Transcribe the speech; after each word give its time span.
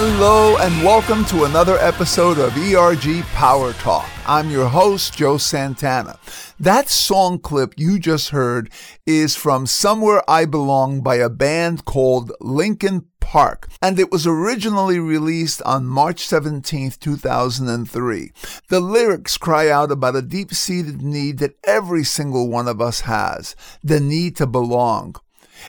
Hello 0.00 0.56
and 0.58 0.84
welcome 0.84 1.24
to 1.24 1.42
another 1.42 1.76
episode 1.78 2.38
of 2.38 2.56
ERG 2.56 3.24
Power 3.34 3.72
Talk. 3.72 4.08
I'm 4.28 4.48
your 4.48 4.68
host, 4.68 5.16
Joe 5.16 5.38
Santana. 5.38 6.20
That 6.60 6.88
song 6.88 7.40
clip 7.40 7.74
you 7.76 7.98
just 7.98 8.28
heard 8.28 8.70
is 9.06 9.34
from 9.34 9.66
Somewhere 9.66 10.22
I 10.30 10.44
Belong 10.44 11.00
by 11.00 11.16
a 11.16 11.28
band 11.28 11.84
called 11.84 12.30
Linkin 12.40 13.06
Park, 13.18 13.68
and 13.82 13.98
it 13.98 14.12
was 14.12 14.24
originally 14.24 15.00
released 15.00 15.62
on 15.62 15.84
March 15.84 16.28
17, 16.28 16.92
2003. 16.92 18.32
The 18.68 18.78
lyrics 18.78 19.36
cry 19.36 19.68
out 19.68 19.90
about 19.90 20.14
a 20.14 20.22
deep 20.22 20.54
seated 20.54 21.02
need 21.02 21.38
that 21.38 21.56
every 21.64 22.04
single 22.04 22.48
one 22.48 22.68
of 22.68 22.80
us 22.80 23.00
has 23.00 23.56
the 23.82 23.98
need 23.98 24.36
to 24.36 24.46
belong. 24.46 25.16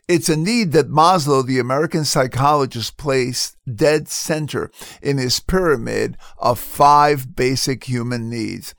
It's 0.08 0.30
a 0.30 0.36
need 0.36 0.72
that 0.74 0.90
Maslow, 0.90 1.46
the 1.46 1.60
American 1.60 2.06
psychologist, 2.06 2.98
placed 2.98 3.58
dead 3.76 4.08
center 4.08 4.72
in 5.02 5.18
his 5.18 5.40
pyramid 5.40 6.18
of 6.38 6.60
five 6.60 7.36
basic 7.36 7.84
human 7.84 8.30
needs, 8.30 8.74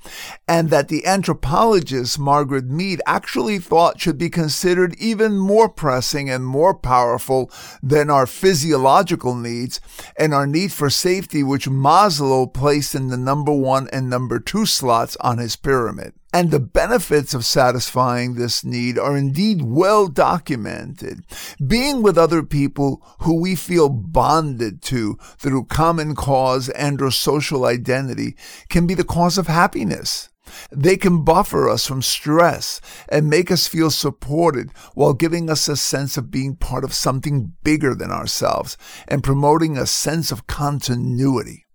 and 0.49 0.71
that 0.71 0.89
the 0.89 1.07
anthropologist 1.07 2.19
Margaret 2.19 2.67
Mead 2.67 3.01
actually 3.07 3.59
thought 3.59 4.01
should 4.01 4.19
be 4.19 4.31
considered 4.31 4.95
even 4.99 5.39
more 5.39 5.69
pressing 5.69 6.29
and 6.29 6.45
more 6.45 6.75
powerful 6.75 7.51
than 7.83 8.11
our 8.11 8.27
physiological 8.27 9.35
needs 9.35 9.81
and 10.19 10.35
our 10.35 10.47
need 10.47 10.73
for 10.73 10.91
safety, 10.91 11.43
which 11.43 11.69
Maslow 11.69 12.53
placed 12.53 12.95
in 12.95 13.09
the 13.09 13.17
number 13.17 13.53
one 13.53 13.89
and 13.93 14.11
number 14.11 14.39
two 14.39 14.67
slots 14.67 15.17
on 15.21 15.39
his 15.39 15.57
pyramid. 15.57 16.15
And 16.33 16.51
the 16.51 16.61
benefits 16.61 17.35
of 17.35 17.45
satisfying 17.45 18.35
this 18.35 18.65
need 18.65 18.99
are 18.99 19.17
indeed 19.17 19.63
well 19.63 20.07
documented. 20.07 21.25
Being 21.65 22.03
with 22.03 22.17
other 22.17 22.45
people 22.45 23.03
who 23.21 23.41
we 23.41 23.57
feel 23.57 23.89
bonded 23.89 24.81
to 24.83 25.17
through 25.39 25.65
common 25.65 26.15
cause 26.15 26.69
and 26.69 27.03
or 27.03 27.11
social 27.11 27.65
identity 27.65 28.37
can 28.69 28.87
be 28.87 28.95
the 28.95 29.03
cause 29.03 29.39
of 29.39 29.49
happiness. 29.49 30.29
They 30.71 30.97
can 30.97 31.25
buffer 31.25 31.69
us 31.69 31.87
from 31.87 32.03
stress 32.03 32.81
and 33.09 33.29
make 33.29 33.51
us 33.51 33.67
feel 33.67 33.91
supported 33.91 34.71
while 34.95 35.15
giving 35.15 35.51
us 35.51 35.69
a 35.69 35.77
sense 35.77 36.17
of 36.17 36.31
being 36.31 36.57
part 36.57 36.85
of 36.85 36.95
something 36.95 37.55
bigger 37.65 37.95
than 37.95 38.11
ourselves 38.11 38.77
and 39.09 39.25
promoting 39.25 39.77
a 39.77 39.87
sense 39.87 40.31
of 40.31 40.47
continuity. 40.47 41.67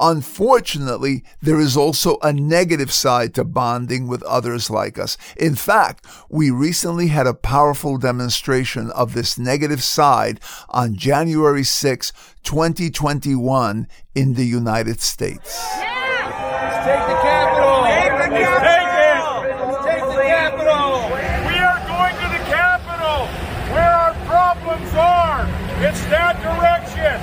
Unfortunately, 0.00 1.24
there 1.42 1.58
is 1.58 1.76
also 1.76 2.18
a 2.22 2.32
negative 2.32 2.92
side 2.92 3.34
to 3.34 3.42
bonding 3.44 4.06
with 4.06 4.22
others 4.22 4.70
like 4.70 4.98
us. 4.98 5.16
In 5.36 5.56
fact, 5.56 6.06
we 6.28 6.50
recently 6.50 7.08
had 7.08 7.26
a 7.26 7.34
powerful 7.34 7.98
demonstration 7.98 8.90
of 8.92 9.14
this 9.14 9.38
negative 9.38 9.82
side 9.82 10.40
on 10.68 10.94
January 10.94 11.64
6, 11.64 12.12
2021 12.44 13.88
in 14.14 14.34
the 14.34 14.46
United 14.46 15.00
States. 15.00 15.58
Let's 15.68 16.84
take 16.86 17.00
the 17.06 17.16
Capitol. 17.20 17.84
Take 17.84 18.12
the 18.18 18.28
Capitol. 18.38 19.42
Let's 19.66 19.84
take 19.84 20.04
the 20.04 20.22
Capitol. 20.22 21.10
We 21.48 21.58
are 21.58 21.80
going 21.90 22.14
to 22.14 22.28
the 22.38 22.42
Capitol, 22.46 23.26
where 23.74 23.92
our 23.92 24.14
problems 24.26 24.94
are. 24.94 25.42
It's 25.80 26.02
that 26.06 26.40
direction. 26.42 27.18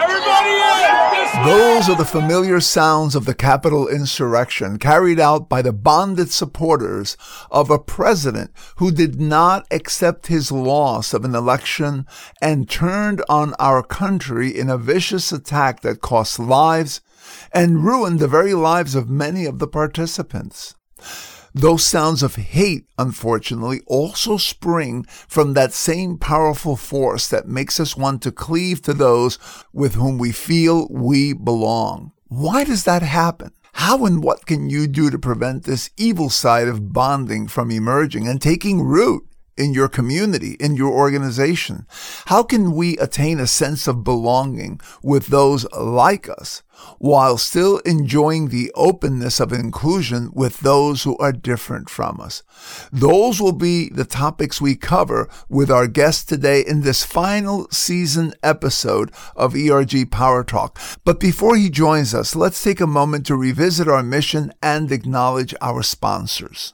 Everybody 0.00 0.50
in! 0.50 1.44
Those 1.44 1.79
are 1.90 1.96
the 1.96 2.04
familiar 2.04 2.60
sounds 2.60 3.16
of 3.16 3.24
the 3.24 3.34
Capitol 3.34 3.88
insurrection 3.88 4.78
carried 4.78 5.18
out 5.18 5.48
by 5.48 5.60
the 5.60 5.72
bonded 5.72 6.30
supporters 6.30 7.16
of 7.50 7.68
a 7.68 7.80
president 7.80 8.52
who 8.76 8.92
did 8.92 9.20
not 9.20 9.66
accept 9.72 10.28
his 10.28 10.52
loss 10.52 11.12
of 11.12 11.24
an 11.24 11.34
election 11.34 12.06
and 12.40 12.70
turned 12.70 13.24
on 13.28 13.54
our 13.58 13.82
country 13.82 14.56
in 14.56 14.70
a 14.70 14.78
vicious 14.78 15.32
attack 15.32 15.80
that 15.80 16.00
cost 16.00 16.38
lives 16.38 17.00
and 17.52 17.84
ruined 17.84 18.20
the 18.20 18.28
very 18.28 18.54
lives 18.54 18.94
of 18.94 19.10
many 19.10 19.44
of 19.44 19.58
the 19.58 19.66
participants. 19.66 20.76
Those 21.54 21.84
sounds 21.84 22.22
of 22.22 22.36
hate, 22.36 22.86
unfortunately, 22.96 23.80
also 23.86 24.36
spring 24.36 25.04
from 25.04 25.54
that 25.54 25.72
same 25.72 26.16
powerful 26.16 26.76
force 26.76 27.26
that 27.28 27.48
makes 27.48 27.80
us 27.80 27.96
want 27.96 28.22
to 28.22 28.32
cleave 28.32 28.82
to 28.82 28.94
those 28.94 29.38
with 29.72 29.94
whom 29.94 30.16
we 30.18 30.30
feel 30.30 30.86
we 30.90 31.32
belong. 31.32 32.12
Why 32.28 32.62
does 32.62 32.84
that 32.84 33.02
happen? 33.02 33.52
How 33.74 34.04
and 34.04 34.22
what 34.22 34.46
can 34.46 34.70
you 34.70 34.86
do 34.86 35.10
to 35.10 35.18
prevent 35.18 35.64
this 35.64 35.90
evil 35.96 36.30
side 36.30 36.68
of 36.68 36.92
bonding 36.92 37.48
from 37.48 37.70
emerging 37.70 38.28
and 38.28 38.40
taking 38.40 38.82
root? 38.82 39.26
In 39.60 39.74
your 39.74 39.88
community, 39.88 40.56
in 40.58 40.74
your 40.74 40.90
organization? 40.90 41.86
How 42.26 42.42
can 42.42 42.72
we 42.72 42.96
attain 42.96 43.38
a 43.38 43.46
sense 43.46 43.86
of 43.86 44.02
belonging 44.02 44.80
with 45.02 45.26
those 45.26 45.70
like 45.72 46.28
us 46.28 46.62
while 46.98 47.36
still 47.36 47.76
enjoying 47.80 48.48
the 48.48 48.72
openness 48.74 49.38
of 49.38 49.52
inclusion 49.52 50.30
with 50.32 50.60
those 50.60 51.02
who 51.02 51.16
are 51.18 51.32
different 51.32 51.90
from 51.90 52.20
us? 52.20 52.42
Those 52.90 53.38
will 53.38 53.52
be 53.52 53.90
the 53.90 54.06
topics 54.06 54.62
we 54.62 54.76
cover 54.76 55.28
with 55.50 55.70
our 55.70 55.86
guest 55.86 56.28
today 56.28 56.64
in 56.66 56.80
this 56.80 57.04
final 57.04 57.68
season 57.70 58.32
episode 58.42 59.12
of 59.36 59.54
ERG 59.54 60.10
Power 60.10 60.42
Talk. 60.42 60.78
But 61.04 61.20
before 61.20 61.56
he 61.56 61.68
joins 61.68 62.14
us, 62.14 62.34
let's 62.34 62.62
take 62.62 62.80
a 62.80 62.86
moment 62.86 63.26
to 63.26 63.36
revisit 63.36 63.88
our 63.88 64.02
mission 64.02 64.54
and 64.62 64.90
acknowledge 64.90 65.54
our 65.60 65.82
sponsors. 65.82 66.72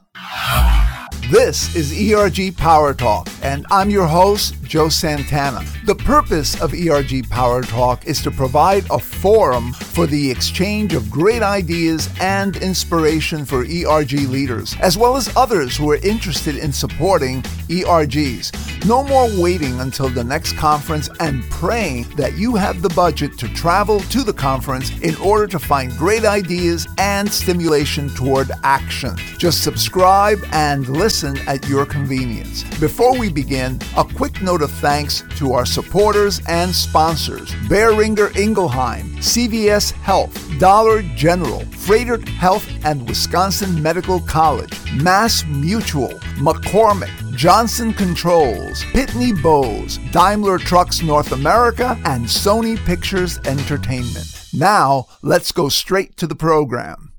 This 1.31 1.75
is 1.75 1.93
ERG 1.93 2.57
Power 2.57 2.95
Talk, 2.95 3.29
and 3.43 3.67
I'm 3.71 3.91
your 3.91 4.07
host, 4.07 4.63
Joe 4.63 4.89
Santana. 4.89 5.65
The 5.85 5.95
purpose 5.95 6.61
of 6.61 6.73
ERG 6.73 7.29
Power 7.29 7.63
Talk 7.63 8.07
is 8.07 8.23
to 8.23 8.31
provide 8.31 8.85
a 8.91 8.99
forum 8.99 9.73
for 9.73 10.07
the 10.07 10.31
exchange 10.31 10.95
of 10.95 11.11
great 11.11 11.43
ideas 11.43 12.09
and 12.21 12.57
inspiration 12.57 13.45
for 13.45 13.63
ERG 13.63 14.13
leaders, 14.29 14.77
as 14.81 14.97
well 14.97 15.17
as 15.17 15.35
others 15.37 15.77
who 15.77 15.91
are 15.91 15.97
interested 15.97 16.57
in 16.57 16.73
supporting 16.73 17.43
ERGs. 17.69 18.87
No 18.87 19.03
more 19.03 19.29
waiting 19.43 19.81
until 19.81 20.09
the 20.09 20.23
next 20.23 20.57
conference 20.57 21.09
and 21.19 21.43
praying 21.51 22.05
that 22.17 22.37
you 22.37 22.55
have 22.55 22.83
the 22.83 22.91
budget 22.91 23.37
to 23.39 23.49
travel 23.49 23.99
to 23.99 24.23
the 24.23 24.33
conference 24.33 24.97
in 25.01 25.17
order 25.17 25.49
to 25.49 25.59
find 25.59 25.91
great 25.99 26.25
ideas 26.25 26.87
and 26.99 27.29
stimulation 27.29 28.09
toward 28.11 28.51
action. 28.63 29.17
Just 29.39 29.65
subscribe 29.65 30.39
and 30.53 30.87
listen 30.97 31.37
at 31.47 31.69
your 31.69 31.87
convenience. 31.87 32.65
Before 32.81 33.17
we 33.19 33.31
begin, 33.31 33.79
a 33.97 34.05
quick 34.05 34.43
note 34.43 34.63
of 34.63 34.71
thanks 34.71 35.23
to 35.37 35.53
our 35.53 35.67
supporters 35.67 36.41
and 36.49 36.75
sponsors 36.75 37.51
Boehringer 37.69 38.31
Ingelheim, 38.37 39.17
CVS 39.19 39.93
Health, 39.93 40.35
Dollar 40.59 41.03
General, 41.15 41.61
Froedtert 41.61 42.27
Health 42.27 42.67
and 42.85 43.07
Wisconsin 43.09 43.81
Medical 43.83 44.21
College, 44.21 44.73
Mass 44.95 45.45
Mutual, 45.45 46.15
McCormick, 46.39 47.37
Johnson 47.37 47.93
Controls, 47.93 48.83
Pitney 48.95 49.41
Bowes, 49.43 49.99
Daimler 50.11 50.59
Trucks 50.59 51.03
North 51.03 51.33
America, 51.33 52.01
and 52.05 52.25
Sony 52.25 52.77
Pictures 52.87 53.39
Entertainment. 53.47 54.27
Now, 54.55 55.07
let's 55.23 55.53
go 55.53 55.69
straight 55.69 56.17
to 56.17 56.27
the 56.27 56.35
program. 56.35 57.13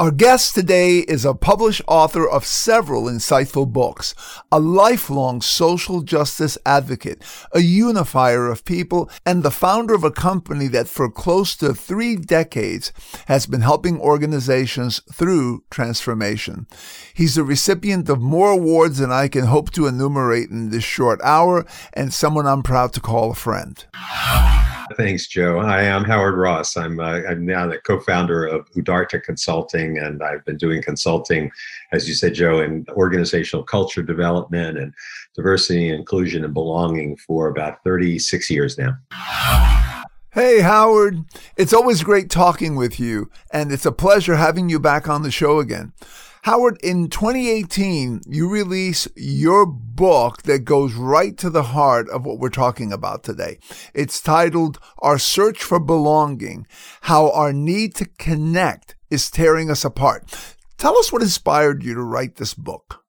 Our 0.00 0.10
guest 0.10 0.54
today 0.54 1.00
is 1.00 1.26
a 1.26 1.34
published 1.34 1.82
author 1.86 2.26
of 2.26 2.46
several 2.46 3.02
insightful 3.02 3.70
books, 3.70 4.14
a 4.50 4.58
lifelong 4.58 5.42
social 5.42 6.00
justice 6.00 6.56
advocate, 6.64 7.22
a 7.52 7.60
unifier 7.60 8.50
of 8.50 8.64
people, 8.64 9.10
and 9.26 9.42
the 9.42 9.50
founder 9.50 9.92
of 9.92 10.02
a 10.02 10.10
company 10.10 10.68
that 10.68 10.88
for 10.88 11.10
close 11.10 11.54
to 11.56 11.74
three 11.74 12.16
decades 12.16 12.94
has 13.26 13.44
been 13.44 13.60
helping 13.60 14.00
organizations 14.00 15.02
through 15.12 15.64
transformation. 15.70 16.66
He's 17.12 17.34
the 17.34 17.44
recipient 17.44 18.08
of 18.08 18.22
more 18.22 18.52
awards 18.52 18.96
than 18.96 19.12
I 19.12 19.28
can 19.28 19.44
hope 19.44 19.70
to 19.72 19.86
enumerate 19.86 20.48
in 20.48 20.70
this 20.70 20.82
short 20.82 21.20
hour, 21.22 21.66
and 21.92 22.10
someone 22.10 22.46
I'm 22.46 22.62
proud 22.62 22.94
to 22.94 23.00
call 23.00 23.32
a 23.32 23.34
friend. 23.34 23.84
Thanks, 24.96 25.28
Joe. 25.28 25.60
Hi, 25.60 25.88
I'm 25.88 26.02
Howard 26.04 26.36
Ross. 26.36 26.76
I'm, 26.76 26.98
uh, 26.98 27.20
I'm 27.28 27.46
now 27.46 27.66
the 27.66 27.78
co-founder 27.78 28.46
of 28.46 28.68
Udarta 28.72 29.22
Consulting, 29.22 29.98
and 29.98 30.20
I've 30.22 30.44
been 30.44 30.56
doing 30.56 30.82
consulting, 30.82 31.50
as 31.92 32.08
you 32.08 32.14
said, 32.14 32.34
Joe, 32.34 32.60
in 32.60 32.84
organizational 32.90 33.62
culture 33.62 34.02
development 34.02 34.78
and 34.78 34.92
diversity, 35.36 35.90
inclusion, 35.90 36.44
and 36.44 36.52
belonging 36.52 37.16
for 37.16 37.48
about 37.48 37.84
36 37.84 38.50
years 38.50 38.78
now. 38.78 38.96
Hey, 40.32 40.60
Howard. 40.60 41.24
It's 41.56 41.72
always 41.72 42.02
great 42.02 42.28
talking 42.28 42.74
with 42.74 42.98
you, 42.98 43.30
and 43.52 43.72
it's 43.72 43.86
a 43.86 43.92
pleasure 43.92 44.36
having 44.36 44.68
you 44.68 44.80
back 44.80 45.08
on 45.08 45.22
the 45.22 45.30
show 45.30 45.60
again. 45.60 45.92
Howard, 46.44 46.78
in 46.82 47.10
2018, 47.10 48.22
you 48.26 48.48
release 48.48 49.06
your 49.14 49.66
book 49.66 50.44
that 50.44 50.60
goes 50.60 50.94
right 50.94 51.36
to 51.36 51.50
the 51.50 51.64
heart 51.64 52.08
of 52.08 52.24
what 52.24 52.38
we're 52.38 52.48
talking 52.48 52.94
about 52.94 53.22
today. 53.22 53.58
It's 53.92 54.22
titled 54.22 54.78
Our 55.00 55.18
Search 55.18 55.62
for 55.62 55.78
Belonging 55.78 56.66
How 57.02 57.30
Our 57.30 57.52
Need 57.52 57.94
to 57.96 58.06
Connect 58.18 58.94
is 59.10 59.30
Tearing 59.30 59.70
Us 59.70 59.84
Apart. 59.84 60.56
Tell 60.78 60.96
us 60.96 61.12
what 61.12 61.20
inspired 61.20 61.84
you 61.84 61.92
to 61.92 62.02
write 62.02 62.36
this 62.36 62.54
book 62.54 62.99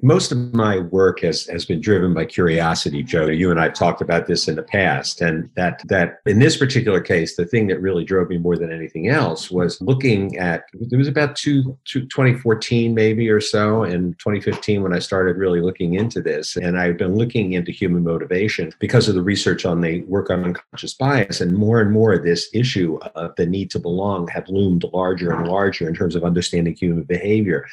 most 0.00 0.32
of 0.32 0.54
my 0.54 0.78
work 0.78 1.20
has 1.20 1.46
has 1.46 1.66
been 1.66 1.80
driven 1.80 2.14
by 2.14 2.24
curiosity 2.24 3.02
joe. 3.02 3.26
You 3.26 3.50
and 3.50 3.60
i've 3.60 3.74
talked 3.74 4.00
about 4.00 4.26
this 4.26 4.48
in 4.48 4.56
the 4.56 4.62
past 4.62 5.20
and 5.20 5.50
that 5.54 5.82
that 5.86 6.20
in 6.24 6.38
this 6.38 6.56
particular 6.56 7.00
case 7.00 7.36
the 7.36 7.44
thing 7.44 7.66
that 7.66 7.80
really 7.80 8.04
drove 8.04 8.28
me 8.28 8.38
more 8.38 8.56
than 8.56 8.72
anything 8.72 9.08
else 9.08 9.50
was 9.50 9.80
looking 9.80 10.38
at 10.38 10.64
it 10.72 10.96
was 10.96 11.08
about 11.08 11.36
two, 11.36 11.76
two 11.84 12.06
2014 12.06 12.94
maybe 12.94 13.28
or 13.28 13.40
so 13.40 13.82
and 13.82 14.18
2015 14.18 14.82
when 14.82 14.94
i 14.94 14.98
started 14.98 15.36
really 15.36 15.60
looking 15.60 15.94
into 15.94 16.20
this. 16.20 16.56
And 16.56 16.78
i've 16.78 16.96
been 16.96 17.16
looking 17.16 17.52
into 17.52 17.72
human 17.72 18.04
motivation 18.04 18.72
because 18.78 19.08
of 19.08 19.14
the 19.14 19.22
research 19.22 19.66
on 19.66 19.80
the 19.80 20.02
work 20.02 20.30
on 20.30 20.44
unconscious 20.44 20.94
bias 20.94 21.40
and 21.40 21.52
more 21.52 21.80
and 21.80 21.92
more 21.92 22.16
this 22.16 22.48
issue 22.54 22.98
of 23.14 23.34
the 23.36 23.46
need 23.46 23.70
to 23.72 23.78
belong 23.78 24.28
had 24.28 24.48
loomed 24.48 24.84
larger 24.92 25.32
and 25.32 25.48
larger 25.48 25.88
in 25.88 25.94
terms 25.94 26.14
of 26.14 26.24
understanding 26.24 26.74
human 26.74 27.02
behavior 27.02 27.66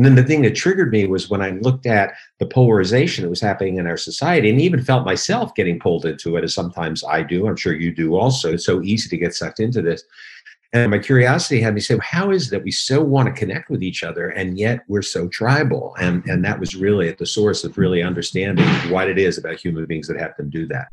and 0.00 0.06
then 0.06 0.14
the 0.14 0.24
thing 0.24 0.40
that 0.40 0.54
triggered 0.54 0.92
me 0.92 1.04
was 1.04 1.28
when 1.28 1.42
I 1.42 1.50
looked 1.50 1.84
at 1.84 2.14
the 2.38 2.46
polarization 2.46 3.22
that 3.22 3.28
was 3.28 3.42
happening 3.42 3.76
in 3.76 3.86
our 3.86 3.98
society 3.98 4.48
and 4.48 4.58
even 4.58 4.82
felt 4.82 5.04
myself 5.04 5.54
getting 5.54 5.78
pulled 5.78 6.06
into 6.06 6.38
it, 6.38 6.42
as 6.42 6.54
sometimes 6.54 7.04
I 7.04 7.22
do. 7.22 7.46
I'm 7.46 7.56
sure 7.56 7.74
you 7.74 7.94
do 7.94 8.16
also. 8.16 8.54
It's 8.54 8.64
so 8.64 8.80
easy 8.80 9.10
to 9.10 9.18
get 9.18 9.34
sucked 9.34 9.60
into 9.60 9.82
this. 9.82 10.02
And 10.72 10.90
my 10.90 11.00
curiosity 11.00 11.60
had 11.60 11.74
me 11.74 11.82
say, 11.82 11.96
well, 11.96 12.06
how 12.10 12.30
is 12.30 12.46
it 12.46 12.50
that 12.52 12.64
we 12.64 12.70
so 12.70 13.02
want 13.02 13.26
to 13.26 13.38
connect 13.38 13.68
with 13.68 13.82
each 13.82 14.02
other 14.02 14.30
and 14.30 14.56
yet 14.56 14.84
we're 14.88 15.02
so 15.02 15.28
tribal? 15.28 15.94
And, 16.00 16.24
and 16.24 16.42
that 16.46 16.58
was 16.58 16.74
really 16.74 17.10
at 17.10 17.18
the 17.18 17.26
source 17.26 17.62
of 17.62 17.76
really 17.76 18.02
understanding 18.02 18.64
what 18.90 19.06
it 19.10 19.18
is 19.18 19.36
about 19.36 19.60
human 19.60 19.84
beings 19.84 20.08
that 20.08 20.18
have 20.18 20.34
them 20.38 20.48
do 20.48 20.66
that. 20.68 20.88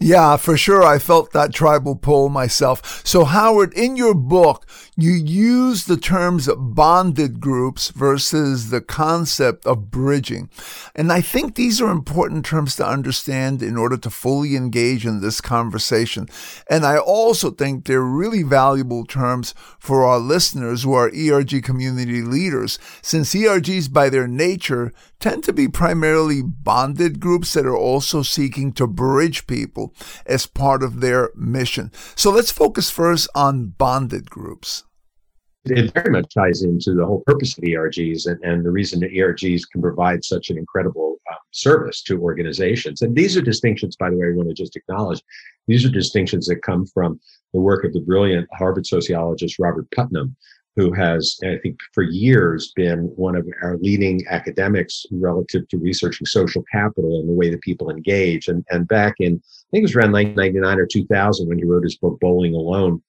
Yeah, 0.00 0.36
for 0.36 0.56
sure. 0.56 0.82
I 0.82 0.98
felt 0.98 1.32
that 1.32 1.54
tribal 1.54 1.96
pull 1.96 2.28
myself. 2.28 3.02
So, 3.06 3.24
Howard, 3.24 3.72
in 3.74 3.96
your 3.96 4.14
book, 4.14 4.66
you 4.96 5.12
use 5.12 5.84
the 5.84 5.96
terms 5.96 6.48
bonded 6.56 7.40
groups 7.40 7.90
versus 7.90 8.70
the 8.70 8.80
concept 8.80 9.66
of 9.66 9.90
bridging. 9.90 10.50
And 10.94 11.12
I 11.12 11.20
think 11.20 11.54
these 11.54 11.80
are 11.80 11.90
important 11.90 12.44
terms 12.44 12.76
to 12.76 12.86
understand 12.86 13.62
in 13.62 13.76
order 13.76 13.96
to 13.96 14.10
fully 14.10 14.56
engage 14.56 15.06
in 15.06 15.20
this 15.20 15.40
conversation. 15.40 16.28
And 16.68 16.84
I 16.84 16.98
also 16.98 17.50
think 17.50 17.84
they're 17.84 18.00
really 18.02 18.42
valuable 18.42 19.04
terms 19.04 19.54
for 19.78 20.04
our 20.04 20.18
listeners 20.18 20.82
who 20.82 20.92
are 20.92 21.10
ERG 21.10 21.62
community 21.62 22.22
leaders, 22.22 22.78
since 23.02 23.34
ERGs, 23.34 23.92
by 23.92 24.08
their 24.08 24.28
nature, 24.28 24.92
tend 25.18 25.42
to 25.44 25.52
be 25.52 25.68
primarily 25.68 26.42
bonded 26.42 27.18
groups 27.18 27.52
that 27.54 27.66
are 27.66 27.76
also 27.76 28.22
seeking 28.22 28.72
to 28.72 28.86
bridge 28.86 29.46
people 29.46 29.83
as 30.26 30.46
part 30.46 30.82
of 30.82 31.00
their 31.00 31.30
mission. 31.34 31.90
So 32.14 32.30
let's 32.30 32.50
focus 32.50 32.90
first 32.90 33.28
on 33.34 33.74
bonded 33.78 34.30
groups. 34.30 34.84
It 35.66 35.94
very 35.94 36.10
much 36.10 36.26
ties 36.34 36.62
into 36.62 36.92
the 36.92 37.06
whole 37.06 37.22
purpose 37.26 37.56
of 37.56 37.64
ERGs 37.64 38.26
and, 38.26 38.42
and 38.44 38.64
the 38.64 38.70
reason 38.70 39.00
that 39.00 39.12
ERGs 39.12 39.62
can 39.72 39.80
provide 39.80 40.22
such 40.22 40.50
an 40.50 40.58
incredible 40.58 41.16
um, 41.30 41.38
service 41.52 42.02
to 42.02 42.20
organizations. 42.20 43.00
And 43.00 43.16
these 43.16 43.34
are 43.34 43.40
distinctions, 43.40 43.96
by 43.96 44.10
the 44.10 44.16
way, 44.16 44.26
I 44.26 44.36
want 44.36 44.50
to 44.50 44.54
just 44.54 44.76
acknowledge. 44.76 45.22
These 45.66 45.86
are 45.86 45.90
distinctions 45.90 46.46
that 46.48 46.62
come 46.62 46.84
from 46.86 47.18
the 47.54 47.60
work 47.60 47.84
of 47.84 47.94
the 47.94 48.00
brilliant 48.00 48.46
Harvard 48.52 48.86
sociologist 48.86 49.58
Robert 49.58 49.90
Putnam, 49.92 50.36
who 50.76 50.92
has, 50.92 51.38
I 51.44 51.56
think, 51.62 51.78
for 51.92 52.02
years 52.02 52.72
been 52.74 53.04
one 53.16 53.36
of 53.36 53.46
our 53.62 53.76
leading 53.78 54.24
academics 54.28 55.06
relative 55.12 55.68
to 55.68 55.78
researching 55.78 56.26
social 56.26 56.64
capital 56.70 57.20
and 57.20 57.28
the 57.28 57.32
way 57.32 57.48
that 57.50 57.60
people 57.60 57.90
engage. 57.90 58.48
And, 58.48 58.64
and 58.70 58.88
back 58.88 59.14
in, 59.20 59.34
I 59.34 59.66
think 59.70 59.82
it 59.82 59.82
was 59.82 59.94
around 59.94 60.12
1999 60.12 60.78
or 60.78 60.86
2000 60.86 61.48
when 61.48 61.58
he 61.58 61.64
wrote 61.64 61.84
his 61.84 61.96
book, 61.96 62.18
Bowling 62.20 62.54
Alone. 62.54 63.02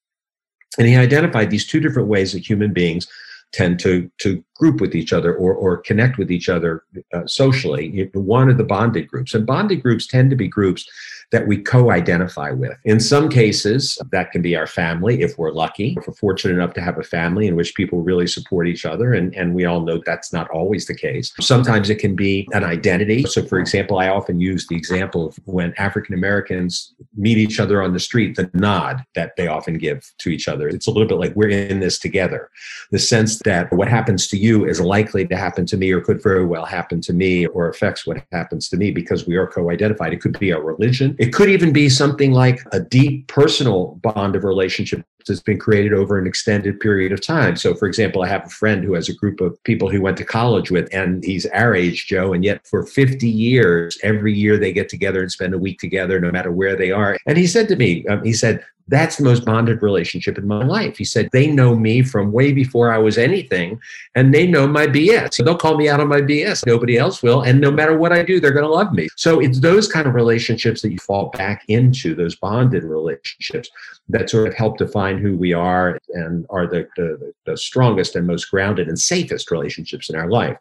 And 0.78 0.86
he 0.86 0.94
identified 0.96 1.50
these 1.50 1.66
two 1.66 1.80
different 1.80 2.08
ways 2.08 2.32
that 2.32 2.48
human 2.48 2.72
beings 2.72 3.08
tend 3.52 3.78
to 3.80 4.10
to 4.18 4.44
group 4.58 4.80
with 4.80 4.94
each 4.94 5.12
other 5.12 5.34
or 5.34 5.54
or 5.54 5.78
connect 5.78 6.18
with 6.18 6.30
each 6.30 6.48
other 6.48 6.84
uh, 7.12 7.26
socially. 7.26 8.10
One 8.14 8.48
of 8.48 8.58
the 8.58 8.64
bonded 8.64 9.08
groups, 9.08 9.34
and 9.34 9.46
bonded 9.46 9.82
groups 9.82 10.06
tend 10.06 10.30
to 10.30 10.36
be 10.36 10.48
groups 10.48 10.88
that 11.32 11.46
we 11.46 11.58
co 11.58 11.90
identify 11.90 12.50
with. 12.50 12.76
In 12.84 13.00
some 13.00 13.28
cases, 13.28 13.98
that 14.12 14.30
can 14.30 14.42
be 14.42 14.54
our 14.54 14.66
family 14.66 15.22
if 15.22 15.36
we're 15.38 15.50
lucky, 15.50 15.96
if 15.98 16.06
we're 16.06 16.14
fortunate 16.14 16.54
enough 16.54 16.74
to 16.74 16.80
have 16.80 16.98
a 16.98 17.02
family 17.02 17.48
in 17.48 17.56
which 17.56 17.74
people 17.74 18.02
really 18.02 18.26
support 18.26 18.68
each 18.68 18.86
other. 18.86 19.12
And, 19.12 19.34
and 19.34 19.54
we 19.54 19.64
all 19.64 19.80
know 19.80 20.00
that's 20.04 20.32
not 20.32 20.48
always 20.50 20.86
the 20.86 20.94
case. 20.94 21.32
Sometimes 21.40 21.90
it 21.90 21.98
can 21.98 22.14
be 22.14 22.48
an 22.52 22.64
identity. 22.64 23.24
So, 23.24 23.44
for 23.44 23.58
example, 23.58 23.98
I 23.98 24.08
often 24.08 24.40
use 24.40 24.66
the 24.68 24.76
example 24.76 25.26
of 25.26 25.38
when 25.44 25.74
African 25.78 26.14
Americans 26.14 26.94
meet 27.16 27.38
each 27.38 27.58
other 27.58 27.82
on 27.82 27.92
the 27.92 28.00
street, 28.00 28.36
the 28.36 28.50
nod 28.54 29.04
that 29.14 29.34
they 29.36 29.48
often 29.48 29.78
give 29.78 30.12
to 30.18 30.30
each 30.30 30.46
other. 30.46 30.68
It's 30.68 30.86
a 30.86 30.90
little 30.90 31.08
bit 31.08 31.18
like 31.18 31.34
we're 31.34 31.50
in 31.50 31.80
this 31.80 31.98
together. 31.98 32.50
The 32.92 32.98
sense 32.98 33.40
that 33.40 33.72
what 33.72 33.88
happens 33.88 34.28
to 34.28 34.36
you 34.36 34.45
is 34.54 34.80
likely 34.80 35.26
to 35.26 35.36
happen 35.36 35.66
to 35.66 35.76
me 35.76 35.92
or 35.92 36.00
could 36.00 36.22
very 36.22 36.44
well 36.44 36.64
happen 36.64 37.00
to 37.02 37.12
me 37.12 37.46
or 37.46 37.68
affects 37.68 38.06
what 38.06 38.22
happens 38.32 38.68
to 38.68 38.76
me 38.76 38.90
because 38.90 39.26
we 39.26 39.36
are 39.36 39.46
co 39.46 39.70
identified. 39.70 40.12
It 40.12 40.20
could 40.20 40.38
be 40.38 40.52
our 40.52 40.62
religion 40.62 41.16
it 41.18 41.32
could 41.32 41.48
even 41.48 41.72
be 41.72 41.88
something 41.88 42.32
like 42.32 42.62
a 42.72 42.80
deep 42.80 43.26
personal 43.26 43.98
bond 44.02 44.36
of 44.36 44.44
relationship 44.44 45.04
that's 45.26 45.40
been 45.40 45.58
created 45.58 45.92
over 45.92 46.18
an 46.18 46.26
extended 46.26 46.78
period 46.78 47.10
of 47.10 47.20
time. 47.20 47.56
So, 47.56 47.74
for 47.74 47.86
example, 47.86 48.22
I 48.22 48.28
have 48.28 48.46
a 48.46 48.50
friend 48.50 48.84
who 48.84 48.94
has 48.94 49.08
a 49.08 49.14
group 49.14 49.40
of 49.40 49.60
people 49.64 49.88
he 49.88 49.98
went 49.98 50.16
to 50.18 50.24
college 50.24 50.70
with, 50.70 50.88
and 50.92 51.24
he's 51.24 51.46
our 51.46 51.74
age, 51.74 52.06
Joe, 52.06 52.32
and 52.32 52.44
yet 52.44 52.64
for 52.64 52.86
50 52.86 53.28
years, 53.28 53.98
every 54.04 54.32
year 54.32 54.56
they 54.56 54.72
get 54.72 54.88
together 54.88 55.20
and 55.20 55.32
spend 55.32 55.52
a 55.52 55.58
week 55.58 55.80
together, 55.80 56.20
no 56.20 56.30
matter 56.30 56.52
where 56.52 56.76
they 56.76 56.92
are. 56.92 57.18
And 57.26 57.36
he 57.36 57.48
said 57.48 57.66
to 57.68 57.76
me, 57.76 58.06
um, 58.06 58.22
he 58.22 58.32
said, 58.32 58.64
that's 58.88 59.16
the 59.16 59.24
most 59.24 59.44
bonded 59.44 59.82
relationship 59.82 60.38
in 60.38 60.46
my 60.46 60.64
life. 60.64 60.96
He 60.96 61.04
said, 61.04 61.28
they 61.32 61.48
know 61.48 61.74
me 61.74 62.02
from 62.02 62.30
way 62.30 62.52
before 62.52 62.92
I 62.92 62.98
was 62.98 63.18
anything, 63.18 63.80
and 64.14 64.32
they 64.32 64.46
know 64.46 64.66
my 64.66 64.86
BS. 64.86 65.34
So 65.34 65.42
they'll 65.42 65.56
call 65.56 65.76
me 65.76 65.88
out 65.88 66.00
on 66.00 66.08
my 66.08 66.20
BS. 66.20 66.64
Nobody 66.66 66.96
else 66.96 67.22
will. 67.22 67.42
And 67.42 67.60
no 67.60 67.70
matter 67.70 67.96
what 67.98 68.12
I 68.12 68.22
do, 68.22 68.38
they're 68.38 68.52
going 68.52 68.64
to 68.64 68.70
love 68.70 68.92
me. 68.92 69.08
So 69.16 69.40
it's 69.40 69.60
those 69.60 69.88
kind 69.88 70.06
of 70.06 70.14
relationships 70.14 70.82
that 70.82 70.92
you 70.92 70.98
fall 70.98 71.30
back 71.30 71.64
into, 71.68 72.14
those 72.14 72.36
bonded 72.36 72.84
relationships 72.84 73.70
that 74.08 74.30
sort 74.30 74.46
of 74.46 74.54
help 74.54 74.78
define 74.78 75.18
who 75.18 75.36
we 75.36 75.52
are 75.52 75.98
and 76.10 76.46
are 76.50 76.66
the, 76.66 76.88
the, 76.96 77.32
the 77.44 77.56
strongest 77.56 78.14
and 78.14 78.26
most 78.26 78.44
grounded 78.50 78.86
and 78.86 78.98
safest 78.98 79.50
relationships 79.50 80.08
in 80.08 80.16
our 80.16 80.30
life. 80.30 80.58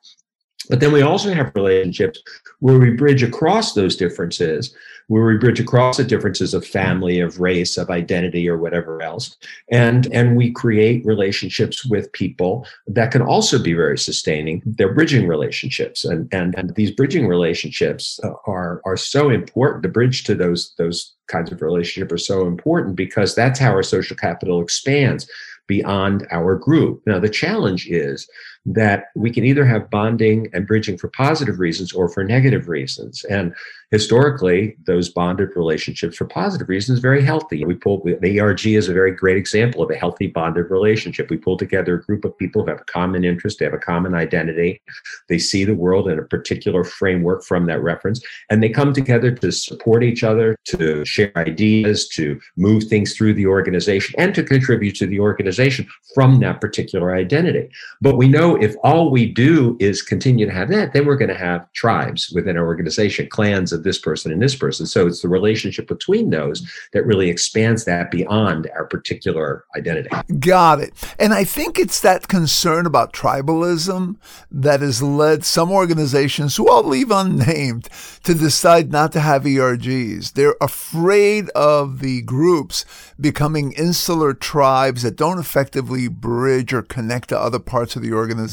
But 0.70 0.80
then 0.80 0.92
we 0.92 1.02
also 1.02 1.34
have 1.34 1.52
relationships 1.56 2.22
where 2.60 2.80
we 2.80 2.92
bridge 2.92 3.24
across 3.24 3.74
those 3.74 3.96
differences, 3.96 4.76
where 5.08 5.26
we 5.26 5.38
bridge 5.38 5.60
across 5.60 5.98
the 5.98 6.04
differences 6.04 6.54
of 6.54 6.66
family, 6.66 7.20
of 7.20 7.40
race, 7.40 7.78
of 7.78 7.92
identity, 7.92 8.50
or 8.50 8.58
whatever 8.58 9.04
else. 9.04 9.38
And, 9.72 10.12
and 10.12 10.36
we 10.36 10.52
create 10.52 11.06
relationships 11.06 11.86
with 11.86 12.12
people 12.14 12.66
that 12.88 13.12
can 13.12 13.22
also 13.22 13.62
be 13.62 13.74
very 13.74 13.98
sustaining. 13.98 14.64
They're 14.66 14.94
bridging 14.94 15.28
relationships. 15.28 16.04
And, 16.04 16.34
and, 16.34 16.56
and 16.58 16.74
these 16.76 16.92
bridging 16.92 17.28
relationships 17.28 18.20
uh, 18.24 18.32
are, 18.48 18.82
are 18.86 18.98
so 18.98 19.30
important. 19.30 19.84
The 19.84 19.90
bridge 19.90 20.24
to 20.24 20.34
those, 20.34 20.74
those 20.78 21.14
kinds 21.28 21.52
of 21.52 21.62
relationships 21.62 22.14
are 22.14 22.18
so 22.18 22.48
important 22.48 22.96
because 22.96 23.36
that's 23.36 23.60
how 23.60 23.72
our 23.72 23.84
social 23.84 24.16
capital 24.16 24.62
expands 24.62 25.30
beyond 25.68 26.28
our 26.32 26.56
group. 26.56 27.02
Now, 27.06 27.20
the 27.20 27.30
challenge 27.30 27.88
is 27.88 28.28
that 28.66 29.06
we 29.16 29.30
can 29.30 29.46
either 29.46 29.66
have 29.66 29.90
bonding 29.90 30.50
and 30.54 30.66
bridging 30.66 30.98
for 30.98 31.08
positive 31.10 31.60
reasons 31.60 31.94
or 31.94 32.10
for 32.10 32.24
negative 32.24 32.68
reasons. 32.68 33.24
And 33.26 33.54
historically, 33.92 34.76
those 34.86 35.10
bonded 35.10 35.50
relationships 35.56 36.18
for 36.18 36.26
positive 36.26 36.68
reasons 36.68 37.00
are 37.00 37.02
very 37.02 37.24
healthy. 37.24 37.64
We 37.64 37.76
pull 37.76 38.02
the 38.04 38.40
ERG 38.40 38.66
is 38.66 38.90
a 38.90 38.94
very 38.94 39.12
great 39.12 39.38
example 39.38 39.84
of 39.84 39.92
a 39.92 39.96
healthy 39.96 40.28
bonded 40.28 40.72
relationship. 40.72 41.30
We 41.30 41.38
pull 41.38 41.58
together 41.58 41.96
a 41.96 42.04
group 42.04 42.26
of 42.26 42.38
people 42.38 42.64
who 42.64 42.70
have 42.70 42.82
a 42.82 42.86
common 42.86 43.24
interest, 43.24 43.60
they 43.60 43.66
have 43.66 43.74
a 43.74 43.78
common 43.78 44.16
identity, 44.16 44.82
they 45.30 45.38
see 45.38 45.64
the 45.64 45.76
world 45.76 46.08
in 46.08 46.18
a 46.18 46.24
particular 46.24 46.84
framework 46.84 47.44
from 47.44 47.68
that 47.68 47.84
reference, 47.84 48.22
and 48.50 48.64
they 48.64 48.70
come 48.70 48.94
together 48.94 49.32
to 49.32 49.52
support 49.52 50.04
each 50.04 50.24
other, 50.24 50.58
to 50.66 51.06
share 51.06 51.32
ideas, 51.38 52.08
to 52.10 52.40
move 52.58 52.86
things 52.86 53.16
through 53.16 53.36
the 53.36 53.46
organization, 53.46 54.16
and 54.18 54.34
to 54.34 54.44
contribute 54.44 54.96
to 54.96 55.06
the 55.06 55.20
organization 55.20 55.88
from 56.16 56.40
that 56.40 56.60
particular 56.60 57.14
identity. 57.16 57.70
But 58.02 58.18
we 58.18 58.28
know 58.28 58.55
if 58.56 58.76
all 58.84 59.12
we 59.12 59.26
do 59.26 59.78
is 59.80 60.02
continue 60.02 60.46
to 60.46 60.52
have 60.52 60.70
that, 60.70 60.94
then 60.94 61.06
we're 61.06 61.18
going 61.18 61.30
to 61.30 61.36
have 61.36 61.72
tribes 61.74 62.32
within 62.32 62.58
our 62.58 62.66
organization, 62.66 63.28
clans 63.30 63.72
of 63.72 63.84
this 63.84 64.00
person 64.00 64.32
and 64.32 64.42
this 64.42 64.56
person. 64.56 64.86
So 64.86 65.08
it's 65.08 65.22
the 65.22 65.30
relationship 65.30 65.88
between 65.88 66.30
those 66.30 66.68
that 66.94 67.06
really 67.06 67.30
expands 67.30 67.86
that 67.86 68.12
beyond 68.12 68.70
our 68.76 68.86
particular 68.86 69.66
identity. 69.76 70.10
Got 70.40 70.82
it. 70.82 70.94
And 71.20 71.34
I 71.34 71.44
think 71.44 71.78
it's 71.80 72.02
that 72.02 72.28
concern 72.28 72.86
about 72.86 73.14
tribalism 73.14 74.16
that 74.52 74.82
has 74.82 75.02
led 75.02 75.46
some 75.46 75.72
organizations, 75.72 76.56
who 76.56 76.70
I'll 76.70 76.84
leave 76.84 77.12
unnamed, 77.12 77.90
to 78.24 78.34
decide 78.34 78.92
not 78.92 79.12
to 79.14 79.20
have 79.20 79.44
ERGs. 79.44 80.34
They're 80.34 80.56
afraid 80.62 81.50
of 81.50 82.00
the 82.00 82.22
groups 82.22 82.86
becoming 83.20 83.72
insular 83.74 84.34
tribes 84.34 85.04
that 85.04 85.16
don't 85.16 85.40
effectively 85.40 86.08
bridge 86.08 86.74
or 86.74 86.82
connect 86.82 87.30
to 87.30 87.40
other 87.40 87.60
parts 87.60 87.96
of 87.96 88.02
the 88.02 88.14
organization. 88.14 88.45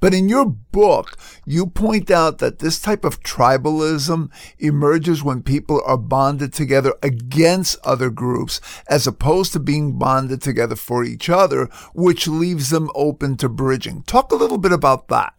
But 0.00 0.14
in 0.14 0.28
your 0.28 0.46
book, 0.46 1.16
you 1.46 1.66
point 1.66 2.10
out 2.10 2.38
that 2.38 2.58
this 2.58 2.80
type 2.80 3.04
of 3.04 3.20
tribalism 3.22 4.30
emerges 4.58 5.22
when 5.22 5.42
people 5.42 5.82
are 5.86 5.96
bonded 5.96 6.52
together 6.52 6.94
against 7.02 7.78
other 7.84 8.10
groups 8.10 8.60
as 8.88 9.06
opposed 9.06 9.52
to 9.52 9.60
being 9.60 9.98
bonded 9.98 10.42
together 10.42 10.76
for 10.76 11.04
each 11.04 11.28
other, 11.28 11.66
which 11.94 12.28
leaves 12.28 12.70
them 12.70 12.90
open 12.94 13.36
to 13.36 13.48
bridging. 13.48 14.02
Talk 14.02 14.32
a 14.32 14.36
little 14.36 14.58
bit 14.58 14.72
about 14.72 15.08
that. 15.08 15.34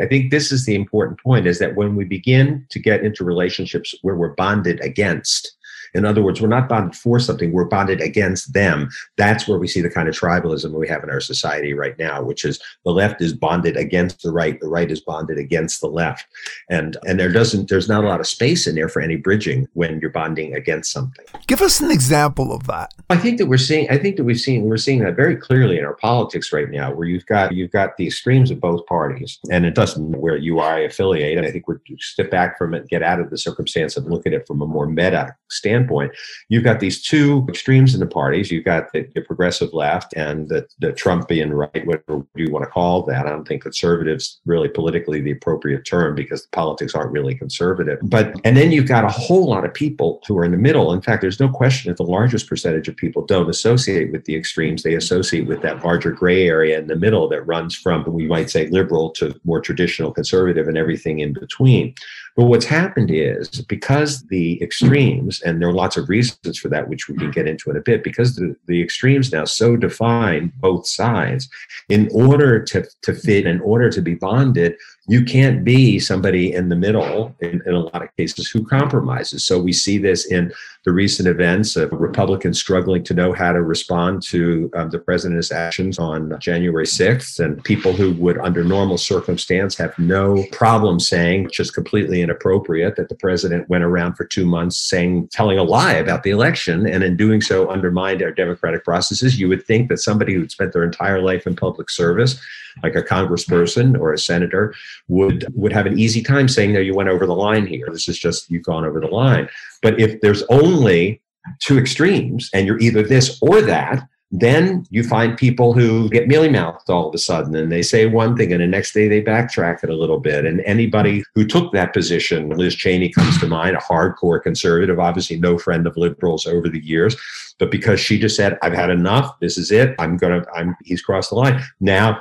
I 0.00 0.06
think 0.06 0.30
this 0.30 0.52
is 0.52 0.64
the 0.64 0.76
important 0.76 1.20
point 1.20 1.46
is 1.46 1.58
that 1.58 1.74
when 1.74 1.96
we 1.96 2.04
begin 2.04 2.64
to 2.70 2.78
get 2.78 3.04
into 3.04 3.24
relationships 3.24 3.94
where 4.02 4.14
we're 4.14 4.34
bonded 4.34 4.80
against, 4.80 5.56
in 5.94 6.04
other 6.04 6.22
words, 6.22 6.40
we're 6.40 6.48
not 6.48 6.68
bonded 6.68 6.96
for 6.96 7.18
something, 7.18 7.52
we're 7.52 7.64
bonded 7.64 8.00
against 8.00 8.52
them. 8.52 8.88
That's 9.16 9.48
where 9.48 9.58
we 9.58 9.68
see 9.68 9.80
the 9.80 9.90
kind 9.90 10.08
of 10.08 10.14
tribalism 10.14 10.72
we 10.72 10.88
have 10.88 11.02
in 11.02 11.10
our 11.10 11.20
society 11.20 11.74
right 11.74 11.98
now, 11.98 12.22
which 12.22 12.44
is 12.44 12.60
the 12.84 12.90
left 12.90 13.20
is 13.20 13.32
bonded 13.32 13.76
against 13.76 14.22
the 14.22 14.30
right, 14.30 14.60
the 14.60 14.68
right 14.68 14.90
is 14.90 15.00
bonded 15.00 15.38
against 15.38 15.80
the 15.80 15.88
left. 15.88 16.26
And 16.68 16.96
and 17.06 17.18
there 17.18 17.32
doesn't 17.32 17.68
there's 17.68 17.88
not 17.88 18.04
a 18.04 18.08
lot 18.08 18.20
of 18.20 18.26
space 18.26 18.66
in 18.66 18.74
there 18.74 18.88
for 18.88 19.00
any 19.00 19.16
bridging 19.16 19.66
when 19.74 20.00
you're 20.00 20.10
bonding 20.10 20.54
against 20.54 20.92
something. 20.92 21.24
Give 21.46 21.62
us 21.62 21.80
an 21.80 21.90
example 21.90 22.52
of 22.52 22.66
that. 22.66 22.92
I 23.10 23.16
think 23.16 23.38
that 23.38 23.46
we're 23.46 23.58
seeing 23.58 23.88
I 23.90 23.98
think 23.98 24.16
that 24.16 24.24
we've 24.24 24.40
seen 24.40 24.62
we're 24.64 24.76
seeing 24.76 25.00
that 25.00 25.16
very 25.16 25.36
clearly 25.36 25.78
in 25.78 25.84
our 25.84 25.94
politics 25.94 26.52
right 26.52 26.70
now, 26.70 26.92
where 26.92 27.06
you've 27.06 27.26
got 27.26 27.52
you've 27.52 27.72
got 27.72 27.96
the 27.96 28.06
extremes 28.06 28.50
of 28.50 28.60
both 28.60 28.86
parties. 28.86 29.38
And 29.50 29.64
it 29.64 29.74
doesn't 29.74 30.18
where 30.18 30.36
you 30.36 30.60
are 30.60 30.82
affiliate. 30.82 31.38
And 31.38 31.46
I 31.46 31.50
think 31.50 31.68
we're 31.68 31.80
step 31.98 32.30
back 32.30 32.58
from 32.58 32.74
it, 32.74 32.88
get 32.88 33.02
out 33.02 33.20
of 33.20 33.30
the 33.30 33.38
circumstance 33.38 33.96
and 33.96 34.10
look 34.10 34.26
at 34.26 34.32
it 34.32 34.46
from 34.46 34.60
a 34.62 34.66
more 34.66 34.86
meta 34.86 35.34
standpoint 35.50 36.12
you've 36.48 36.64
got 36.64 36.80
these 36.80 37.02
two 37.02 37.46
extremes 37.48 37.94
in 37.94 38.00
the 38.00 38.06
parties. 38.06 38.50
You've 38.50 38.64
got 38.64 38.92
the, 38.92 39.08
the 39.14 39.20
progressive 39.20 39.72
left 39.72 40.14
and 40.14 40.48
the, 40.48 40.66
the 40.78 40.92
Trumpian 40.92 41.50
right, 41.52 41.86
whatever 41.86 42.26
you 42.34 42.50
want 42.50 42.64
to 42.64 42.70
call 42.70 43.02
that. 43.04 43.26
I 43.26 43.30
don't 43.30 43.46
think 43.46 43.62
conservatives 43.62 44.40
really 44.46 44.68
politically 44.68 45.20
the 45.20 45.32
appropriate 45.32 45.84
term 45.84 46.14
because 46.14 46.42
the 46.42 46.48
politics 46.50 46.94
aren't 46.94 47.12
really 47.12 47.34
conservative. 47.34 47.98
But 48.02 48.34
and 48.44 48.56
then 48.56 48.72
you've 48.72 48.88
got 48.88 49.04
a 49.04 49.08
whole 49.08 49.48
lot 49.48 49.64
of 49.64 49.74
people 49.74 50.20
who 50.26 50.36
are 50.38 50.44
in 50.44 50.52
the 50.52 50.58
middle. 50.58 50.92
In 50.92 51.00
fact, 51.00 51.20
there's 51.20 51.40
no 51.40 51.48
question 51.48 51.90
that 51.90 51.96
the 51.96 52.02
largest 52.02 52.48
percentage 52.48 52.88
of 52.88 52.96
people 52.96 53.24
don't 53.24 53.50
associate 53.50 54.12
with 54.12 54.24
the 54.24 54.36
extremes. 54.36 54.82
They 54.82 54.94
associate 54.94 55.46
with 55.46 55.62
that 55.62 55.84
larger 55.84 56.12
gray 56.12 56.46
area 56.46 56.78
in 56.78 56.86
the 56.86 56.96
middle 56.96 57.28
that 57.28 57.42
runs 57.42 57.74
from 57.74 58.04
we 58.08 58.26
might 58.26 58.48
say 58.50 58.68
liberal 58.68 59.10
to 59.10 59.38
more 59.44 59.60
traditional 59.60 60.12
conservative 60.12 60.66
and 60.66 60.78
everything 60.78 61.18
in 61.18 61.34
between. 61.34 61.94
But 62.38 62.44
what's 62.44 62.66
happened 62.66 63.10
is 63.10 63.48
because 63.62 64.22
the 64.26 64.62
extremes, 64.62 65.42
and 65.42 65.60
there 65.60 65.68
are 65.68 65.72
lots 65.72 65.96
of 65.96 66.08
reasons 66.08 66.56
for 66.56 66.68
that, 66.68 66.88
which 66.88 67.08
we 67.08 67.16
can 67.16 67.32
get 67.32 67.48
into 67.48 67.68
in 67.68 67.76
a 67.76 67.80
bit, 67.80 68.04
because 68.04 68.36
the, 68.36 68.54
the 68.66 68.80
extremes 68.80 69.32
now 69.32 69.44
so 69.44 69.76
define 69.76 70.52
both 70.60 70.86
sides, 70.86 71.48
in 71.88 72.08
order 72.12 72.62
to, 72.62 72.86
to 73.02 73.12
fit, 73.12 73.44
in 73.44 73.60
order 73.60 73.90
to 73.90 74.00
be 74.00 74.14
bonded, 74.14 74.76
you 75.08 75.24
can't 75.24 75.64
be 75.64 75.98
somebody 75.98 76.52
in 76.52 76.68
the 76.68 76.76
middle 76.76 77.34
in, 77.40 77.62
in, 77.64 77.74
a 77.74 77.80
lot 77.80 78.02
of 78.02 78.14
cases 78.18 78.50
who 78.50 78.62
compromises. 78.64 79.42
So 79.44 79.58
we 79.58 79.72
see 79.72 79.96
this 79.96 80.26
in 80.26 80.52
the 80.84 80.92
recent 80.92 81.26
events 81.26 81.76
of 81.76 81.90
Republicans 81.92 82.60
struggling 82.60 83.02
to 83.04 83.14
know 83.14 83.32
how 83.32 83.52
to 83.52 83.62
respond 83.62 84.22
to 84.24 84.70
um, 84.76 84.90
the 84.90 84.98
president's 84.98 85.50
actions 85.50 85.98
on 85.98 86.38
January 86.40 86.84
6th, 86.84 87.42
and 87.42 87.62
people 87.64 87.94
who 87.94 88.12
would, 88.14 88.38
under 88.38 88.62
normal 88.62 88.98
circumstance, 88.98 89.76
have 89.76 89.98
no 89.98 90.44
problem 90.52 91.00
saying, 91.00 91.44
which 91.44 91.58
is 91.58 91.70
completely 91.70 92.20
inappropriate, 92.20 92.96
that 92.96 93.08
the 93.08 93.14
president 93.14 93.68
went 93.70 93.84
around 93.84 94.14
for 94.14 94.24
two 94.24 94.44
months 94.44 94.76
saying, 94.76 95.28
telling 95.28 95.58
a 95.58 95.62
lie 95.62 95.94
about 95.94 96.22
the 96.22 96.30
election, 96.30 96.86
and 96.86 97.02
in 97.02 97.16
doing 97.16 97.40
so 97.40 97.68
undermined 97.70 98.22
our 98.22 98.30
democratic 98.30 98.84
processes. 98.84 99.40
You 99.40 99.48
would 99.48 99.64
think 99.64 99.88
that 99.88 99.98
somebody 99.98 100.34
who'd 100.34 100.50
spent 100.50 100.74
their 100.74 100.84
entire 100.84 101.22
life 101.22 101.46
in 101.46 101.56
public 101.56 101.88
service 101.88 102.38
like 102.82 102.94
a 102.94 103.02
congressperson 103.02 103.98
or 103.98 104.12
a 104.12 104.18
senator 104.18 104.74
would 105.08 105.46
would 105.54 105.72
have 105.72 105.86
an 105.86 105.98
easy 105.98 106.22
time 106.22 106.48
saying 106.48 106.72
no 106.72 106.80
you 106.80 106.94
went 106.94 107.08
over 107.08 107.26
the 107.26 107.34
line 107.34 107.66
here 107.66 107.88
this 107.90 108.08
is 108.08 108.18
just 108.18 108.50
you've 108.50 108.64
gone 108.64 108.84
over 108.84 109.00
the 109.00 109.06
line 109.06 109.48
but 109.82 109.98
if 110.00 110.20
there's 110.20 110.42
only 110.44 111.20
two 111.60 111.78
extremes 111.78 112.50
and 112.52 112.66
you're 112.66 112.80
either 112.80 113.02
this 113.02 113.38
or 113.40 113.62
that 113.62 114.06
then 114.30 114.84
you 114.90 115.02
find 115.02 115.38
people 115.38 115.72
who 115.72 116.08
get 116.10 116.28
mealy 116.28 116.50
mouthed 116.50 116.90
all 116.90 117.08
of 117.08 117.14
a 117.14 117.18
sudden 117.18 117.54
and 117.56 117.72
they 117.72 117.80
say 117.80 118.04
one 118.06 118.36
thing 118.36 118.52
and 118.52 118.60
the 118.60 118.66
next 118.66 118.92
day 118.92 119.08
they 119.08 119.22
backtrack 119.22 119.82
it 119.82 119.88
a 119.88 119.96
little 119.96 120.20
bit. 120.20 120.44
And 120.44 120.60
anybody 120.66 121.24
who 121.34 121.46
took 121.46 121.72
that 121.72 121.94
position, 121.94 122.50
Liz 122.50 122.74
Cheney 122.74 123.08
comes 123.08 123.38
to 123.40 123.46
mind, 123.46 123.76
a 123.76 123.80
hardcore 123.80 124.42
conservative, 124.42 124.98
obviously 124.98 125.38
no 125.38 125.56
friend 125.56 125.86
of 125.86 125.96
liberals 125.96 126.46
over 126.46 126.68
the 126.68 126.84
years, 126.84 127.16
but 127.58 127.70
because 127.70 128.00
she 128.00 128.18
just 128.18 128.36
said, 128.36 128.58
I've 128.60 128.74
had 128.74 128.90
enough, 128.90 129.38
this 129.40 129.56
is 129.56 129.70
it, 129.70 129.94
I'm 129.98 130.18
gonna, 130.18 130.44
I'm, 130.54 130.76
he's 130.84 131.00
crossed 131.00 131.30
the 131.30 131.36
line. 131.36 131.62
Now 131.80 132.20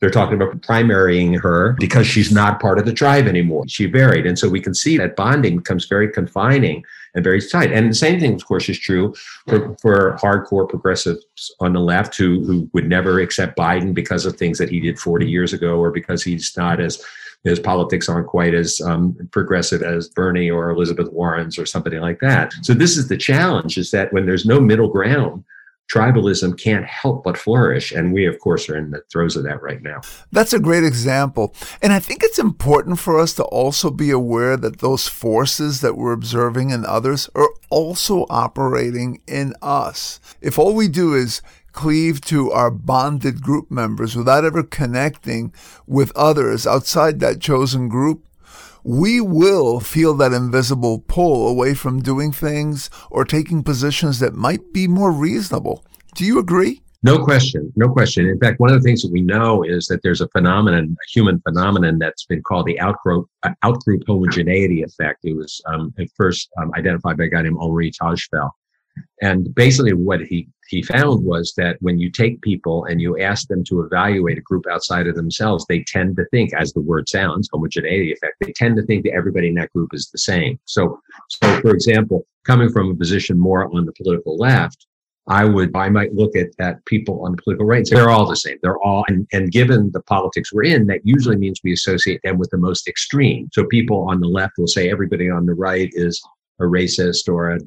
they're 0.00 0.10
talking 0.10 0.40
about 0.40 0.60
primarying 0.60 1.40
her 1.40 1.74
because 1.78 2.06
she's 2.06 2.30
not 2.30 2.60
part 2.60 2.78
of 2.78 2.86
the 2.86 2.92
tribe 2.92 3.26
anymore. 3.26 3.64
She 3.66 3.86
varied. 3.86 4.26
And 4.26 4.38
so 4.38 4.48
we 4.48 4.60
can 4.60 4.74
see 4.74 4.96
that 4.98 5.16
bonding 5.16 5.58
becomes 5.58 5.86
very 5.86 6.10
confining 6.10 6.84
and 7.14 7.24
very 7.24 7.40
tight. 7.40 7.72
And 7.72 7.90
the 7.90 7.94
same 7.94 8.20
thing, 8.20 8.34
of 8.34 8.46
course, 8.46 8.68
is 8.68 8.78
true 8.78 9.14
for, 9.48 9.76
for 9.82 10.16
hardcore 10.22 10.68
progressives 10.68 11.24
on 11.60 11.72
the 11.72 11.80
left 11.80 12.16
who, 12.16 12.44
who 12.44 12.70
would 12.74 12.88
never 12.88 13.18
accept 13.20 13.58
Biden 13.58 13.92
because 13.92 14.24
of 14.24 14.36
things 14.36 14.58
that 14.58 14.70
he 14.70 14.78
did 14.78 14.98
40 14.98 15.28
years 15.28 15.52
ago 15.52 15.78
or 15.78 15.90
because 15.90 16.22
he's 16.22 16.56
not 16.56 16.80
as 16.80 17.02
his 17.44 17.60
politics 17.60 18.08
aren't 18.08 18.26
quite 18.26 18.52
as 18.52 18.80
um, 18.80 19.16
progressive 19.30 19.82
as 19.82 20.08
Bernie 20.08 20.50
or 20.50 20.70
Elizabeth 20.70 21.12
Warren's 21.12 21.58
or 21.58 21.66
somebody 21.66 21.98
like 21.98 22.18
that. 22.20 22.52
So 22.62 22.74
this 22.74 22.96
is 22.96 23.08
the 23.08 23.16
challenge: 23.16 23.78
is 23.78 23.92
that 23.92 24.12
when 24.12 24.26
there's 24.26 24.44
no 24.44 24.60
middle 24.60 24.88
ground, 24.88 25.44
tribalism 25.90 26.58
can't 26.60 26.84
help 26.84 27.24
but 27.24 27.38
flourish. 27.38 27.92
And 27.92 28.12
we, 28.12 28.26
of 28.26 28.38
course, 28.38 28.68
are 28.68 28.76
in 28.76 28.90
the 28.90 29.02
throes 29.10 29.36
of 29.36 29.44
that 29.44 29.62
right 29.62 29.82
now. 29.82 30.00
That's 30.32 30.52
a 30.52 30.58
great 30.58 30.84
example. 30.84 31.54
And 31.80 31.92
I 31.92 31.98
think 31.98 32.22
it's 32.22 32.38
important 32.38 32.98
for 32.98 33.18
us 33.18 33.34
to 33.34 33.44
also 33.44 33.90
be 33.90 34.10
aware 34.10 34.56
that 34.56 34.78
those 34.78 35.08
forces 35.08 35.80
that 35.80 35.96
we're 35.96 36.12
observing 36.12 36.70
in 36.70 36.84
others 36.84 37.30
are 37.34 37.50
also 37.70 38.26
operating 38.28 39.20
in 39.26 39.54
us. 39.62 40.20
If 40.40 40.58
all 40.58 40.74
we 40.74 40.88
do 40.88 41.14
is 41.14 41.42
cleave 41.72 42.20
to 42.20 42.50
our 42.50 42.70
bonded 42.70 43.40
group 43.40 43.70
members 43.70 44.16
without 44.16 44.44
ever 44.44 44.62
connecting 44.62 45.52
with 45.86 46.10
others 46.16 46.66
outside 46.66 47.20
that 47.20 47.40
chosen 47.40 47.88
group, 47.88 48.24
we 48.88 49.20
will 49.20 49.80
feel 49.80 50.14
that 50.14 50.32
invisible 50.32 50.98
pull 51.08 51.46
away 51.46 51.74
from 51.74 52.00
doing 52.00 52.32
things 52.32 52.88
or 53.10 53.22
taking 53.22 53.62
positions 53.62 54.18
that 54.18 54.32
might 54.32 54.72
be 54.72 54.88
more 54.88 55.12
reasonable. 55.12 55.84
Do 56.14 56.24
you 56.24 56.38
agree? 56.38 56.80
No 57.02 57.22
question, 57.22 57.70
no 57.76 57.90
question. 57.90 58.26
In 58.26 58.38
fact, 58.40 58.60
one 58.60 58.72
of 58.72 58.76
the 58.76 58.82
things 58.82 59.02
that 59.02 59.12
we 59.12 59.20
know 59.20 59.62
is 59.62 59.88
that 59.88 60.02
there's 60.02 60.22
a 60.22 60.28
phenomenon, 60.28 60.96
a 60.98 61.10
human 61.12 61.38
phenomenon 61.42 61.98
that's 61.98 62.24
been 62.24 62.42
called 62.42 62.64
the 62.64 62.78
outgroup, 62.80 63.26
uh, 63.42 63.50
outgroup 63.62 64.04
homogeneity 64.06 64.82
effect. 64.82 65.18
It 65.22 65.36
was 65.36 65.60
um, 65.66 65.92
at 65.98 66.08
first 66.16 66.48
um, 66.58 66.72
identified 66.74 67.18
by 67.18 67.24
a 67.24 67.28
guy 67.28 67.42
named 67.42 67.58
Henri 67.60 67.90
Tajfel. 67.90 68.48
And 69.20 69.54
basically, 69.54 69.92
what 69.92 70.22
he, 70.22 70.48
he 70.68 70.82
found 70.82 71.24
was 71.24 71.54
that 71.56 71.76
when 71.80 71.98
you 71.98 72.10
take 72.10 72.42
people 72.42 72.84
and 72.84 73.00
you 73.00 73.18
ask 73.18 73.48
them 73.48 73.64
to 73.64 73.82
evaluate 73.82 74.38
a 74.38 74.42
group 74.42 74.64
outside 74.70 75.06
of 75.06 75.14
themselves, 75.14 75.64
they 75.68 75.82
tend 75.84 76.16
to 76.16 76.24
think, 76.26 76.52
as 76.54 76.72
the 76.72 76.80
word 76.80 77.08
sounds, 77.08 77.48
homogeneity 77.52 78.12
effect, 78.12 78.36
they 78.40 78.52
tend 78.52 78.76
to 78.76 78.82
think 78.82 79.04
that 79.04 79.14
everybody 79.14 79.48
in 79.48 79.54
that 79.54 79.72
group 79.72 79.90
is 79.92 80.10
the 80.10 80.18
same. 80.18 80.58
So, 80.64 81.00
so 81.28 81.60
for 81.60 81.70
example, 81.70 82.26
coming 82.44 82.70
from 82.70 82.90
a 82.90 82.94
position 82.94 83.38
more 83.38 83.64
on 83.74 83.86
the 83.86 83.92
political 83.92 84.36
left, 84.36 84.86
I 85.30 85.44
would, 85.44 85.76
I 85.76 85.90
might 85.90 86.14
look 86.14 86.34
at, 86.36 86.48
at 86.58 86.84
people 86.86 87.24
on 87.24 87.32
the 87.32 87.42
political 87.42 87.66
right 87.66 87.78
and 87.78 87.88
say 87.88 87.96
they're 87.96 88.08
all 88.08 88.26
the 88.26 88.34
same. 88.34 88.56
They're 88.62 88.78
all, 88.78 89.04
and, 89.08 89.26
and 89.32 89.52
given 89.52 89.90
the 89.92 90.00
politics 90.02 90.52
we're 90.54 90.64
in, 90.64 90.86
that 90.86 91.00
usually 91.04 91.36
means 91.36 91.60
we 91.62 91.72
associate 91.72 92.20
them 92.24 92.38
with 92.38 92.48
the 92.48 92.56
most 92.56 92.88
extreme. 92.88 93.48
So 93.52 93.66
people 93.66 94.08
on 94.08 94.20
the 94.20 94.26
left 94.28 94.54
will 94.56 94.66
say 94.66 94.90
everybody 94.90 95.28
on 95.28 95.44
the 95.44 95.52
right 95.54 95.90
is 95.92 96.22
a 96.60 96.64
racist 96.64 97.28
or 97.28 97.50
a 97.50 97.58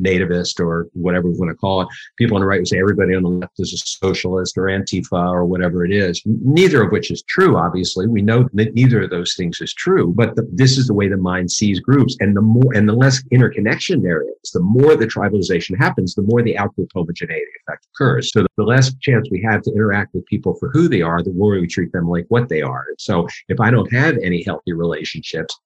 nativist 0.00 0.60
or 0.60 0.88
whatever 0.92 1.28
we 1.28 1.38
want 1.38 1.50
to 1.50 1.56
call 1.56 1.82
it. 1.82 1.88
People 2.16 2.36
on 2.36 2.40
the 2.40 2.46
right 2.46 2.60
would 2.60 2.68
say 2.68 2.78
everybody 2.78 3.14
on 3.14 3.22
the 3.22 3.28
left 3.28 3.58
is 3.58 3.72
a 3.72 4.06
socialist 4.06 4.56
or 4.56 4.64
Antifa 4.64 5.30
or 5.30 5.44
whatever 5.44 5.84
it 5.84 5.92
is. 5.92 6.22
Neither 6.24 6.82
of 6.82 6.92
which 6.92 7.10
is 7.10 7.22
true, 7.28 7.56
obviously. 7.56 8.06
We 8.06 8.22
know 8.22 8.48
that 8.54 8.74
neither 8.74 9.02
of 9.02 9.10
those 9.10 9.34
things 9.34 9.60
is 9.60 9.72
true, 9.74 10.12
but 10.16 10.36
the, 10.36 10.48
this 10.52 10.78
is 10.78 10.86
the 10.86 10.94
way 10.94 11.08
the 11.08 11.16
mind 11.16 11.50
sees 11.50 11.80
groups. 11.80 12.16
And 12.20 12.36
the 12.36 12.42
more 12.42 12.72
and 12.74 12.88
the 12.88 12.94
less 12.94 13.22
interconnection 13.30 14.02
there 14.02 14.22
is, 14.22 14.50
the 14.52 14.60
more 14.60 14.96
the 14.96 15.06
tribalization 15.06 15.78
happens, 15.78 16.14
the 16.14 16.22
more 16.22 16.42
the 16.42 16.54
outgroup 16.54 16.88
homogeneity 16.94 17.44
effect 17.66 17.86
occurs. 17.94 18.32
So 18.32 18.46
the 18.56 18.62
less 18.62 18.94
chance 19.00 19.28
we 19.30 19.42
have 19.42 19.62
to 19.62 19.72
interact 19.72 20.14
with 20.14 20.26
people 20.26 20.54
for 20.54 20.70
who 20.70 20.88
they 20.88 21.02
are, 21.02 21.22
the 21.22 21.32
more 21.32 21.52
we 21.52 21.66
treat 21.66 21.92
them 21.92 22.08
like 22.08 22.26
what 22.28 22.48
they 22.48 22.62
are. 22.62 22.86
So 22.98 23.26
if 23.48 23.60
I 23.60 23.70
don't 23.70 23.92
have 23.92 24.16
any 24.22 24.42
healthy 24.42 24.72
relationships, 24.72 25.58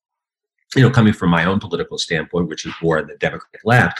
you 0.77 0.83
know, 0.83 0.91
coming 0.91 1.13
from 1.13 1.31
my 1.31 1.45
own 1.45 1.61
political 1.61 1.99
standpoint, 1.99 2.49
which 2.49 2.67
is 2.67 2.75
more 2.83 2.99
in 2.99 3.07
the 3.07 3.17
Democratic 3.17 3.61
left, 3.65 3.99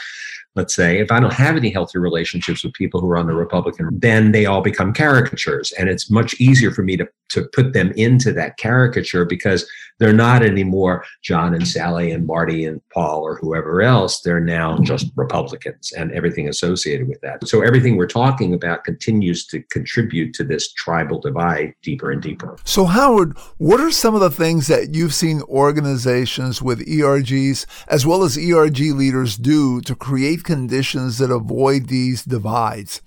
let's 0.55 0.73
say, 0.73 0.99
if 0.99 1.11
I 1.11 1.19
don't 1.19 1.33
have 1.33 1.57
any 1.57 1.69
healthy 1.69 1.99
relationships 1.99 2.63
with 2.63 2.73
people 2.73 3.01
who 3.01 3.09
are 3.09 3.17
on 3.17 3.27
the 3.27 3.33
Republican, 3.33 3.89
then 3.91 4.31
they 4.31 4.45
all 4.45 4.61
become 4.61 4.93
caricatures. 4.93 5.73
And 5.73 5.89
it's 5.89 6.09
much 6.09 6.33
easier 6.39 6.71
for 6.71 6.81
me 6.81 6.95
to, 6.97 7.07
to 7.29 7.49
put 7.53 7.73
them 7.73 7.91
into 7.91 8.31
that 8.33 8.57
caricature 8.57 9.25
because 9.25 9.69
they're 9.99 10.13
not 10.13 10.43
anymore 10.43 11.05
John 11.23 11.53
and 11.53 11.67
Sally 11.67 12.11
and 12.11 12.25
Marty 12.25 12.65
and 12.65 12.81
Paul 12.93 13.21
or 13.21 13.35
whoever 13.35 13.81
else. 13.81 14.21
They're 14.21 14.39
now 14.39 14.77
just 14.79 15.11
Republicans 15.15 15.91
and 15.93 16.11
everything 16.11 16.47
associated 16.47 17.07
with 17.07 17.21
that. 17.21 17.45
So 17.47 17.61
everything 17.61 17.97
we're 17.97 18.07
talking 18.07 18.53
about 18.53 18.83
continues 18.83 19.45
to 19.47 19.61
contribute 19.71 20.33
to 20.35 20.43
this 20.43 20.71
tribal 20.73 21.19
divide 21.19 21.73
deeper 21.81 22.11
and 22.11 22.21
deeper. 22.21 22.57
So, 22.65 22.85
Howard, 22.85 23.37
what 23.57 23.79
are 23.79 23.91
some 23.91 24.15
of 24.15 24.21
the 24.21 24.29
things 24.29 24.67
that 24.67 24.93
you've 24.93 25.13
seen 25.13 25.41
organizations 25.43 26.61
with 26.61 26.85
ERGs 26.87 27.65
as 27.87 28.05
well 28.05 28.23
as 28.23 28.37
ERG 28.37 28.79
leaders 28.79 29.37
do 29.37 29.81
to 29.81 29.95
create 29.95 30.44
conditions 30.45 31.17
that 31.17 31.31
avoid 31.31 31.87
these 31.87 32.23
divides? 32.23 33.01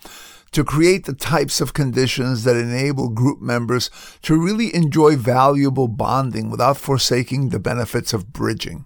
to 0.52 0.64
create 0.64 1.04
the 1.04 1.14
types 1.14 1.60
of 1.60 1.74
conditions 1.74 2.44
that 2.44 2.56
enable 2.56 3.08
group 3.08 3.40
members 3.40 3.90
to 4.22 4.36
really 4.36 4.74
enjoy 4.74 5.16
valuable 5.16 5.88
bonding 5.88 6.50
without 6.50 6.76
forsaking 6.76 7.50
the 7.50 7.58
benefits 7.58 8.12
of 8.12 8.32
bridging? 8.32 8.84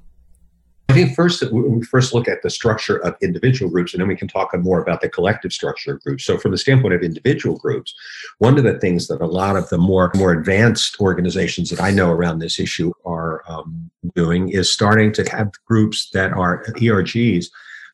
I 0.88 0.94
think 0.94 1.14
first 1.14 1.42
we 1.50 1.82
first 1.85 2.12
look 2.12 2.28
at 2.28 2.42
the 2.42 2.50
structure 2.50 2.99
of 2.99 3.14
individual 3.23 3.71
groups, 3.71 3.94
and 3.94 4.00
then 4.02 4.09
we 4.09 4.16
can 4.16 4.28
talk 4.28 4.54
more 4.59 4.82
about 4.82 5.00
the 5.00 5.09
collective 5.09 5.50
structure 5.50 5.94
of 5.94 6.02
groups. 6.02 6.25
So, 6.25 6.37
from 6.37 6.50
the 6.50 6.59
standpoint 6.59 6.92
of 6.92 7.02
individual 7.02 7.56
groups, 7.56 7.94
one 8.38 8.59
of 8.59 8.64
the 8.64 8.78
things 8.78 9.09
that 9.09 9.23
a 9.23 9.26
lot 9.26 9.56
of 9.56 9.71
the 9.71 9.78
more 9.78 10.12
more 10.14 10.32
advanced 10.32 11.00
organizations 11.00 11.71
that 11.71 11.80
I 11.80 11.92
know 11.92 12.11
around 12.11 12.40
this 12.40 12.61
issue 12.61 12.92
are 13.06 13.42
um, 13.49 13.90
doing 14.14 14.50
is 14.50 14.71
starting 14.71 15.14
to 15.14 15.25
have 15.30 15.52
groups 15.64 16.11
that 16.11 16.35
are 16.35 16.62
ERGs 16.64 17.47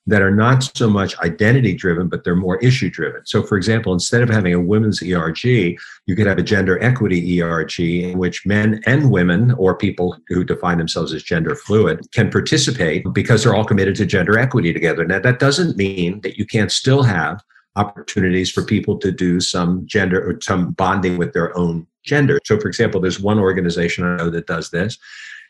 that 0.08 0.22
are 0.22 0.34
not 0.34 0.70
so 0.74 0.88
much 0.88 1.16
identity 1.18 1.74
driven, 1.74 2.08
but 2.08 2.24
they're 2.24 2.34
more 2.34 2.56
issue 2.58 2.88
driven. 2.88 3.20
So, 3.26 3.42
for 3.42 3.58
example, 3.58 3.92
instead 3.92 4.22
of 4.22 4.30
having 4.30 4.54
a 4.54 4.60
women's 4.60 5.02
ERG, 5.02 5.44
you 5.44 6.16
could 6.16 6.26
have 6.26 6.38
a 6.38 6.42
gender 6.42 6.82
equity 6.82 7.42
ERG 7.42 7.78
in 7.78 8.18
which 8.18 8.46
men 8.46 8.80
and 8.86 9.10
women, 9.10 9.52
or 9.52 9.76
people 9.76 10.16
who 10.28 10.44
define 10.44 10.78
themselves 10.78 11.12
as 11.12 11.22
gender 11.22 11.54
fluid, 11.54 12.10
can 12.12 12.30
participate 12.30 13.04
because 13.12 13.44
they're 13.44 13.54
all 13.54 13.66
committed 13.66 13.96
to 13.96 14.06
gender 14.06 14.38
equity 14.38 14.72
together. 14.72 15.04
Now, 15.04 15.20
that 15.20 15.40
doesn't 15.40 15.76
mean 15.76 16.22
that 16.22 16.38
you 16.38 16.46
can't 16.46 16.72
still 16.72 17.02
have 17.02 17.42
opportunities 17.76 18.50
for 18.50 18.64
people 18.64 18.96
to 18.98 19.12
do 19.12 19.40
some 19.40 19.86
gender 19.86 20.26
or 20.26 20.40
some 20.40 20.72
bonding 20.72 21.18
with 21.18 21.34
their 21.34 21.56
own 21.56 21.86
gender. 22.02 22.40
So, 22.46 22.58
for 22.58 22.68
example, 22.68 23.02
there's 23.02 23.20
one 23.20 23.38
organization 23.38 24.04
I 24.04 24.16
know 24.16 24.30
that 24.30 24.46
does 24.46 24.70
this 24.70 24.96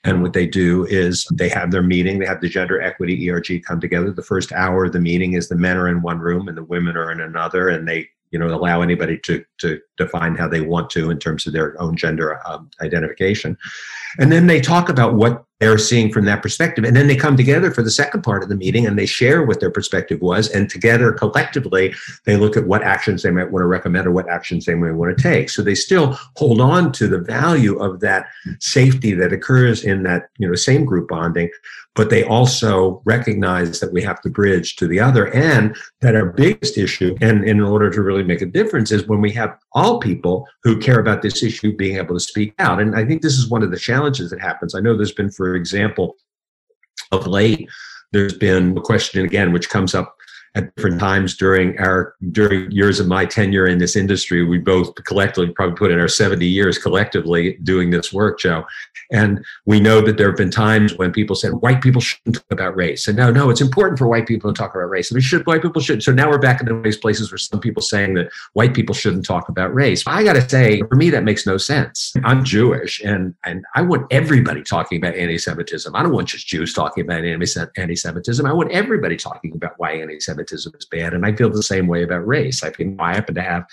and 0.04 0.22
what 0.22 0.32
they 0.32 0.46
do 0.46 0.86
is 0.86 1.26
they 1.32 1.48
have 1.48 1.70
their 1.70 1.82
meeting, 1.82 2.18
they 2.18 2.26
have 2.26 2.40
the 2.40 2.48
gender 2.48 2.80
equity 2.80 3.28
ERG 3.30 3.62
come 3.64 3.80
together. 3.80 4.12
The 4.12 4.22
first 4.22 4.52
hour 4.52 4.84
of 4.84 4.92
the 4.92 5.00
meeting 5.00 5.34
is 5.34 5.48
the 5.48 5.56
men 5.56 5.76
are 5.76 5.88
in 5.88 6.02
one 6.02 6.18
room 6.18 6.48
and 6.48 6.56
the 6.56 6.64
women 6.64 6.96
are 6.96 7.10
in 7.10 7.20
another, 7.20 7.68
and 7.68 7.86
they 7.86 8.08
you 8.30 8.38
know 8.38 8.48
allow 8.48 8.82
anybody 8.82 9.18
to 9.24 9.44
to 9.58 9.80
define 9.96 10.36
how 10.36 10.48
they 10.48 10.60
want 10.60 10.90
to 10.90 11.10
in 11.10 11.18
terms 11.18 11.46
of 11.46 11.52
their 11.52 11.80
own 11.80 11.96
gender 11.96 12.40
um, 12.46 12.70
identification. 12.80 13.56
And 14.18 14.32
then 14.32 14.46
they 14.46 14.60
talk 14.60 14.88
about 14.88 15.14
what 15.14 15.44
they're 15.60 15.78
seeing 15.78 16.12
from 16.12 16.24
that 16.24 16.40
perspective. 16.40 16.84
And 16.84 16.94
then 16.94 17.08
they 17.08 17.16
come 17.16 17.36
together 17.36 17.72
for 17.72 17.82
the 17.82 17.90
second 17.90 18.22
part 18.22 18.44
of 18.44 18.48
the 18.48 18.54
meeting 18.54 18.86
and 18.86 18.96
they 18.96 19.06
share 19.06 19.42
what 19.44 19.58
their 19.58 19.72
perspective 19.72 20.20
was. 20.20 20.48
And 20.48 20.70
together 20.70 21.12
collectively 21.12 21.94
they 22.24 22.36
look 22.36 22.56
at 22.56 22.66
what 22.66 22.82
actions 22.82 23.22
they 23.22 23.32
might 23.32 23.50
want 23.50 23.62
to 23.62 23.66
recommend 23.66 24.06
or 24.06 24.12
what 24.12 24.28
actions 24.28 24.66
they 24.66 24.76
might 24.76 24.92
want 24.92 25.16
to 25.16 25.22
take. 25.22 25.50
So 25.50 25.62
they 25.62 25.74
still 25.74 26.16
hold 26.36 26.60
on 26.60 26.92
to 26.92 27.08
the 27.08 27.18
value 27.18 27.76
of 27.78 28.00
that 28.00 28.28
safety 28.60 29.14
that 29.14 29.32
occurs 29.32 29.82
in 29.82 30.04
that 30.04 30.28
you 30.38 30.46
know 30.46 30.54
same 30.54 30.84
group 30.84 31.08
bonding 31.08 31.50
but 31.98 32.10
they 32.10 32.22
also 32.22 33.02
recognize 33.04 33.80
that 33.80 33.92
we 33.92 34.00
have 34.00 34.20
to 34.20 34.30
bridge 34.30 34.76
to 34.76 34.86
the 34.86 35.00
other. 35.00 35.34
And 35.34 35.76
that 36.00 36.14
our 36.14 36.26
biggest 36.26 36.78
issue 36.78 37.16
and 37.20 37.42
in 37.42 37.60
order 37.60 37.90
to 37.90 38.02
really 38.02 38.22
make 38.22 38.40
a 38.40 38.46
difference 38.46 38.92
is 38.92 39.08
when 39.08 39.20
we 39.20 39.32
have 39.32 39.58
all 39.72 39.98
people 39.98 40.46
who 40.62 40.78
care 40.78 41.00
about 41.00 41.22
this 41.22 41.42
issue 41.42 41.76
being 41.76 41.96
able 41.96 42.14
to 42.14 42.20
speak 42.20 42.54
out. 42.60 42.80
And 42.80 42.94
i 42.94 43.04
think 43.04 43.20
this 43.20 43.36
is 43.36 43.50
one 43.50 43.64
of 43.64 43.72
the 43.72 43.76
challenges 43.76 44.30
that 44.30 44.40
happens. 44.40 44.76
I 44.76 44.80
know 44.80 44.96
there's 44.96 45.10
been 45.10 45.32
for 45.32 45.56
example 45.56 46.14
of 47.10 47.26
late 47.26 47.68
there's 48.12 48.38
been 48.38 48.76
a 48.78 48.80
question 48.80 49.24
again 49.24 49.52
which 49.52 49.68
comes 49.68 49.94
up 49.94 50.14
at 50.58 50.74
different 50.74 50.98
times 51.00 51.36
during 51.36 51.78
our 51.78 52.14
during 52.32 52.70
years 52.70 52.98
of 52.98 53.06
my 53.06 53.24
tenure 53.24 53.66
in 53.66 53.78
this 53.78 53.94
industry. 53.94 54.44
We 54.44 54.58
both 54.58 54.94
collectively 55.04 55.52
probably 55.52 55.76
put 55.76 55.92
in 55.92 56.00
our 56.00 56.08
70 56.08 56.46
years 56.46 56.78
collectively 56.78 57.58
doing 57.62 57.90
this 57.90 58.12
work, 58.12 58.40
Joe. 58.40 58.64
And 59.12 59.44
we 59.64 59.80
know 59.80 60.00
that 60.00 60.18
there 60.18 60.28
have 60.28 60.36
been 60.36 60.50
times 60.50 60.96
when 60.96 61.12
people 61.12 61.36
said 61.36 61.52
white 61.52 61.80
people 61.80 62.00
shouldn't 62.00 62.36
talk 62.36 62.50
about 62.50 62.76
race. 62.76 63.06
And 63.06 63.16
no, 63.16 63.30
no, 63.30 63.50
it's 63.50 63.60
important 63.60 63.98
for 63.98 64.08
white 64.08 64.26
people 64.26 64.52
to 64.52 64.58
talk 64.58 64.74
about 64.74 64.90
race. 64.90 65.10
And 65.10 65.22
should 65.22 65.46
white 65.46 65.62
people 65.62 65.80
should. 65.80 66.02
So 66.02 66.12
now 66.12 66.28
we're 66.28 66.38
back 66.38 66.60
in 66.60 66.82
those 66.82 66.96
places 66.96 67.30
where 67.30 67.38
some 67.38 67.60
people 67.60 67.82
saying 67.82 68.14
that 68.14 68.28
white 68.54 68.74
people 68.74 68.94
shouldn't 68.94 69.24
talk 69.24 69.48
about 69.48 69.72
race. 69.72 70.02
I 70.06 70.24
got 70.24 70.34
to 70.34 70.48
say, 70.48 70.82
for 70.88 70.96
me, 70.96 71.10
that 71.10 71.22
makes 71.22 71.46
no 71.46 71.56
sense. 71.56 72.12
I'm 72.24 72.44
Jewish, 72.44 73.00
and 73.04 73.34
and 73.44 73.64
I 73.74 73.82
want 73.82 74.06
everybody 74.10 74.62
talking 74.62 74.98
about 74.98 75.14
anti-Semitism. 75.14 75.94
I 75.94 76.02
don't 76.02 76.12
want 76.12 76.28
just 76.28 76.46
Jews 76.46 76.72
talking 76.74 77.04
about 77.04 77.24
anti-Semitism. 77.24 78.44
I 78.44 78.52
want 78.52 78.72
everybody 78.72 79.16
talking 79.16 79.52
about 79.54 79.74
why 79.76 79.92
anti-Semitism 79.92 80.47
anti-Semitism 80.48 80.72
is 80.78 80.86
bad. 80.86 81.14
And 81.14 81.24
I 81.24 81.34
feel 81.34 81.50
the 81.50 81.62
same 81.62 81.86
way 81.86 82.02
about 82.02 82.26
race. 82.26 82.62
I 82.62 82.70
feel 82.70 82.94
I 82.98 83.14
happen 83.14 83.34
to 83.34 83.42
have 83.42 83.66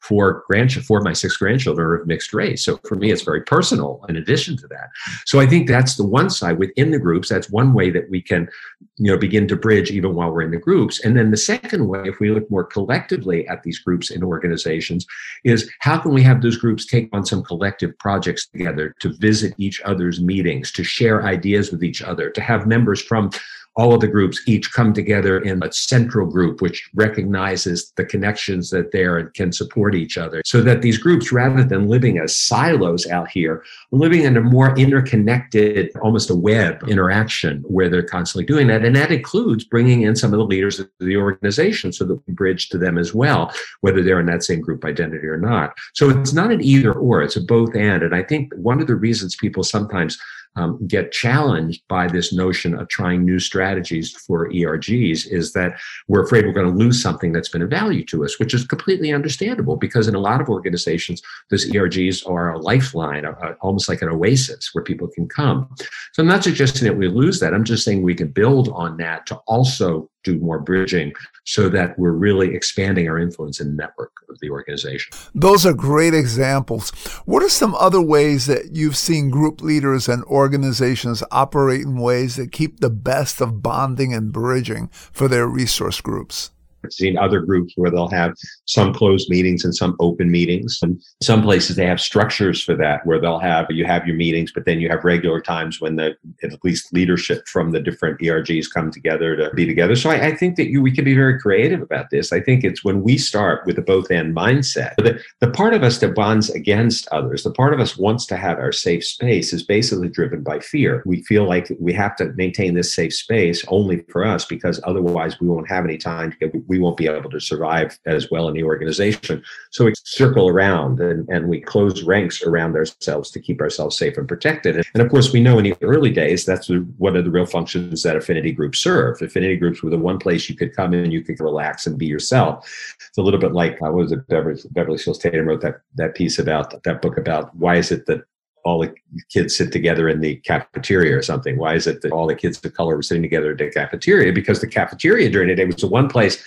four 0.00 0.44
grandchildren, 0.46 0.86
four 0.86 0.98
of 0.98 1.04
my 1.04 1.12
six 1.12 1.36
grandchildren 1.36 1.86
are 1.86 1.94
of 1.96 2.06
mixed 2.06 2.32
race. 2.32 2.64
So 2.64 2.78
for 2.88 2.94
me, 2.94 3.10
it's 3.10 3.20
very 3.20 3.42
personal 3.42 4.02
in 4.08 4.16
addition 4.16 4.56
to 4.56 4.66
that. 4.68 4.88
So 5.26 5.40
I 5.40 5.46
think 5.46 5.68
that's 5.68 5.96
the 5.96 6.06
one 6.06 6.30
side 6.30 6.58
within 6.58 6.90
the 6.90 6.98
groups. 6.98 7.28
That's 7.28 7.50
one 7.50 7.74
way 7.74 7.90
that 7.90 8.08
we 8.08 8.22
can, 8.22 8.48
you 8.96 9.12
know, 9.12 9.18
begin 9.18 9.46
to 9.48 9.56
bridge 9.56 9.90
even 9.90 10.14
while 10.14 10.32
we're 10.32 10.40
in 10.40 10.52
the 10.52 10.56
groups. 10.56 11.04
And 11.04 11.18
then 11.18 11.30
the 11.30 11.36
second 11.36 11.86
way, 11.86 12.04
if 12.06 12.18
we 12.18 12.30
look 12.30 12.50
more 12.50 12.64
collectively 12.64 13.46
at 13.46 13.62
these 13.62 13.78
groups 13.78 14.10
and 14.10 14.24
organizations, 14.24 15.06
is 15.44 15.70
how 15.80 15.98
can 15.98 16.14
we 16.14 16.22
have 16.22 16.40
those 16.40 16.56
groups 16.56 16.86
take 16.86 17.10
on 17.12 17.26
some 17.26 17.42
collective 17.42 17.96
projects 17.98 18.46
together 18.46 18.94
to 19.00 19.12
visit 19.18 19.52
each 19.58 19.82
other's 19.82 20.18
meetings, 20.18 20.72
to 20.72 20.82
share 20.82 21.26
ideas 21.26 21.70
with 21.70 21.84
each 21.84 22.00
other, 22.00 22.30
to 22.30 22.40
have 22.40 22.66
members 22.66 23.02
from 23.02 23.28
all 23.76 23.94
of 23.94 24.00
the 24.00 24.08
groups 24.08 24.40
each 24.46 24.72
come 24.72 24.92
together 24.92 25.40
in 25.40 25.62
a 25.62 25.72
central 25.72 26.26
group 26.26 26.60
which 26.60 26.88
recognizes 26.94 27.92
the 27.96 28.04
connections 28.04 28.70
that 28.70 28.92
there 28.92 29.16
and 29.18 29.32
can 29.34 29.52
support 29.52 29.94
each 29.94 30.18
other 30.18 30.42
so 30.44 30.60
that 30.60 30.82
these 30.82 30.98
groups 30.98 31.32
rather 31.32 31.62
than 31.62 31.88
living 31.88 32.18
as 32.18 32.36
silos 32.36 33.06
out 33.06 33.28
here 33.30 33.50
are 33.50 33.64
living 33.92 34.22
in 34.22 34.36
a 34.36 34.40
more 34.40 34.76
interconnected 34.76 35.90
almost 36.02 36.30
a 36.30 36.34
web 36.34 36.82
interaction 36.88 37.62
where 37.66 37.88
they're 37.88 38.02
constantly 38.02 38.44
doing 38.44 38.66
that. 38.66 38.84
And 38.84 38.94
that 38.96 39.12
includes 39.12 39.64
bringing 39.64 40.02
in 40.02 40.16
some 40.16 40.32
of 40.32 40.38
the 40.38 40.44
leaders 40.44 40.78
of 40.78 40.88
the 40.98 41.16
organization 41.16 41.92
so 41.92 42.04
that 42.04 42.20
we 42.26 42.34
bridge 42.34 42.68
to 42.70 42.78
them 42.78 42.98
as 42.98 43.14
well 43.14 43.52
whether 43.80 44.02
they're 44.02 44.20
in 44.20 44.26
that 44.26 44.44
same 44.44 44.60
group 44.60 44.84
identity 44.84 45.26
or 45.26 45.38
not. 45.38 45.76
So 45.94 46.10
it's 46.10 46.32
not 46.32 46.52
an 46.52 46.62
either 46.62 46.92
or 46.92 47.22
it's 47.22 47.36
a 47.36 47.40
both 47.40 47.74
and. 47.74 48.02
And 48.02 48.14
i 48.14 48.22
think 48.22 48.52
one 48.56 48.80
of 48.80 48.86
the 48.86 48.94
reasons 48.94 49.36
people 49.36 49.62
sometimes 49.62 50.18
um, 50.56 50.84
get 50.86 51.12
challenged 51.12 51.82
by 51.88 52.08
this 52.08 52.32
notion 52.32 52.74
of 52.74 52.88
trying 52.88 53.24
new 53.24 53.38
strategies 53.38 54.10
for 54.10 54.50
ERGs 54.50 55.30
is 55.30 55.52
that 55.52 55.78
we're 56.08 56.24
afraid 56.24 56.44
we're 56.44 56.52
going 56.52 56.70
to 56.70 56.76
lose 56.76 57.00
something 57.00 57.32
that's 57.32 57.48
been 57.48 57.62
of 57.62 57.70
value 57.70 58.04
to 58.06 58.24
us, 58.24 58.38
which 58.38 58.52
is 58.52 58.66
completely 58.66 59.12
understandable 59.12 59.76
because 59.76 60.08
in 60.08 60.14
a 60.14 60.20
lot 60.20 60.40
of 60.40 60.48
organizations, 60.48 61.22
those 61.50 61.70
ERGs 61.70 62.28
are 62.28 62.52
a 62.52 62.58
lifeline, 62.58 63.24
a, 63.24 63.30
a, 63.30 63.52
almost 63.60 63.88
like 63.88 64.02
an 64.02 64.08
oasis 64.08 64.70
where 64.72 64.84
people 64.84 65.08
can 65.08 65.28
come. 65.28 65.72
So 66.12 66.22
I'm 66.22 66.28
not 66.28 66.44
suggesting 66.44 66.86
that 66.88 66.96
we 66.96 67.08
lose 67.08 67.38
that. 67.40 67.54
I'm 67.54 67.64
just 67.64 67.84
saying 67.84 68.02
we 68.02 68.14
can 68.14 68.28
build 68.28 68.68
on 68.70 68.96
that 68.96 69.26
to 69.26 69.36
also 69.46 70.09
do 70.24 70.38
more 70.38 70.58
bridging 70.58 71.12
so 71.44 71.68
that 71.68 71.98
we're 71.98 72.12
really 72.12 72.54
expanding 72.54 73.08
our 73.08 73.18
influence 73.18 73.60
and 73.60 73.76
network 73.76 74.12
of 74.28 74.38
the 74.40 74.50
organization. 74.50 75.12
Those 75.34 75.64
are 75.64 75.72
great 75.72 76.14
examples. 76.14 76.90
What 77.24 77.42
are 77.42 77.48
some 77.48 77.74
other 77.74 78.00
ways 78.00 78.46
that 78.46 78.72
you've 78.72 78.96
seen 78.96 79.30
group 79.30 79.60
leaders 79.60 80.08
and 80.08 80.22
organizations 80.24 81.22
operate 81.30 81.82
in 81.82 81.96
ways 81.96 82.36
that 82.36 82.52
keep 82.52 82.80
the 82.80 82.90
best 82.90 83.40
of 83.40 83.62
bonding 83.62 84.12
and 84.12 84.32
bridging 84.32 84.88
for 84.88 85.28
their 85.28 85.46
resource 85.46 86.00
groups? 86.00 86.50
I've 86.84 86.92
seen 86.92 87.18
other 87.18 87.40
groups 87.40 87.74
where 87.76 87.90
they'll 87.90 88.08
have 88.08 88.34
some 88.66 88.92
closed 88.92 89.28
meetings 89.28 89.64
and 89.64 89.74
some 89.74 89.96
open 90.00 90.30
meetings. 90.30 90.78
And 90.82 91.00
some 91.22 91.42
places 91.42 91.76
they 91.76 91.86
have 91.86 92.00
structures 92.00 92.62
for 92.62 92.74
that 92.76 93.04
where 93.06 93.20
they'll 93.20 93.38
have 93.38 93.66
you 93.70 93.84
have 93.84 94.06
your 94.06 94.16
meetings, 94.16 94.52
but 94.52 94.64
then 94.64 94.80
you 94.80 94.88
have 94.88 95.04
regular 95.04 95.40
times 95.40 95.80
when 95.80 95.96
the 95.96 96.16
at 96.42 96.64
least 96.64 96.92
leadership 96.92 97.46
from 97.46 97.72
the 97.72 97.80
different 97.80 98.20
ERGs 98.20 98.66
come 98.72 98.90
together 98.90 99.36
to 99.36 99.50
be 99.54 99.66
together. 99.66 99.96
So 99.96 100.10
I, 100.10 100.26
I 100.26 100.36
think 100.36 100.56
that 100.56 100.68
you, 100.68 100.82
we 100.82 100.92
can 100.92 101.04
be 101.04 101.14
very 101.14 101.38
creative 101.38 101.82
about 101.82 102.10
this. 102.10 102.32
I 102.32 102.40
think 102.40 102.64
it's 102.64 102.84
when 102.84 103.02
we 103.02 103.18
start 103.18 103.66
with 103.66 103.78
a 103.78 103.82
both 103.82 104.10
and 104.10 104.34
mindset. 104.34 104.96
The, 104.96 105.20
the 105.40 105.50
part 105.50 105.74
of 105.74 105.82
us 105.82 105.98
that 105.98 106.14
bonds 106.14 106.50
against 106.50 107.08
others, 107.08 107.42
the 107.42 107.52
part 107.52 107.74
of 107.74 107.80
us 107.80 107.96
wants 107.96 108.26
to 108.26 108.36
have 108.36 108.58
our 108.58 108.72
safe 108.72 109.04
space 109.04 109.52
is 109.52 109.62
basically 109.62 110.08
driven 110.08 110.42
by 110.42 110.60
fear. 110.60 111.02
We 111.06 111.22
feel 111.22 111.46
like 111.46 111.70
we 111.78 111.92
have 111.92 112.16
to 112.16 112.32
maintain 112.34 112.74
this 112.74 112.94
safe 112.94 113.14
space 113.14 113.64
only 113.68 114.04
for 114.10 114.24
us 114.24 114.44
because 114.44 114.80
otherwise 114.84 115.40
we 115.40 115.48
won't 115.48 115.68
have 115.68 115.84
any 115.84 115.98
time 115.98 116.32
to 116.32 116.38
get 116.38 116.68
we 116.70 116.78
won't 116.78 116.96
be 116.96 117.08
able 117.08 117.28
to 117.28 117.40
survive 117.40 117.98
as 118.06 118.30
well 118.30 118.46
in 118.46 118.54
the 118.54 118.62
organization. 118.62 119.42
So 119.72 119.84
we 119.86 119.92
circle 120.04 120.48
around 120.48 121.00
and, 121.00 121.28
and 121.28 121.48
we 121.48 121.60
close 121.60 122.04
ranks 122.04 122.42
around 122.42 122.76
ourselves 122.76 123.32
to 123.32 123.40
keep 123.40 123.60
ourselves 123.60 123.98
safe 123.98 124.16
and 124.16 124.28
protected. 124.28 124.86
And 124.94 125.02
of 125.02 125.10
course, 125.10 125.32
we 125.32 125.42
know 125.42 125.58
in 125.58 125.64
the 125.64 125.76
early 125.82 126.10
days, 126.10 126.46
that's 126.46 126.70
one 126.96 127.16
of 127.16 127.24
the 127.24 127.30
real 127.30 127.44
functions 127.44 128.04
that 128.04 128.16
affinity 128.16 128.52
groups 128.52 128.78
serve. 128.78 129.20
Affinity 129.20 129.56
groups 129.56 129.82
were 129.82 129.90
the 129.90 129.98
one 129.98 130.20
place 130.20 130.48
you 130.48 130.54
could 130.54 130.74
come 130.76 130.94
in, 130.94 131.10
you 131.10 131.22
could 131.22 131.40
relax 131.40 131.88
and 131.88 131.98
be 131.98 132.06
yourself. 132.06 132.64
It's 133.08 133.18
a 133.18 133.22
little 133.22 133.40
bit 133.40 133.52
like, 133.52 133.82
uh, 133.82 133.86
I 133.86 133.90
was 133.90 134.12
it, 134.12 134.24
Beverly, 134.28 134.62
Beverly 134.70 134.98
Sills 134.98 135.18
Tatum 135.18 135.48
wrote 135.48 135.62
that, 135.62 135.80
that 135.96 136.14
piece 136.14 136.38
about 136.38 136.80
that 136.84 137.02
book 137.02 137.18
about 137.18 137.52
why 137.56 137.76
is 137.76 137.90
it 137.90 138.06
that 138.06 138.22
all 138.64 138.80
the 138.80 138.94
kids 139.30 139.56
sit 139.56 139.72
together 139.72 140.08
in 140.08 140.20
the 140.20 140.36
cafeteria 140.36 141.16
or 141.16 141.22
something? 141.22 141.56
Why 141.56 141.74
is 141.74 141.86
it 141.86 142.02
that 142.02 142.12
all 142.12 142.26
the 142.26 142.34
kids 142.34 142.62
of 142.64 142.74
color 142.74 142.96
were 142.96 143.02
sitting 143.02 143.22
together 143.22 143.52
in 143.52 143.56
the 143.56 143.70
cafeteria? 143.70 144.32
Because 144.32 144.60
the 144.60 144.66
cafeteria 144.66 145.30
during 145.30 145.48
the 145.48 145.54
day 145.54 145.64
was 145.64 145.76
the 145.76 145.86
one 145.86 146.08
place 146.08 146.42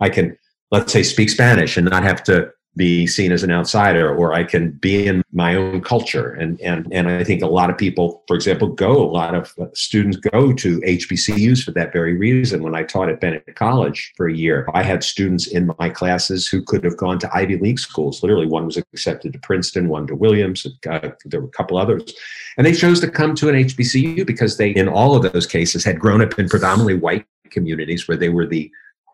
I 0.00 0.08
can, 0.08 0.36
let's 0.70 0.92
say, 0.92 1.02
speak 1.02 1.30
Spanish 1.30 1.76
and 1.76 1.88
not 1.88 2.02
have 2.02 2.22
to 2.24 2.50
be 2.76 3.06
seen 3.06 3.32
as 3.32 3.42
an 3.42 3.50
outsider 3.50 4.14
or 4.14 4.32
I 4.32 4.44
can 4.44 4.70
be 4.70 5.06
in 5.06 5.22
my 5.32 5.56
own 5.56 5.80
culture. 5.80 6.32
And, 6.34 6.60
and, 6.60 6.86
and 6.92 7.08
I 7.08 7.24
think 7.24 7.42
a 7.42 7.46
lot 7.46 7.68
of 7.68 7.76
people, 7.76 8.22
for 8.28 8.36
example, 8.36 8.68
go, 8.68 8.92
a 8.92 9.10
lot 9.10 9.34
of 9.34 9.52
students 9.74 10.16
go 10.16 10.52
to 10.52 10.80
HBCUs 10.80 11.64
for 11.64 11.72
that 11.72 11.92
very 11.92 12.16
reason. 12.16 12.62
When 12.62 12.76
I 12.76 12.84
taught 12.84 13.08
at 13.08 13.20
Bennett 13.20 13.56
College 13.56 14.12
for 14.16 14.28
a 14.28 14.34
year, 14.34 14.68
I 14.72 14.82
had 14.82 15.02
students 15.02 15.48
in 15.48 15.72
my 15.78 15.88
classes 15.88 16.46
who 16.46 16.62
could 16.62 16.84
have 16.84 16.96
gone 16.96 17.18
to 17.20 17.36
Ivy 17.36 17.58
League 17.58 17.80
schools. 17.80 18.22
Literally, 18.22 18.46
one 18.46 18.66
was 18.66 18.76
accepted 18.76 19.32
to 19.32 19.38
Princeton, 19.40 19.88
one 19.88 20.06
to 20.06 20.14
Williams, 20.14 20.66
uh, 20.88 21.10
there 21.24 21.40
were 21.40 21.48
a 21.48 21.52
couple 21.52 21.76
others. 21.76 22.14
And 22.56 22.66
they 22.66 22.72
chose 22.72 23.00
to 23.00 23.10
come 23.10 23.34
to 23.36 23.48
an 23.48 23.56
HBCU 23.56 24.26
because 24.26 24.56
they, 24.56 24.70
in 24.70 24.88
all 24.88 25.16
of 25.16 25.32
those 25.32 25.46
cases, 25.46 25.84
had 25.84 25.98
grown 25.98 26.22
up 26.22 26.38
in 26.38 26.48
predominantly 26.48 26.94
white 26.94 27.26
communities 27.50 28.06
where 28.06 28.16
they 28.16 28.28
were 28.28 28.46
the 28.46 28.70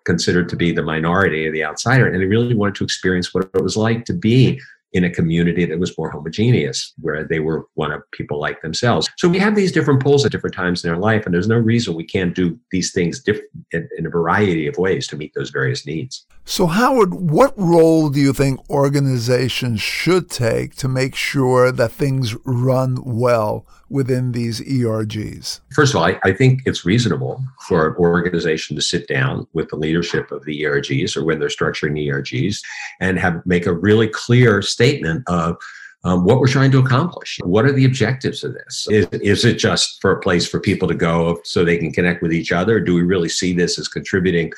considered 0.07 0.49
to 0.49 0.57
be 0.57 0.73
the 0.73 0.83
minority 0.83 1.47
or 1.47 1.53
the 1.53 1.65
outsider. 1.65 2.07
And 2.07 2.21
they 2.21 2.27
really 2.27 2.55
wanted 2.55 2.77
to 2.77 2.85
experience 2.85 3.35
what 3.35 3.51
it 3.53 3.63
was 3.63 3.77
like 3.77 4.07
to 4.07 4.15
be 4.15 4.59
in 4.93 5.05
a 5.05 5.11
community 5.11 5.67
that 5.67 5.79
was 5.79 5.97
more 5.99 6.11
homogeneous, 6.11 6.95
where 7.01 7.23
they 7.25 7.39
were 7.39 7.67
one 7.75 7.93
of 7.93 8.01
people 8.13 8.41
like 8.41 8.63
themselves. 8.63 9.07
So 9.19 9.29
we 9.29 9.39
have 9.39 9.55
these 9.55 9.71
different 9.71 10.03
poles 10.03 10.25
at 10.25 10.33
different 10.33 10.57
times 10.57 10.85
in 10.85 10.91
our 10.91 10.97
life, 10.97 11.27
and 11.27 11.35
there's 11.35 11.49
no 11.49 11.59
reason 11.59 11.95
we 11.95 12.05
can't 12.05 12.35
do 12.35 12.59
these 12.71 12.93
things 12.93 13.21
different 13.21 13.51
in, 13.73 13.87
in 13.99 14.07
a 14.07 14.11
variety 14.11 14.67
of 14.67 14.79
ways 14.79 15.07
to 15.09 15.17
meet 15.17 15.35
those 15.35 15.51
various 15.51 15.85
needs. 15.85 16.25
So, 16.47 16.67
Howard, 16.67 17.13
what 17.13 17.53
role 17.59 18.09
do 18.09 18.21
you 18.21 18.33
think 18.33 18.59
organizations 18.71 19.83
should 19.83 20.31
take 20.31 20.77
to 20.77 20.89
make 20.89 21.15
sure 21.15 21.73
that 21.73 21.93
things 21.93 22.35
run 22.47 23.03
well 23.05 23.67
within 23.89 24.33
these 24.33 24.61
ERGs? 24.61 25.61
First 25.73 25.95
of 25.95 25.99
all, 26.01 26.05
I, 26.05 26.19
I, 26.25 26.33
think 26.33 26.63
it's 26.67 26.85
reasonable 26.85 27.43
for 27.69 27.89
an 27.89 27.97
organization 27.97 28.75
to 28.77 28.83
sit 28.83 29.07
down 29.07 29.47
with 29.53 29.69
the 29.69 29.77
leadership 29.77 30.31
of 30.33 30.45
the 30.45 30.63
ERGs 30.63 31.17
or 31.17 31.25
when 31.25 31.39
they're 31.39 31.49
structuring 31.49 31.97
ERGs 32.07 32.59
and 33.01 33.19
have 33.19 33.45
make 33.47 33.67
a 33.67 33.73
really 33.73 34.09
clear 34.09 34.61
statement 34.63 35.23
of 35.29 35.57
um, 36.05 36.25
what 36.25 36.39
we're 36.39 36.47
trying 36.47 36.71
to 36.71 36.79
accomplish. 36.79 37.39
What 37.43 37.65
are 37.65 37.73
the 37.73 37.85
objectives 37.85 38.45
of 38.45 38.55
this? 38.55 38.87
Is, 38.91 39.07
is 39.13 39.45
it 39.45 39.55
just 39.55 40.01
for 40.01 40.13
a 40.13 40.21
place 40.21 40.49
for 40.49 40.61
people 40.61 40.87
to 40.89 40.95
go 40.95 41.41
so 41.45 41.65
they 41.65 41.79
can 41.79 41.93
connect 41.93 42.23
with 42.23 42.33
each 42.33 42.53
other? 42.53 42.81
Do 42.81 42.95
we 42.95 43.03
really 43.03 43.29
see 43.29 43.53
this 43.53 43.79
as 43.79 43.89
contributing 43.89 44.53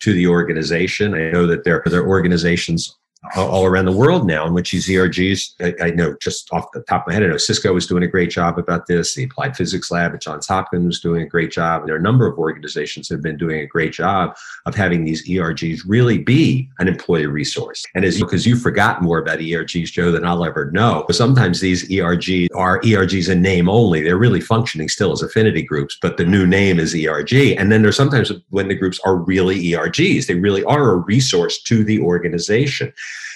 to 0.00 0.12
the 0.12 0.28
organization? 0.28 1.14
I 1.14 1.30
know 1.30 1.46
that 1.46 1.64
there, 1.64 1.82
there 1.86 2.02
are 2.02 2.08
organizations 2.08 2.96
all 3.36 3.64
around 3.64 3.84
the 3.84 3.92
world 3.92 4.26
now 4.26 4.44
in 4.46 4.52
which 4.52 4.72
these 4.72 4.88
ERGs, 4.88 5.54
I, 5.60 5.86
I, 5.86 5.90
know 5.90 6.16
just 6.20 6.52
off 6.52 6.72
the 6.72 6.82
top 6.82 7.02
of 7.02 7.08
my 7.08 7.14
head, 7.14 7.22
I 7.22 7.28
know 7.28 7.36
Cisco 7.36 7.72
was 7.72 7.86
doing 7.86 8.02
a 8.02 8.08
great 8.08 8.30
job 8.30 8.58
about 8.58 8.86
this. 8.86 9.14
The 9.14 9.24
Applied 9.24 9.56
Physics 9.56 9.92
Lab 9.92 10.12
at 10.12 10.20
Johns 10.20 10.48
Hopkins 10.48 10.86
was 10.86 11.00
doing 11.00 11.22
a 11.22 11.26
great 11.26 11.52
job. 11.52 11.86
There 11.86 11.94
are 11.94 11.98
a 11.98 12.02
number 12.02 12.26
of 12.26 12.36
organizations 12.36 13.08
that 13.08 13.14
have 13.14 13.22
been 13.22 13.36
doing 13.36 13.60
a 13.60 13.66
great 13.66 13.92
job 13.92 14.36
of 14.66 14.74
having 14.74 15.04
these 15.04 15.26
ERGs 15.28 15.82
really 15.86 16.18
be 16.18 16.68
an 16.80 16.88
employee 16.88 17.26
resource. 17.26 17.84
And 17.94 18.04
as 18.04 18.18
because 18.18 18.44
you, 18.44 18.54
have 18.54 18.62
forgotten 18.62 19.04
more 19.04 19.18
about 19.18 19.38
ERGs, 19.38 19.92
Joe, 19.92 20.10
than 20.10 20.24
I'll 20.24 20.44
ever 20.44 20.70
know. 20.72 21.04
But 21.06 21.14
sometimes 21.16 21.60
these 21.60 21.88
ERGs 21.88 22.48
are 22.56 22.80
ERGs 22.80 23.30
in 23.30 23.40
name 23.40 23.68
only. 23.68 24.02
They're 24.02 24.16
really 24.16 24.40
functioning 24.40 24.88
still 24.88 25.12
as 25.12 25.22
affinity 25.22 25.62
groups, 25.62 25.96
but 26.02 26.16
the 26.16 26.24
new 26.24 26.44
name 26.44 26.80
is 26.80 26.94
ERG. 26.94 27.32
And 27.32 27.70
then 27.70 27.82
there's 27.82 27.96
sometimes 27.96 28.32
when 28.50 28.66
the 28.66 28.74
groups 28.74 28.98
are 29.04 29.16
really 29.16 29.62
ERGs, 29.62 30.26
they 30.26 30.34
really 30.34 30.64
are 30.64 30.90
a 30.90 30.96
resource 30.96 31.62
to 31.62 31.84
the 31.84 32.00
organization. 32.00 32.92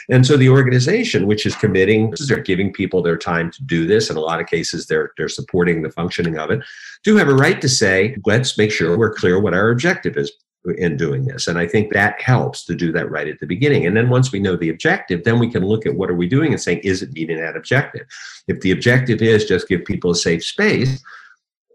And 0.08 0.24
so 0.24 0.36
the 0.36 0.48
organization, 0.48 1.26
which 1.26 1.46
is 1.46 1.56
committing, 1.56 2.14
they're 2.28 2.38
giving 2.38 2.72
people 2.72 3.02
their 3.02 3.16
time 3.16 3.50
to 3.50 3.62
do 3.64 3.86
this. 3.86 4.08
In 4.08 4.16
a 4.16 4.20
lot 4.20 4.40
of 4.40 4.46
cases, 4.46 4.86
they're 4.86 5.12
they're 5.16 5.28
supporting 5.28 5.82
the 5.82 5.90
functioning 5.90 6.38
of 6.38 6.50
it. 6.50 6.60
Do 7.02 7.16
have 7.16 7.28
a 7.28 7.34
right 7.34 7.60
to 7.60 7.68
say, 7.68 8.16
let's 8.24 8.56
make 8.56 8.70
sure 8.70 8.96
we're 8.96 9.14
clear 9.14 9.40
what 9.40 9.54
our 9.54 9.70
objective 9.70 10.16
is 10.16 10.32
in 10.78 10.96
doing 10.96 11.24
this. 11.26 11.46
And 11.46 11.58
I 11.58 11.66
think 11.66 11.92
that 11.92 12.20
helps 12.20 12.64
to 12.64 12.74
do 12.74 12.92
that 12.92 13.10
right 13.10 13.28
at 13.28 13.38
the 13.38 13.46
beginning. 13.46 13.86
And 13.86 13.96
then 13.96 14.08
once 14.08 14.32
we 14.32 14.40
know 14.40 14.56
the 14.56 14.70
objective, 14.70 15.24
then 15.24 15.38
we 15.38 15.50
can 15.50 15.64
look 15.64 15.86
at 15.86 15.94
what 15.94 16.10
are 16.10 16.14
we 16.14 16.28
doing 16.28 16.52
and 16.52 16.60
saying, 16.60 16.80
is 16.80 17.02
it 17.02 17.12
meeting 17.12 17.38
that 17.38 17.56
objective? 17.56 18.06
If 18.48 18.60
the 18.60 18.72
objective 18.72 19.22
is 19.22 19.44
just 19.44 19.68
give 19.68 19.84
people 19.84 20.10
a 20.10 20.16
safe 20.16 20.44
space, 20.44 21.02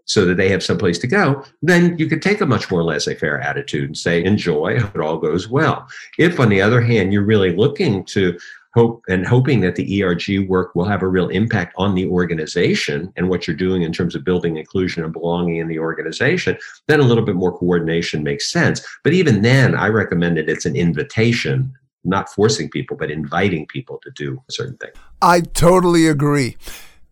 so 0.04 0.24
that 0.24 0.36
they 0.36 0.48
have 0.48 0.62
someplace 0.62 0.98
to 0.98 1.06
go, 1.06 1.44
then 1.62 1.96
you 1.98 2.06
could 2.06 2.22
take 2.22 2.40
a 2.40 2.46
much 2.46 2.70
more 2.70 2.82
laissez 2.82 3.14
faire 3.14 3.40
attitude 3.40 3.84
and 3.84 3.96
say, 3.96 4.22
enjoy, 4.24 4.76
it 4.76 5.00
all 5.00 5.18
goes 5.18 5.48
well. 5.48 5.86
If, 6.18 6.40
on 6.40 6.48
the 6.48 6.60
other 6.60 6.80
hand, 6.80 7.12
you're 7.12 7.24
really 7.24 7.54
looking 7.54 8.04
to 8.06 8.36
hope 8.74 9.04
and 9.08 9.26
hoping 9.26 9.60
that 9.60 9.76
the 9.76 10.02
ERG 10.02 10.48
work 10.48 10.74
will 10.74 10.84
have 10.84 11.02
a 11.02 11.08
real 11.08 11.28
impact 11.28 11.74
on 11.76 11.94
the 11.94 12.08
organization 12.08 13.12
and 13.16 13.28
what 13.28 13.46
you're 13.46 13.56
doing 13.56 13.82
in 13.82 13.92
terms 13.92 14.14
of 14.14 14.24
building 14.24 14.56
inclusion 14.56 15.04
and 15.04 15.12
belonging 15.12 15.56
in 15.56 15.68
the 15.68 15.78
organization, 15.78 16.56
then 16.88 17.00
a 17.00 17.04
little 17.04 17.24
bit 17.24 17.36
more 17.36 17.56
coordination 17.56 18.22
makes 18.22 18.50
sense. 18.50 18.84
But 19.04 19.12
even 19.12 19.42
then, 19.42 19.74
I 19.74 19.88
recommend 19.88 20.38
that 20.38 20.48
it's 20.48 20.64
an 20.64 20.74
invitation, 20.74 21.72
not 22.04 22.30
forcing 22.30 22.70
people, 22.70 22.96
but 22.96 23.10
inviting 23.10 23.66
people 23.66 24.00
to 24.02 24.10
do 24.12 24.42
a 24.48 24.52
certain 24.52 24.76
thing. 24.78 24.90
I 25.20 25.40
totally 25.40 26.06
agree. 26.06 26.56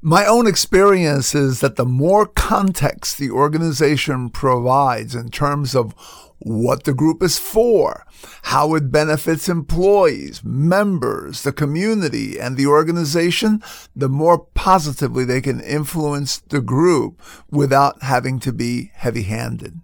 My 0.02 0.24
own 0.24 0.46
experience 0.46 1.34
is 1.34 1.60
that 1.60 1.76
the 1.76 1.84
more 1.84 2.24
context 2.24 3.18
the 3.18 3.30
organization 3.30 4.30
provides 4.30 5.14
in 5.14 5.28
terms 5.28 5.74
of 5.74 5.94
what 6.38 6.84
the 6.84 6.94
group 6.94 7.22
is 7.22 7.38
for, 7.38 8.06
how 8.44 8.74
it 8.74 8.90
benefits 8.90 9.46
employees, 9.46 10.42
members, 10.42 11.42
the 11.42 11.52
community, 11.52 12.40
and 12.40 12.56
the 12.56 12.66
organization, 12.66 13.62
the 13.94 14.08
more 14.08 14.38
positively 14.38 15.26
they 15.26 15.42
can 15.42 15.60
influence 15.60 16.38
the 16.38 16.62
group 16.62 17.20
without 17.50 18.02
having 18.02 18.38
to 18.40 18.54
be 18.54 18.90
heavy 18.94 19.24
handed. 19.24 19.82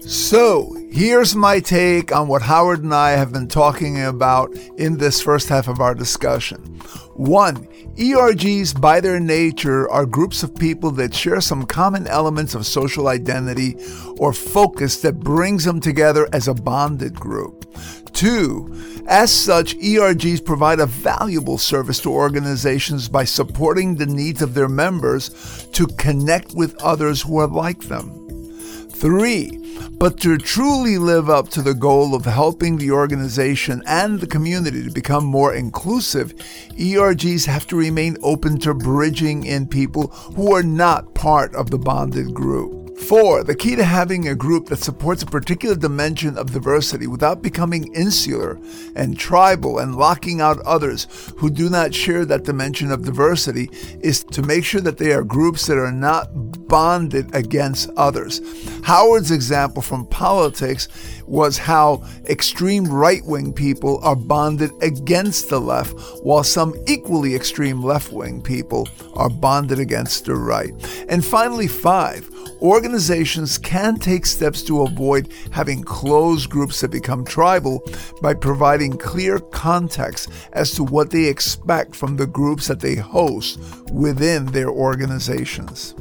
So, 0.00 0.76
here's 0.90 1.34
my 1.34 1.58
take 1.58 2.14
on 2.14 2.28
what 2.28 2.42
Howard 2.42 2.82
and 2.82 2.94
I 2.94 3.12
have 3.12 3.32
been 3.32 3.48
talking 3.48 4.04
about 4.04 4.52
in 4.76 4.98
this 4.98 5.22
first 5.22 5.48
half 5.48 5.68
of 5.68 5.80
our 5.80 5.94
discussion. 5.94 6.82
One, 7.16 7.66
ERGs 7.96 8.78
by 8.78 9.00
their 9.00 9.18
nature 9.18 9.90
are 9.90 10.04
groups 10.04 10.42
of 10.42 10.54
people 10.54 10.90
that 10.92 11.14
share 11.14 11.40
some 11.40 11.64
common 11.64 12.06
elements 12.06 12.54
of 12.54 12.66
social 12.66 13.08
identity 13.08 13.74
or 14.18 14.34
focus 14.34 15.00
that 15.00 15.20
brings 15.20 15.64
them 15.64 15.80
together 15.80 16.28
as 16.34 16.46
a 16.46 16.52
bonded 16.52 17.14
group. 17.14 17.74
Two, 18.12 19.02
as 19.08 19.32
such, 19.32 19.76
ERGs 19.76 20.44
provide 20.44 20.78
a 20.78 20.86
valuable 20.86 21.56
service 21.56 22.00
to 22.00 22.12
organizations 22.12 23.08
by 23.08 23.24
supporting 23.24 23.94
the 23.94 24.04
needs 24.04 24.42
of 24.42 24.52
their 24.52 24.68
members 24.68 25.66
to 25.72 25.86
connect 25.86 26.54
with 26.54 26.76
others 26.82 27.22
who 27.22 27.38
are 27.38 27.46
like 27.46 27.80
them. 27.84 28.35
Three, 28.98 29.60
but 29.98 30.18
to 30.20 30.38
truly 30.38 30.96
live 30.96 31.28
up 31.28 31.50
to 31.50 31.60
the 31.60 31.74
goal 31.74 32.14
of 32.14 32.24
helping 32.24 32.78
the 32.78 32.92
organization 32.92 33.82
and 33.86 34.18
the 34.18 34.26
community 34.26 34.82
to 34.84 34.90
become 34.90 35.26
more 35.26 35.54
inclusive, 35.54 36.34
ERGs 36.78 37.44
have 37.44 37.66
to 37.66 37.76
remain 37.76 38.16
open 38.22 38.58
to 38.60 38.72
bridging 38.72 39.44
in 39.44 39.66
people 39.66 40.06
who 40.34 40.54
are 40.54 40.62
not 40.62 41.14
part 41.14 41.54
of 41.54 41.70
the 41.70 41.78
bonded 41.78 42.32
group. 42.32 42.85
Four, 42.98 43.44
the 43.44 43.54
key 43.54 43.76
to 43.76 43.84
having 43.84 44.26
a 44.26 44.34
group 44.34 44.66
that 44.66 44.78
supports 44.78 45.22
a 45.22 45.26
particular 45.26 45.76
dimension 45.76 46.36
of 46.38 46.52
diversity 46.52 47.06
without 47.06 47.42
becoming 47.42 47.92
insular 47.94 48.58
and 48.96 49.18
tribal 49.18 49.78
and 49.78 49.96
locking 49.96 50.40
out 50.40 50.58
others 50.60 51.06
who 51.36 51.50
do 51.50 51.68
not 51.68 51.94
share 51.94 52.24
that 52.24 52.44
dimension 52.44 52.90
of 52.90 53.04
diversity 53.04 53.70
is 54.00 54.24
to 54.24 54.42
make 54.42 54.64
sure 54.64 54.80
that 54.80 54.96
they 54.96 55.12
are 55.12 55.22
groups 55.22 55.66
that 55.66 55.76
are 55.76 55.92
not 55.92 56.30
bonded 56.68 57.32
against 57.34 57.90
others. 57.96 58.40
Howard's 58.82 59.30
example 59.30 59.82
from 59.82 60.06
politics 60.06 60.88
was 61.26 61.58
how 61.58 62.04
extreme 62.26 62.84
right 62.84 63.24
wing 63.24 63.52
people 63.52 63.98
are 64.02 64.16
bonded 64.16 64.70
against 64.82 65.48
the 65.48 65.60
left, 65.60 65.94
while 66.22 66.44
some 66.44 66.74
equally 66.86 67.34
extreme 67.34 67.82
left 67.82 68.12
wing 68.12 68.40
people 68.42 68.88
are 69.14 69.30
bonded 69.30 69.78
against 69.78 70.24
the 70.24 70.34
right. 70.34 70.72
And 71.08 71.24
finally, 71.24 71.68
five, 71.68 72.30
organizations 72.60 73.58
can 73.58 73.96
take 73.96 74.26
steps 74.26 74.62
to 74.62 74.82
avoid 74.82 75.32
having 75.50 75.82
closed 75.82 76.50
groups 76.50 76.80
that 76.80 76.90
become 76.90 77.24
tribal 77.24 77.82
by 78.22 78.34
providing 78.34 78.96
clear 78.96 79.38
context 79.38 80.30
as 80.52 80.72
to 80.72 80.84
what 80.84 81.10
they 81.10 81.24
expect 81.24 81.94
from 81.94 82.16
the 82.16 82.26
groups 82.26 82.68
that 82.68 82.80
they 82.80 82.94
host 82.94 83.58
within 83.92 84.46
their 84.46 84.68
organizations. 84.68 85.94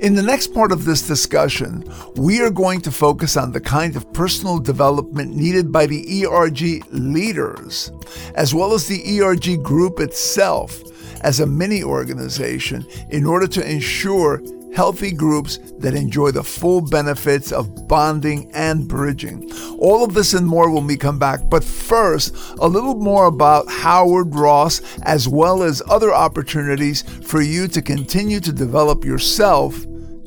In 0.00 0.14
the 0.14 0.22
next 0.22 0.48
part 0.48 0.72
of 0.72 0.84
this 0.84 1.06
discussion, 1.06 1.84
we 2.16 2.40
are 2.40 2.50
going 2.50 2.80
to 2.80 2.90
focus 2.90 3.36
on 3.36 3.52
the 3.52 3.60
kind 3.60 3.94
of 3.94 4.12
personal 4.12 4.58
development 4.58 5.36
needed 5.36 5.70
by 5.70 5.86
the 5.86 6.24
ERG 6.24 6.84
leaders, 6.92 7.92
as 8.34 8.52
well 8.52 8.74
as 8.74 8.88
the 8.88 9.20
ERG 9.20 9.62
group 9.62 10.00
itself 10.00 10.82
as 11.22 11.40
a 11.40 11.46
mini 11.46 11.82
organization 11.82 12.84
in 13.10 13.24
order 13.24 13.46
to 13.46 13.70
ensure 13.70 14.42
healthy 14.74 15.12
groups 15.12 15.58
that 15.78 15.94
enjoy 15.94 16.30
the 16.30 16.42
full 16.42 16.80
benefits 16.80 17.52
of 17.52 17.86
bonding 17.88 18.50
and 18.52 18.88
bridging. 18.88 19.50
All 19.78 20.04
of 20.04 20.14
this 20.14 20.34
and 20.34 20.46
more 20.46 20.70
when 20.70 20.86
we 20.86 20.96
come 20.96 21.18
back. 21.18 21.48
But 21.48 21.64
first, 21.64 22.34
a 22.58 22.66
little 22.66 22.96
more 22.96 23.26
about 23.26 23.70
Howard 23.70 24.34
Ross 24.34 24.80
as 25.02 25.28
well 25.28 25.62
as 25.62 25.82
other 25.88 26.12
opportunities 26.12 27.02
for 27.26 27.40
you 27.40 27.68
to 27.68 27.80
continue 27.80 28.40
to 28.40 28.52
develop 28.52 29.04
yourself 29.04 29.84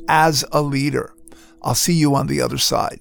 as 0.08 0.44
a 0.52 0.62
leader. 0.62 1.12
I'll 1.62 1.74
see 1.74 1.94
you 1.94 2.14
on 2.14 2.26
the 2.26 2.40
other 2.40 2.58
side. 2.58 3.00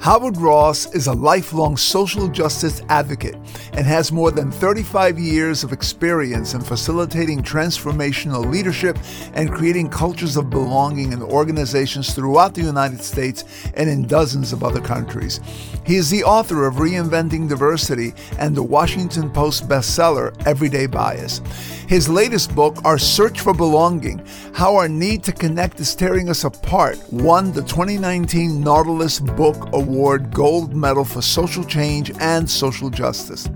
Howard 0.00 0.38
Ross 0.38 0.86
is 0.94 1.08
a 1.08 1.12
lifelong 1.12 1.76
social 1.76 2.26
justice 2.26 2.80
advocate 2.88 3.34
and 3.74 3.86
has 3.86 4.10
more 4.10 4.30
than 4.30 4.50
35 4.50 5.18
years 5.18 5.62
of 5.62 5.74
experience 5.74 6.54
in 6.54 6.62
facilitating 6.62 7.42
transformational 7.42 8.50
leadership 8.50 8.96
and 9.34 9.52
creating 9.52 9.90
cultures 9.90 10.38
of 10.38 10.48
belonging 10.48 11.12
in 11.12 11.22
organizations 11.22 12.14
throughout 12.14 12.54
the 12.54 12.62
United 12.62 13.02
States 13.02 13.44
and 13.74 13.90
in 13.90 14.06
dozens 14.06 14.54
of 14.54 14.64
other 14.64 14.80
countries. 14.80 15.38
He 15.84 15.96
is 15.96 16.08
the 16.08 16.24
author 16.24 16.66
of 16.66 16.76
Reinventing 16.76 17.46
Diversity 17.46 18.14
and 18.38 18.56
the 18.56 18.62
Washington 18.62 19.28
Post 19.28 19.68
bestseller 19.68 20.34
Everyday 20.46 20.86
Bias. 20.86 21.42
His 21.90 22.08
latest 22.08 22.54
book, 22.54 22.78
Our 22.84 22.98
Search 22.98 23.40
for 23.40 23.52
Belonging 23.52 24.24
How 24.54 24.76
Our 24.76 24.88
Need 24.88 25.24
to 25.24 25.32
Connect 25.32 25.80
is 25.80 25.94
Tearing 25.94 26.30
Us 26.30 26.44
Apart, 26.44 26.98
won 27.12 27.50
the 27.50 27.62
2019 27.62 28.60
Nautilus 28.60 29.18
Book 29.18 29.68
Award 29.90 30.32
Gold 30.32 30.72
Medal 30.72 31.04
for 31.04 31.20
Social 31.20 31.64
Change 31.64 32.12
and 32.20 32.48
Social 32.48 32.90
Justice. 32.90 33.48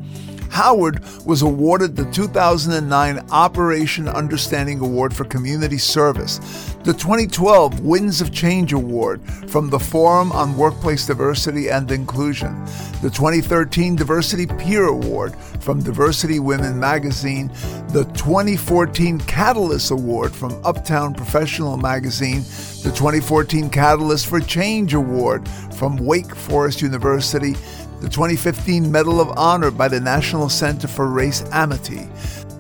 Howard 0.55 1.03
was 1.27 1.43
awarded 1.43 1.97
the 1.97 2.09
2009 2.13 3.27
Operation 3.33 4.09
Understanding 4.09 4.79
Award 4.79 5.13
for 5.13 5.25
Community 5.25 5.79
Service, 5.79 6.39
the 6.85 6.93
2012 6.93 7.81
Winds 7.81 8.21
of 8.21 8.33
Change 8.33 8.73
Award 8.73 9.21
from 9.49 9.69
the 9.69 9.81
Forum 9.81 10.31
on 10.31 10.57
Workplace 10.57 11.07
Diversity 11.07 11.71
and 11.71 11.91
Inclusion, 11.91 12.65
the 13.03 13.11
2013 13.11 13.97
Diversity 13.97 14.47
Peer 14.47 14.87
Award 14.87 15.35
from 15.59 15.83
Diversity 15.83 16.39
Women 16.39 16.79
Magazine, 16.79 17.49
the 17.89 18.05
2014 18.15 19.19
Catalyst 19.23 19.91
Award 19.91 20.33
from 20.33 20.53
Uptown 20.65 21.15
Professional 21.15 21.77
Magazine, 21.77 22.43
the 22.85 22.93
2014 22.95 23.71
Catalyst 23.71 24.29
for 24.29 24.39
Change 24.39 24.95
Award 24.95 25.49
from 25.77 25.97
Wake 25.97 26.33
Forest 26.33 26.81
University, 26.81 27.57
the 28.01 28.09
2015 28.09 28.91
Medal 28.91 29.21
of 29.21 29.37
Honor 29.37 29.71
by 29.71 29.89
the 29.89 30.01
National 30.01 30.49
Center 30.49 30.89
for 30.89 31.09
Race 31.09 31.45
Amity, 31.53 32.09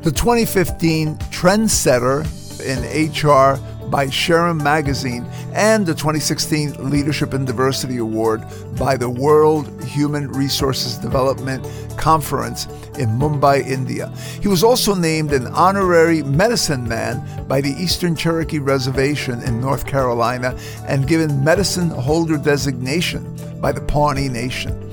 the 0.03 0.13
2015 0.13 1.17
Trendsetter 1.31 2.25
in 2.61 2.81
HR 3.13 3.59
by 3.91 4.09
Sharon 4.09 4.57
Magazine, 4.57 5.25
and 5.53 5.87
the 5.87 5.95
2016 5.95 6.91
Leadership 6.91 7.33
and 7.33 7.47
Diversity 7.47 7.99
Award 7.99 8.43
by 8.79 8.97
the 8.97 9.09
World 9.09 9.85
Human 9.85 10.29
Resources 10.29 10.99
Development 10.99 11.65
Conference 11.97 12.67
in 12.99 13.09
Mumbai, 13.11 13.67
India. 13.67 14.09
He 14.41 14.49
was 14.49 14.65
also 14.65 14.95
named 14.95 15.33
an 15.33 15.47
honorary 15.49 16.23
medicine 16.23 16.89
man 16.89 17.47
by 17.47 17.61
the 17.61 17.73
Eastern 17.73 18.17
Cherokee 18.17 18.59
Reservation 18.59 19.43
in 19.43 19.61
North 19.61 19.87
Carolina 19.87 20.59
and 20.87 21.07
given 21.07 21.45
medicine 21.45 21.91
holder 21.91 22.37
designation 22.37 23.31
by 23.61 23.73
the 23.73 23.81
Pawnee 23.81 24.29
Nation. 24.29 24.84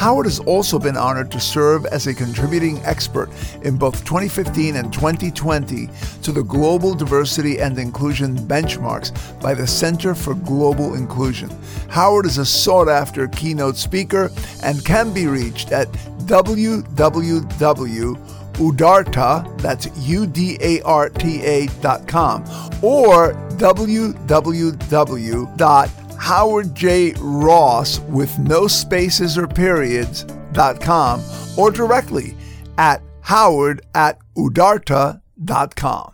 Howard 0.00 0.24
has 0.24 0.40
also 0.40 0.78
been 0.78 0.96
honored 0.96 1.30
to 1.30 1.38
serve 1.38 1.84
as 1.84 2.06
a 2.06 2.14
contributing 2.14 2.80
expert 2.86 3.28
in 3.64 3.76
both 3.76 4.02
2015 4.06 4.76
and 4.76 4.90
2020 4.90 5.90
to 6.22 6.32
the 6.32 6.42
Global 6.42 6.94
Diversity 6.94 7.60
and 7.60 7.78
Inclusion 7.78 8.34
Benchmarks 8.34 9.12
by 9.42 9.52
the 9.52 9.66
Center 9.66 10.14
for 10.14 10.32
Global 10.36 10.94
Inclusion. 10.94 11.50
Howard 11.90 12.24
is 12.24 12.38
a 12.38 12.46
sought 12.46 12.88
after 12.88 13.28
keynote 13.28 13.76
speaker 13.76 14.30
and 14.62 14.82
can 14.86 15.12
be 15.12 15.26
reached 15.26 15.70
at 15.70 15.92
www.udarta, 16.24 16.88
that's 19.58 19.86
or 22.80 23.34
www 23.58 25.56
Howard 26.30 26.76
J. 26.76 27.12
Ross 27.18 27.98
with 28.02 28.38
no 28.38 28.68
spaces 28.68 29.36
or 29.36 29.48
periods 29.48 30.22
dot 30.52 30.80
com 30.80 31.20
or 31.58 31.72
directly 31.72 32.36
at 32.78 33.02
howard 33.20 33.84
at 33.96 34.20
udarta.com. 34.36 36.12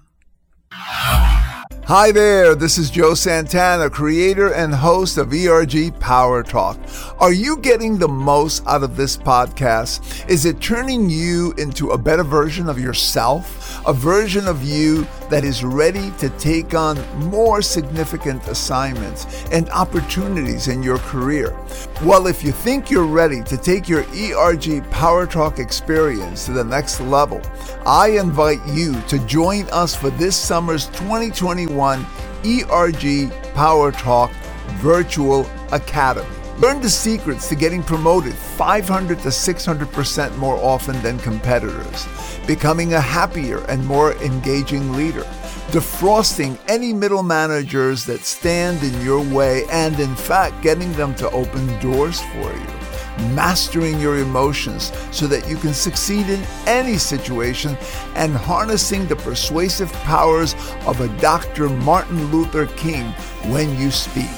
Hi 1.87 2.11
there, 2.11 2.57
this 2.57 2.79
is 2.79 2.91
Joe 2.91 3.15
Santana, 3.15 3.89
creator 3.89 4.53
and 4.53 4.75
host 4.75 5.19
of 5.19 5.33
ERG 5.33 5.97
Power 6.01 6.43
Talk. 6.43 6.81
Are 7.21 7.33
you 7.33 7.59
getting 7.59 7.97
the 7.97 8.09
most 8.09 8.67
out 8.67 8.83
of 8.83 8.97
this 8.97 9.17
podcast? 9.17 10.29
Is 10.29 10.47
it 10.47 10.61
turning 10.61 11.09
you 11.09 11.55
into 11.59 11.91
a 11.91 11.99
better 11.99 12.25
version 12.25 12.69
of 12.69 12.81
yourself? 12.81 13.81
A 13.87 13.93
version 13.93 14.49
of 14.49 14.65
you 14.65 15.07
that 15.31 15.45
is 15.45 15.63
ready 15.63 16.11
to 16.19 16.29
take 16.31 16.75
on 16.75 16.99
more 17.31 17.63
significant 17.63 18.45
assignments 18.49 19.45
and 19.53 19.71
opportunities 19.71 20.67
in 20.67 20.83
your 20.83 20.99
career? 20.99 21.57
Well, 22.03 22.27
if 22.27 22.43
you 22.43 22.51
think 22.51 22.91
you're 22.91 23.07
ready 23.07 23.45
to 23.45 23.57
take 23.57 23.89
your 23.89 24.05
ERG 24.13 24.91
Power 24.91 25.25
Talk 25.25 25.61
experience 25.61 26.47
to 26.47 26.53
the 26.53 26.65
next 26.65 27.01
level, 27.01 27.41
I 27.87 28.09
invite 28.09 28.67
you 28.67 29.01
to 29.03 29.25
join 29.27 29.69
us 29.71 29.95
for 29.95 30.11
this 30.11 30.35
summer's 30.35 30.87
2021 30.87 31.76
ERG 31.81 33.31
Power 33.55 33.93
Talk 33.93 34.31
Virtual 34.77 35.49
Academy. 35.73 36.29
Learn 36.59 36.81
the 36.81 36.89
secrets 36.89 37.49
to 37.49 37.55
getting 37.55 37.83
promoted 37.83 38.35
500 38.35 39.19
to 39.21 39.29
600% 39.29 40.37
more 40.39 40.57
often 40.57 41.01
than 41.03 41.19
competitors, 41.19 42.07
becoming 42.47 42.95
a 42.95 43.01
happier 43.01 43.59
and 43.69 43.85
more 43.87 44.15
engaging 44.23 44.93
leader, 44.93 45.25
defrosting 45.69 46.59
any 46.69 46.93
middle 46.93 47.23
managers 47.23 48.07
that 48.07 48.21
stand 48.21 48.83
in 48.83 48.99
your 49.03 49.23
way, 49.35 49.65
and 49.71 50.01
in 50.01 50.15
fact, 50.15 50.63
getting 50.63 50.93
them 50.95 51.15
to 51.17 51.31
open 51.31 51.67
doors 51.81 52.23
for 52.23 52.53
you 52.53 52.86
mastering 53.35 54.01
your 54.01 54.19
emotions 54.19 54.93
so 55.11 55.27
that 55.27 55.49
you 55.49 55.57
can 55.57 55.75
succeed 55.75 56.29
in 56.29 56.43
any 56.67 56.97
situation, 56.97 57.77
and 58.15 58.33
harnessing 58.35 59.07
the 59.07 59.17
persuasive 59.17 59.93
powers 60.05 60.55
of 60.87 61.01
a 61.01 61.09
Dr. 61.19 61.69
Martin 61.69 62.31
Luther 62.31 62.67
King 62.67 63.07
when 63.51 63.77
you 63.79 63.91
speak. 63.91 64.31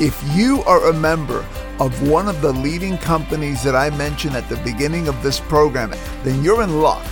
If 0.00 0.22
you 0.36 0.62
are 0.64 0.90
a 0.90 0.92
member 0.92 1.44
of 1.80 2.08
one 2.08 2.28
of 2.28 2.40
the 2.40 2.52
leading 2.52 2.98
companies 2.98 3.62
that 3.62 3.74
I 3.74 3.90
mentioned 3.90 4.36
at 4.36 4.48
the 4.48 4.56
beginning 4.58 5.08
of 5.08 5.22
this 5.22 5.40
program, 5.40 5.92
then 6.22 6.42
you're 6.42 6.62
in 6.62 6.80
luck. 6.80 7.04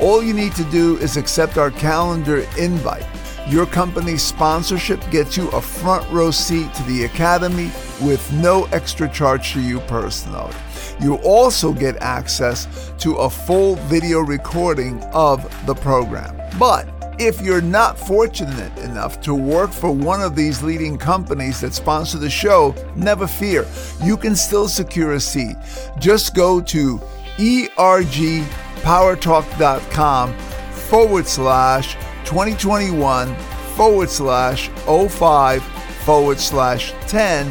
All 0.00 0.22
you 0.22 0.34
need 0.34 0.54
to 0.56 0.64
do 0.64 0.96
is 0.98 1.16
accept 1.16 1.56
our 1.56 1.70
calendar 1.70 2.46
invite. 2.58 3.06
Your 3.48 3.66
company's 3.66 4.22
sponsorship 4.22 5.02
gets 5.10 5.36
you 5.36 5.50
a 5.50 5.60
front 5.60 6.08
row 6.10 6.30
seat 6.30 6.72
to 6.74 6.82
the 6.84 7.04
Academy 7.04 7.70
with 8.00 8.32
no 8.32 8.64
extra 8.72 9.06
charge 9.08 9.52
to 9.52 9.60
you 9.60 9.80
personally. 9.80 10.54
You 11.00 11.16
also 11.16 11.74
get 11.74 11.96
access 11.96 12.92
to 12.98 13.16
a 13.16 13.28
full 13.28 13.74
video 13.76 14.20
recording 14.20 15.02
of 15.12 15.42
the 15.66 15.74
program. 15.74 16.40
But 16.58 16.88
if 17.18 17.42
you're 17.42 17.60
not 17.60 17.98
fortunate 17.98 18.78
enough 18.78 19.20
to 19.22 19.34
work 19.34 19.72
for 19.72 19.90
one 19.90 20.22
of 20.22 20.34
these 20.34 20.62
leading 20.62 20.96
companies 20.96 21.60
that 21.60 21.74
sponsor 21.74 22.16
the 22.18 22.30
show, 22.30 22.74
never 22.96 23.26
fear. 23.26 23.66
You 24.02 24.16
can 24.16 24.34
still 24.34 24.68
secure 24.68 25.12
a 25.12 25.20
seat. 25.20 25.56
Just 25.98 26.34
go 26.34 26.62
to 26.62 26.98
ergpowertalk.com 27.36 30.32
forward 30.72 31.26
slash 31.26 31.96
2021 32.24 33.34
forward 33.76 34.08
slash 34.08 34.68
05 34.68 35.62
forward 36.04 36.38
slash 36.38 36.92
10 37.08 37.50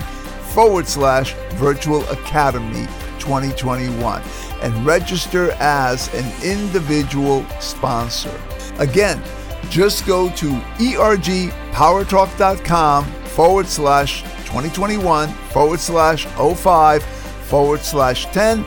forward 0.54 0.88
slash 0.88 1.34
virtual 1.56 2.08
academy 2.10 2.86
2021 3.20 4.22
and 4.62 4.86
register 4.86 5.52
as 5.60 6.08
an 6.14 6.32
individual 6.44 7.46
sponsor. 7.60 8.40
Again, 8.80 9.22
just 9.70 10.06
go 10.06 10.30
to 10.32 10.52
ergpowertalk.com 10.78 13.06
forward 13.06 13.68
slash 13.68 14.22
2021 14.22 15.30
forward 15.30 15.80
slash 15.80 16.26
05 16.26 17.04
forward 17.04 17.80
slash 17.82 18.26
10 18.28 18.64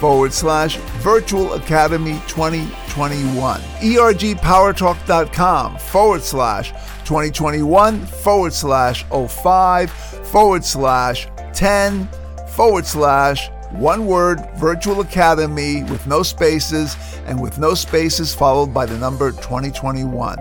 forward 0.00 0.32
slash 0.32 0.76
virtual 1.02 1.54
academy 1.54 2.20
2021 2.26 2.79
2021. 2.90 3.60
ERGPowerTalk.com 3.80 5.78
forward 5.78 6.22
slash 6.22 6.70
2021 7.04 8.06
forward 8.06 8.52
slash 8.52 9.04
05 9.04 9.90
forward 9.90 10.64
slash 10.64 11.28
10 11.54 12.08
forward 12.48 12.84
slash 12.86 13.48
one 13.70 14.06
word 14.06 14.40
virtual 14.56 15.00
academy 15.00 15.84
with 15.84 16.06
no 16.06 16.22
spaces 16.22 16.96
and 17.26 17.40
with 17.40 17.58
no 17.58 17.74
spaces 17.74 18.34
followed 18.34 18.74
by 18.74 18.84
the 18.84 18.98
number 18.98 19.30
2021. 19.30 20.38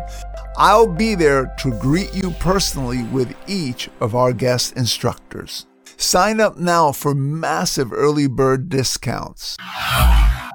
I'll 0.57 0.87
be 0.87 1.15
there 1.15 1.53
to 1.59 1.71
greet 1.79 2.13
you 2.13 2.31
personally 2.31 3.03
with 3.03 3.33
each 3.47 3.89
of 4.01 4.15
our 4.15 4.33
guest 4.33 4.75
instructors. 4.75 5.67
Sign 5.97 6.41
up 6.41 6.57
now 6.57 6.91
for 6.91 7.13
massive 7.13 7.93
early 7.93 8.27
bird 8.27 8.69
discounts. 8.69 9.55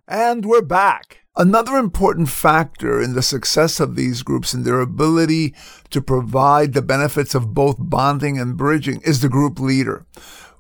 And 0.09 0.45
we're 0.45 0.63
back. 0.63 1.24
Another 1.37 1.77
important 1.77 2.29
factor 2.29 3.03
in 3.03 3.15
the 3.15 3.23
success 3.23 3.81
of 3.81 3.97
these 3.97 4.23
groups 4.23 4.55
and 4.55 4.65
their 4.65 4.81
ability 4.81 5.53
to 5.91 6.01
provide 6.01 6.75
the 6.75 6.83
benefits 6.83 7.35
of 7.35 7.53
both 7.53 7.77
bonding 7.81 8.39
and 8.39 8.57
bridging 8.57 9.01
is 9.01 9.21
the 9.21 9.29
group 9.29 9.59
leader. 9.59 10.07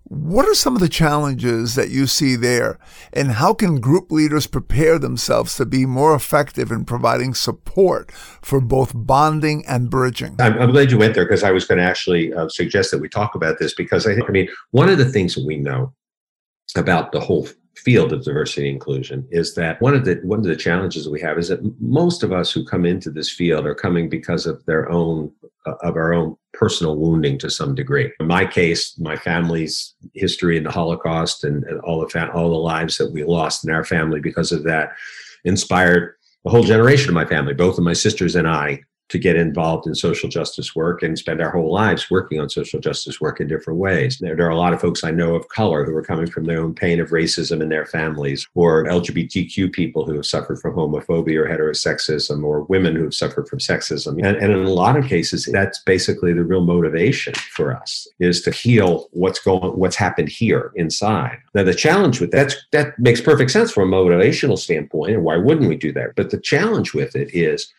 What 0.02 0.46
are 0.46 0.54
some 0.54 0.74
of 0.74 0.80
the 0.80 0.88
challenges 0.88 1.76
that 1.76 1.90
you 1.90 2.08
see 2.08 2.34
there? 2.34 2.80
And 3.12 3.32
how 3.32 3.54
can 3.54 3.80
group 3.80 4.10
leaders 4.10 4.48
prepare 4.48 4.98
themselves 4.98 5.56
to 5.56 5.64
be 5.64 5.86
more 5.86 6.12
effective 6.12 6.72
in 6.72 6.84
providing 6.84 7.34
support 7.34 8.10
for 8.12 8.60
both 8.60 8.90
bonding 8.94 9.64
and 9.66 9.88
bridging? 9.88 10.34
I'm, 10.40 10.58
I'm 10.60 10.72
glad 10.72 10.90
you 10.90 10.98
went 10.98 11.14
there 11.14 11.24
because 11.24 11.44
I 11.44 11.52
was 11.52 11.64
going 11.64 11.78
to 11.78 11.84
actually 11.84 12.34
uh, 12.34 12.48
suggest 12.48 12.90
that 12.90 12.98
we 12.98 13.08
talk 13.08 13.36
about 13.36 13.60
this 13.60 13.74
because 13.74 14.08
I 14.08 14.14
think, 14.14 14.28
I 14.28 14.32
mean, 14.32 14.48
one 14.72 14.88
of 14.88 14.98
the 14.98 15.04
things 15.04 15.36
that 15.36 15.46
we 15.46 15.56
know 15.56 15.94
about 16.76 17.12
the 17.12 17.20
whole 17.20 17.48
field 17.76 18.12
of 18.12 18.24
diversity 18.24 18.68
inclusion 18.68 19.26
is 19.30 19.54
that 19.54 19.80
one 19.80 19.94
of 19.94 20.04
the 20.04 20.20
one 20.22 20.38
of 20.38 20.44
the 20.44 20.56
challenges 20.56 21.08
we 21.08 21.20
have 21.20 21.38
is 21.38 21.48
that 21.48 21.60
most 21.80 22.22
of 22.22 22.32
us 22.32 22.52
who 22.52 22.64
come 22.64 22.86
into 22.86 23.10
this 23.10 23.30
field 23.30 23.66
are 23.66 23.74
coming 23.74 24.08
because 24.08 24.46
of 24.46 24.64
their 24.66 24.90
own 24.90 25.32
uh, 25.66 25.74
of 25.82 25.96
our 25.96 26.12
own 26.12 26.36
personal 26.52 26.96
wounding 26.96 27.38
to 27.38 27.50
some 27.50 27.74
degree. 27.74 28.12
In 28.20 28.26
my 28.26 28.46
case, 28.46 28.96
my 28.98 29.16
family's 29.16 29.94
history 30.14 30.56
in 30.56 30.64
the 30.64 30.70
Holocaust 30.70 31.42
and, 31.44 31.64
and 31.64 31.80
all 31.80 32.00
the 32.00 32.08
fa- 32.08 32.32
all 32.32 32.50
the 32.50 32.56
lives 32.56 32.96
that 32.98 33.12
we 33.12 33.24
lost 33.24 33.64
in 33.64 33.70
our 33.70 33.84
family 33.84 34.20
because 34.20 34.52
of 34.52 34.62
that 34.64 34.92
inspired 35.44 36.14
a 36.46 36.50
whole 36.50 36.62
generation 36.62 37.08
of 37.08 37.14
my 37.14 37.24
family, 37.24 37.54
both 37.54 37.78
of 37.78 37.84
my 37.84 37.92
sisters 37.92 38.36
and 38.36 38.46
I, 38.46 38.82
to 39.08 39.18
get 39.18 39.36
involved 39.36 39.86
in 39.86 39.94
social 39.94 40.28
justice 40.28 40.74
work 40.74 41.02
and 41.02 41.18
spend 41.18 41.40
our 41.40 41.50
whole 41.50 41.72
lives 41.72 42.10
working 42.10 42.40
on 42.40 42.48
social 42.48 42.80
justice 42.80 43.20
work 43.20 43.38
in 43.38 43.46
different 43.46 43.78
ways. 43.78 44.18
There, 44.18 44.34
there, 44.34 44.46
are 44.46 44.50
a 44.50 44.56
lot 44.56 44.72
of 44.72 44.80
folks 44.80 45.04
I 45.04 45.10
know 45.10 45.34
of 45.34 45.48
color 45.48 45.84
who 45.84 45.94
are 45.94 46.02
coming 46.02 46.26
from 46.26 46.44
their 46.44 46.60
own 46.60 46.74
pain 46.74 47.00
of 47.00 47.10
racism 47.10 47.60
in 47.60 47.68
their 47.68 47.84
families, 47.84 48.48
or 48.54 48.84
LGBTQ 48.84 49.72
people 49.72 50.06
who 50.06 50.14
have 50.14 50.26
suffered 50.26 50.58
from 50.58 50.74
homophobia 50.74 51.44
or 51.44 51.48
heterosexism, 51.48 52.42
or 52.42 52.62
women 52.62 52.96
who 52.96 53.04
have 53.04 53.14
suffered 53.14 53.46
from 53.46 53.58
sexism. 53.58 54.24
And, 54.24 54.36
and 54.36 54.52
in 54.52 54.64
a 54.64 54.70
lot 54.70 54.96
of 54.96 55.06
cases, 55.06 55.48
that's 55.52 55.80
basically 55.80 56.32
the 56.32 56.44
real 56.44 56.64
motivation 56.64 57.34
for 57.34 57.76
us 57.76 58.08
is 58.20 58.40
to 58.42 58.50
heal 58.50 59.08
what's 59.12 59.38
going, 59.38 59.78
what's 59.78 59.96
happened 59.96 60.30
here 60.30 60.72
inside. 60.76 61.38
Now, 61.54 61.62
the 61.62 61.74
challenge 61.74 62.20
with 62.20 62.30
that, 62.30 62.54
that 62.72 62.98
makes 62.98 63.20
perfect 63.20 63.50
sense 63.50 63.70
from 63.70 63.92
a 63.92 63.96
motivational 63.96 64.58
standpoint, 64.58 65.12
and 65.12 65.24
why 65.24 65.36
wouldn't 65.36 65.68
we 65.68 65.76
do 65.76 65.92
that? 65.92 66.16
But 66.16 66.30
the 66.30 66.40
challenge 66.40 66.94
with 66.94 67.14
it 67.14 67.28
is 67.34 67.72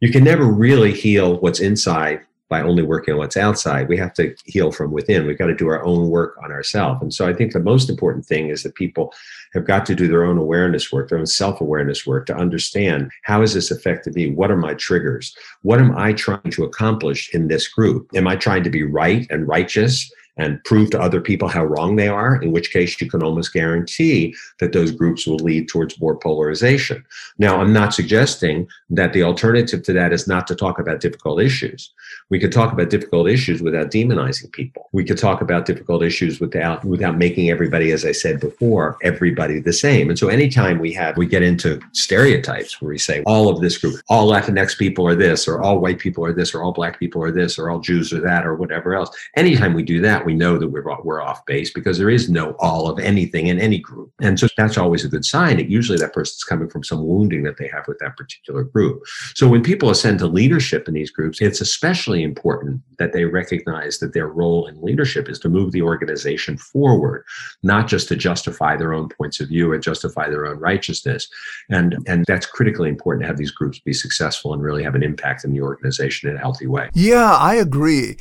you 0.00 0.10
can 0.10 0.24
never 0.24 0.44
really 0.44 0.92
heal 0.92 1.38
what's 1.40 1.60
inside 1.60 2.20
by 2.48 2.62
only 2.62 2.82
working 2.82 3.14
on 3.14 3.18
what's 3.18 3.36
outside. 3.36 3.88
We 3.88 3.96
have 3.98 4.12
to 4.14 4.34
heal 4.44 4.72
from 4.72 4.90
within. 4.90 5.24
We've 5.24 5.38
got 5.38 5.46
to 5.46 5.54
do 5.54 5.68
our 5.68 5.84
own 5.84 6.08
work 6.08 6.36
on 6.42 6.50
ourselves. 6.50 7.00
And 7.00 7.14
so 7.14 7.28
I 7.28 7.32
think 7.32 7.52
the 7.52 7.60
most 7.60 7.88
important 7.88 8.26
thing 8.26 8.48
is 8.48 8.64
that 8.64 8.74
people 8.74 9.14
have 9.54 9.64
got 9.64 9.86
to 9.86 9.94
do 9.94 10.08
their 10.08 10.24
own 10.24 10.36
awareness 10.36 10.90
work, 10.90 11.08
their 11.08 11.18
own 11.18 11.26
self 11.26 11.60
awareness 11.60 12.06
work 12.06 12.26
to 12.26 12.36
understand 12.36 13.10
how 13.22 13.40
has 13.40 13.54
this 13.54 13.70
affected 13.70 14.16
me? 14.16 14.30
What 14.32 14.50
are 14.50 14.56
my 14.56 14.74
triggers? 14.74 15.34
What 15.62 15.78
am 15.78 15.96
I 15.96 16.12
trying 16.12 16.50
to 16.50 16.64
accomplish 16.64 17.32
in 17.32 17.46
this 17.46 17.68
group? 17.68 18.10
Am 18.14 18.26
I 18.26 18.34
trying 18.34 18.64
to 18.64 18.70
be 18.70 18.82
right 18.82 19.28
and 19.30 19.46
righteous? 19.46 20.12
And 20.36 20.62
prove 20.64 20.90
to 20.90 21.00
other 21.00 21.20
people 21.20 21.48
how 21.48 21.64
wrong 21.64 21.96
they 21.96 22.08
are, 22.08 22.36
in 22.42 22.52
which 22.52 22.72
case 22.72 23.00
you 23.00 23.10
can 23.10 23.22
almost 23.22 23.52
guarantee 23.52 24.34
that 24.58 24.72
those 24.72 24.90
groups 24.90 25.26
will 25.26 25.36
lead 25.36 25.68
towards 25.68 26.00
more 26.00 26.16
polarization. 26.16 27.04
Now, 27.38 27.60
I'm 27.60 27.72
not 27.72 27.94
suggesting 27.94 28.68
that 28.90 29.12
the 29.12 29.22
alternative 29.22 29.82
to 29.84 29.92
that 29.92 30.12
is 30.12 30.26
not 30.26 30.46
to 30.48 30.54
talk 30.54 30.78
about 30.78 31.00
difficult 31.00 31.40
issues. 31.40 31.92
We 32.28 32.38
could 32.38 32.52
talk 32.52 32.72
about 32.72 32.90
difficult 32.90 33.28
issues 33.28 33.60
without 33.60 33.90
demonizing 33.90 34.52
people. 34.52 34.88
We 34.92 35.04
could 35.04 35.18
talk 35.18 35.40
about 35.40 35.66
difficult 35.66 36.02
issues 36.02 36.40
without 36.40 36.84
without 36.84 37.18
making 37.18 37.50
everybody, 37.50 37.92
as 37.92 38.04
I 38.04 38.12
said 38.12 38.40
before, 38.40 38.96
everybody 39.02 39.60
the 39.60 39.72
same. 39.72 40.08
And 40.08 40.18
so 40.18 40.28
anytime 40.28 40.78
we 40.78 40.92
have 40.94 41.16
we 41.16 41.26
get 41.26 41.42
into 41.42 41.80
stereotypes 41.92 42.80
where 42.80 42.90
we 42.90 42.98
say 42.98 43.22
all 43.26 43.48
of 43.48 43.60
this 43.60 43.78
group, 43.78 44.00
all 44.08 44.30
Latinx 44.30 44.78
people 44.78 45.06
are 45.06 45.14
this, 45.14 45.48
or 45.48 45.62
all 45.62 45.80
white 45.80 45.98
people 45.98 46.24
are 46.24 46.32
this, 46.32 46.54
or 46.54 46.62
all 46.62 46.72
black 46.72 46.98
people 46.98 47.22
are 47.22 47.32
this, 47.32 47.58
or 47.58 47.70
all 47.70 47.80
Jews 47.80 48.12
are 48.12 48.20
that, 48.20 48.46
or 48.46 48.54
whatever 48.54 48.94
else. 48.94 49.10
Anytime 49.36 49.74
we 49.74 49.82
do 49.82 50.00
that, 50.00 50.19
we 50.24 50.34
know 50.34 50.58
that 50.58 50.68
we're, 50.68 50.84
we're 51.02 51.22
off 51.22 51.44
base 51.46 51.72
because 51.72 51.98
there 51.98 52.10
is 52.10 52.30
no 52.30 52.56
all 52.58 52.88
of 52.88 52.98
anything 52.98 53.46
in 53.46 53.58
any 53.58 53.78
group. 53.78 54.12
And 54.20 54.38
so 54.38 54.48
that's 54.56 54.78
always 54.78 55.04
a 55.04 55.08
good 55.08 55.24
sign 55.24 55.56
that 55.56 55.70
usually 55.70 55.98
that 55.98 56.12
person's 56.12 56.44
coming 56.44 56.68
from 56.68 56.84
some 56.84 57.06
wounding 57.06 57.42
that 57.44 57.56
they 57.58 57.68
have 57.68 57.86
with 57.88 57.98
that 58.00 58.16
particular 58.16 58.64
group. 58.64 59.02
So 59.34 59.48
when 59.48 59.62
people 59.62 59.90
ascend 59.90 60.18
to 60.20 60.26
leadership 60.26 60.88
in 60.88 60.94
these 60.94 61.10
groups, 61.10 61.40
it's 61.40 61.60
especially 61.60 62.22
important 62.22 62.82
that 62.98 63.12
they 63.12 63.24
recognize 63.24 63.98
that 63.98 64.12
their 64.12 64.28
role 64.28 64.66
in 64.66 64.80
leadership 64.82 65.28
is 65.28 65.38
to 65.40 65.48
move 65.48 65.72
the 65.72 65.82
organization 65.82 66.56
forward, 66.56 67.24
not 67.62 67.88
just 67.88 68.08
to 68.08 68.16
justify 68.16 68.76
their 68.76 68.92
own 68.92 69.08
points 69.08 69.40
of 69.40 69.48
view 69.48 69.70
or 69.70 69.78
justify 69.78 70.28
their 70.28 70.46
own 70.46 70.58
righteousness. 70.58 71.28
And, 71.70 71.96
and 72.06 72.24
that's 72.26 72.46
critically 72.46 72.88
important 72.88 73.22
to 73.22 73.26
have 73.28 73.38
these 73.38 73.50
groups 73.50 73.78
be 73.78 73.92
successful 73.92 74.52
and 74.52 74.62
really 74.62 74.82
have 74.82 74.94
an 74.94 75.02
impact 75.02 75.44
in 75.44 75.52
the 75.52 75.60
organization 75.60 76.28
in 76.28 76.36
a 76.36 76.38
healthy 76.38 76.66
way. 76.66 76.90
Yeah, 76.94 77.36
I 77.36 77.54
agree. 77.56 78.16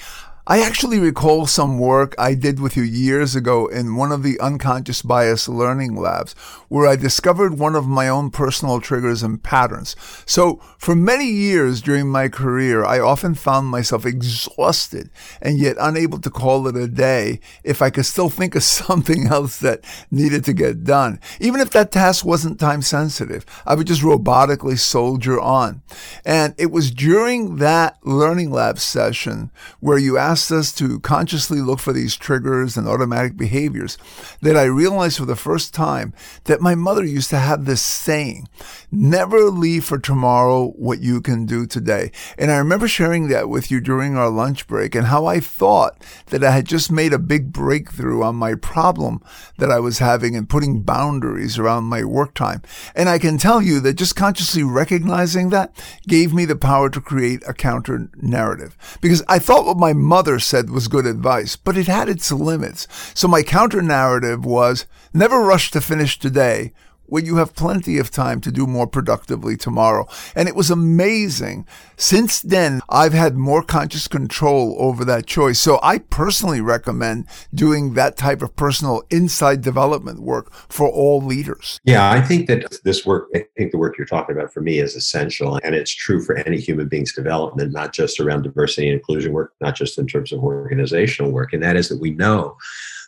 I 0.51 0.61
actually 0.61 0.97
recall 0.97 1.45
some 1.45 1.77
work 1.77 2.15
I 2.17 2.33
did 2.33 2.59
with 2.59 2.75
you 2.75 2.81
years 2.81 3.35
ago 3.35 3.67
in 3.67 3.95
one 3.95 4.11
of 4.11 4.23
the 4.23 4.39
unconscious 4.39 5.03
bias 5.03 5.47
learning 5.47 5.95
labs 5.95 6.33
where 6.69 6.87
I 6.87 6.95
discovered 6.95 7.59
one 7.59 7.75
of 7.75 7.85
my 7.87 8.09
own 8.09 8.31
personal 8.31 8.81
triggers 8.81 9.21
and 9.21 9.43
patterns. 9.43 9.95
So 10.25 10.59
for 10.79 10.95
many 10.95 11.27
years 11.27 11.83
during 11.83 12.07
my 12.07 12.29
career, 12.29 12.83
I 12.83 12.99
often 12.99 13.35
found 13.35 13.67
myself 13.67 14.07
exhausted 14.07 15.11
and 15.39 15.59
yet 15.59 15.77
unable 15.79 16.17
to 16.17 16.31
call 16.31 16.67
it 16.67 16.75
a 16.75 16.87
day 16.87 17.41
if 17.63 17.83
I 17.83 17.91
could 17.91 18.07
still 18.07 18.31
think 18.31 18.55
of 18.55 18.63
something 18.79 19.27
else 19.27 19.59
that 19.59 19.85
needed 20.09 20.43
to 20.45 20.53
get 20.53 20.83
done. 20.83 21.19
Even 21.39 21.61
if 21.61 21.69
that 21.69 21.91
task 21.91 22.25
wasn't 22.25 22.59
time 22.59 22.81
sensitive, 22.81 23.45
I 23.67 23.75
would 23.75 23.85
just 23.85 24.01
robotically 24.01 24.79
soldier 24.79 25.39
on. 25.39 25.83
And 26.25 26.55
it 26.57 26.71
was 26.71 26.89
during 26.89 27.57
that 27.57 27.99
learning 28.03 28.49
lab 28.49 28.79
session 28.79 29.51
where 29.79 29.99
you 29.99 30.17
asked 30.17 30.38
asks 30.39 30.51
us 30.51 30.71
to 30.71 31.01
consciously 31.01 31.59
look 31.59 31.79
for 31.79 31.91
these 31.91 32.15
triggers 32.15 32.77
and 32.77 32.87
automatic 32.87 33.35
behaviors 33.35 33.97
that 34.41 34.55
I 34.55 34.63
realized 34.63 35.17
for 35.17 35.25
the 35.25 35.35
first 35.35 35.73
time 35.73 36.13
that 36.45 36.61
my 36.61 36.75
mother 36.75 37.03
used 37.03 37.29
to 37.31 37.37
have 37.37 37.65
this 37.65 37.81
saying, 37.81 38.47
never 38.89 39.49
leave 39.49 39.83
for 39.83 39.99
tomorrow 39.99 40.67
what 40.77 41.01
you 41.01 41.19
can 41.19 41.45
do 41.45 41.65
today. 41.65 42.13
And 42.37 42.51
I 42.51 42.57
remember 42.57 42.87
sharing 42.87 43.27
that 43.27 43.49
with 43.49 43.69
you 43.69 43.81
during 43.81 44.15
our 44.15 44.29
lunch 44.29 44.65
break 44.65 44.95
and 44.95 45.07
how 45.07 45.25
I 45.25 45.41
thought 45.41 46.01
that 46.27 46.41
I 46.41 46.51
had 46.51 46.65
just 46.65 46.89
made 46.89 47.11
a 47.11 47.19
big 47.19 47.51
breakthrough 47.51 48.23
on 48.23 48.37
my 48.37 48.55
problem 48.55 49.21
that 49.57 49.71
I 49.71 49.79
was 49.81 49.99
having 49.99 50.37
and 50.37 50.47
putting 50.47 50.83
boundaries 50.83 51.59
around 51.59 51.83
my 51.83 52.05
work 52.05 52.33
time. 52.33 52.61
And 52.95 53.09
I 53.09 53.19
can 53.19 53.37
tell 53.37 53.61
you 53.61 53.81
that 53.81 53.95
just 53.95 54.15
consciously 54.15 54.63
recognizing 54.63 55.49
that 55.49 55.75
gave 56.07 56.33
me 56.33 56.45
the 56.45 56.55
power 56.55 56.89
to 56.91 57.01
create 57.01 57.43
a 57.45 57.53
counter 57.53 58.09
narrative 58.15 58.77
because 59.01 59.21
I 59.27 59.39
thought 59.39 59.65
what 59.65 59.77
my 59.77 59.91
mother 59.91 60.28
said 60.37 60.69
was 60.69 60.87
good 60.87 61.07
advice, 61.07 61.55
but 61.55 61.77
it 61.77 61.87
had 61.87 62.09
its 62.09 62.31
limits. 62.31 62.87
So 63.15 63.27
my 63.27 63.41
counter 63.41 63.81
narrative 63.81 64.45
was 64.45 64.85
never 65.13 65.39
rush 65.39 65.71
to 65.71 65.81
finish 65.81 66.19
today 66.19 66.73
when 67.09 67.25
you 67.25 67.37
have 67.37 67.55
plenty 67.55 67.97
of 67.97 68.11
time 68.11 68.41
to 68.41 68.51
do 68.51 68.65
more 68.65 68.87
productively 68.87 69.57
tomorrow. 69.57 70.07
And 70.35 70.47
it 70.47 70.55
was 70.55 70.69
amazing. 70.69 71.65
Since 71.97 72.41
then, 72.41 72.81
I've 72.89 73.13
had 73.13 73.35
more 73.35 73.63
conscious 73.63 74.07
control 74.07 74.75
over 74.79 75.03
that 75.05 75.25
choice. 75.25 75.59
So 75.59 75.79
I 75.83 75.99
personally 75.99 76.61
recommend 76.61 77.27
doing 77.53 77.93
that 77.93 78.17
type 78.17 78.41
of 78.41 78.55
personal 78.55 79.03
inside 79.09 79.61
development 79.61 80.21
work 80.21 80.51
for 80.69 80.87
all 80.87 81.21
leaders. 81.21 81.79
Yeah, 81.83 82.09
I 82.09 82.21
think 82.21 82.47
that 82.47 82.79
this 82.83 83.05
work, 83.05 83.27
I 83.35 83.45
think 83.57 83.71
the 83.71 83.77
work 83.77 83.97
you're 83.97 84.07
talking 84.07 84.35
about 84.35 84.53
for 84.53 84.61
me 84.61 84.79
is 84.79 84.95
essential. 84.95 85.59
And 85.63 85.75
it's 85.75 85.93
true 85.93 86.23
for 86.23 86.37
any 86.37 86.57
human 86.57 86.87
being's 86.87 87.13
development, 87.13 87.73
not 87.73 87.93
just 87.93 88.19
around 88.19 88.43
diversity 88.43 88.87
and 88.87 88.97
inclusion 88.97 89.33
work, 89.33 89.53
not 89.61 89.75
just 89.75 89.97
in 89.97 90.07
terms 90.07 90.31
of 90.31 90.39
organizational 90.43 91.31
work. 91.31 91.53
And 91.53 91.63
that 91.63 91.75
is 91.75 91.89
that 91.89 91.99
we 91.99 92.11
know 92.11 92.57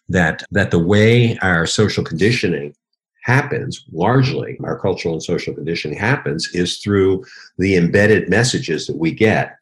that 0.10 0.44
that 0.52 0.72
the 0.72 0.80
way 0.80 1.38
our 1.40 1.66
social 1.66 2.04
conditioning 2.04 2.76
happens 3.22 3.86
largely, 3.92 4.58
our 4.64 4.80
cultural 4.80 5.14
and 5.14 5.24
social 5.24 5.54
conditioning 5.54 5.98
happens, 5.98 6.50
is 6.54 6.80
through 6.80 7.24
the 7.58 7.76
embedded 7.76 8.30
messages 8.30 8.88
that 8.88 8.98
we 8.98 9.12
get 9.12 9.58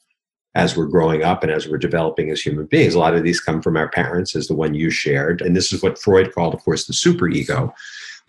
as 0.55 0.75
we're 0.75 0.87
growing 0.87 1.23
up 1.23 1.43
and 1.43 1.51
as 1.51 1.67
we're 1.67 1.77
developing 1.77 2.31
as 2.31 2.41
human 2.41 2.65
beings. 2.65 2.95
A 2.95 2.99
lot 2.99 3.13
of 3.13 3.23
these 3.23 3.39
come 3.39 3.61
from 3.61 3.77
our 3.77 3.89
parents, 3.89 4.35
as 4.35 4.47
the 4.47 4.55
one 4.55 4.73
you 4.73 4.89
shared. 4.89 5.41
And 5.41 5.55
this 5.55 5.71
is 5.71 5.83
what 5.83 5.99
Freud 5.99 6.33
called, 6.33 6.53
of 6.53 6.63
course, 6.63 6.85
the 6.85 6.93
superego. 6.93 7.71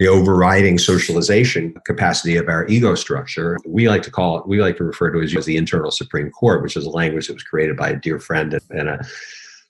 the 0.00 0.08
overriding 0.08 0.78
socialization 0.78 1.74
capacity 1.84 2.36
of 2.36 2.48
our 2.48 2.66
ego 2.68 2.94
structure. 2.94 3.58
We 3.66 3.88
like 3.88 4.02
to 4.04 4.10
call 4.10 4.38
it, 4.38 4.48
we 4.48 4.60
like 4.60 4.78
to 4.78 4.84
refer 4.84 5.10
to 5.10 5.20
it 5.20 5.36
as 5.36 5.44
the 5.44 5.58
internal 5.58 5.90
Supreme 5.90 6.30
Court, 6.30 6.62
which 6.62 6.74
is 6.74 6.86
a 6.86 6.90
language 6.90 7.26
that 7.26 7.34
was 7.34 7.42
created 7.42 7.76
by 7.76 7.90
a 7.90 7.96
dear 7.96 8.18
friend 8.18 8.58
and 8.70 8.88
a 8.88 9.06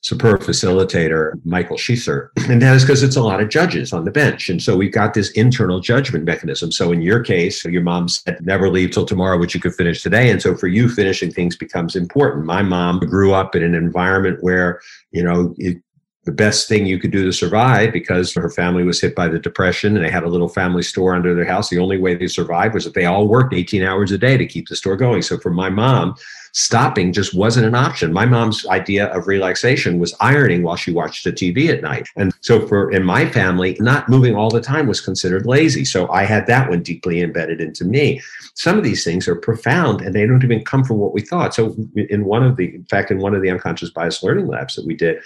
superb 0.03 0.41
facilitator, 0.41 1.35
Michael 1.45 1.77
Schiesser. 1.77 2.29
And 2.49 2.63
that 2.63 2.75
is 2.75 2.83
because 2.83 3.03
it's 3.03 3.17
a 3.17 3.23
lot 3.23 3.41
of 3.41 3.51
judges 3.51 3.93
on 3.93 4.05
the 4.05 4.11
bench. 4.11 4.49
And 4.49 4.63
so 4.63 4.77
we've 4.77 4.93
got 4.93 5.15
this 5.15 5.31
internal 5.33 5.81
judgment 5.81 6.25
mechanism. 6.25 6.73
So 6.73 6.91
in 6.91 7.03
your 7.03 7.23
case, 7.23 7.65
your 7.65 7.83
mom 7.83 8.09
said, 8.09 8.39
never 8.45 8.71
leave 8.71 8.93
till 8.93 9.05
tomorrow 9.05 9.39
which 9.39 9.55
you 9.55 9.61
could 9.61 9.75
finish 9.75 10.03
today. 10.03 10.31
And 10.31 10.41
so 10.41 10.57
for 10.57 10.69
you, 10.69 10.89
finishing 10.89 11.31
things 11.31 11.57
becomes 11.57 11.97
important. 11.97 12.47
My 12.47 12.63
mom 12.63 13.01
grew 13.01 13.35
up 13.35 13.55
in 13.55 13.63
an 13.63 13.75
environment 13.75 14.43
where, 14.43 14.81
you 15.13 15.23
know, 15.23 15.55
it, 15.59 15.83
the 16.25 16.33
best 16.33 16.69
thing 16.69 16.87
you 16.87 16.99
could 16.99 17.11
do 17.11 17.25
to 17.25 17.33
survive 17.33 17.93
because 17.93 18.35
her 18.35 18.51
family 18.51 18.85
was 18.85 19.01
hit 19.01 19.15
by 19.15 19.27
the 19.27 19.39
depression 19.39 19.97
and 19.97 20.05
they 20.05 20.11
had 20.11 20.23
a 20.23 20.29
little 20.29 20.51
family 20.51 20.83
store 20.83 21.15
under 21.15 21.35
their 21.35 21.47
house. 21.47 21.71
The 21.71 21.79
only 21.79 21.99
way 21.99 22.15
they 22.15 22.27
survived 22.27 22.75
was 22.75 22.85
that 22.85 22.95
they 22.95 23.07
all 23.07 23.27
worked 23.27 23.55
18 23.55 23.83
hours 23.83 24.13
a 24.13 24.19
day 24.19 24.37
to 24.37 24.47
keep 24.47 24.69
the 24.69 24.77
store 24.77 24.97
going. 24.97 25.23
So 25.23 25.39
for 25.39 25.51
my 25.51 25.71
mom, 25.71 26.15
stopping 26.53 27.13
just 27.13 27.35
wasn't 27.35 27.67
an 27.67 27.75
option. 27.75 28.13
My 28.13 28.27
mom's 28.27 28.67
idea 28.67 29.07
of 29.07 29.27
relaxation 29.27 29.99
was 29.99 30.15
ironing 30.21 30.63
while 30.63 30.77
she 30.77 30.93
watched 30.93 31.25
the 31.25 31.33
TV 31.33 31.69
at 31.69 31.83
night. 31.83 32.07
And 32.17 32.33
so 32.41 32.67
for 32.67 32.91
in 32.91 33.05
my 33.05 33.29
family, 33.29 33.77
not 33.81 34.09
moving 34.09 34.35
all 34.35 34.51
the 34.51 34.61
time 34.61 34.87
was 34.87 35.01
considered 35.01 35.47
lazy. 35.47 35.85
So 35.85 36.09
I 36.11 36.25
had 36.25 36.47
that 36.47 36.69
one 36.69 36.83
deeply 36.83 37.21
embedded 37.21 37.61
into 37.61 37.85
me. 37.85 38.21
Some 38.55 38.79
of 38.79 38.85
these 38.85 39.05
things 39.05 39.29
are 39.29 39.37
profound 39.37 40.01
and 40.01 40.15
they 40.15 40.27
don't 40.27 40.45
even 40.45 40.65
come 40.65 40.85
from 40.85 40.99
what 40.99 41.15
we 41.15 41.21
thought. 41.21 41.55
So 41.55 41.77
in 41.97 42.25
one 42.25 42.45
of 42.45 42.57
the 42.57 42.75
in 42.75 42.85
fact 42.85 43.11
in 43.11 43.19
one 43.19 43.35
of 43.35 43.43
the 43.43 43.51
unconscious 43.51 43.91
bias 43.91 44.23
learning 44.23 44.47
labs 44.47 44.77
that 44.77 44.87
we 44.87 44.95
did, 44.95 45.19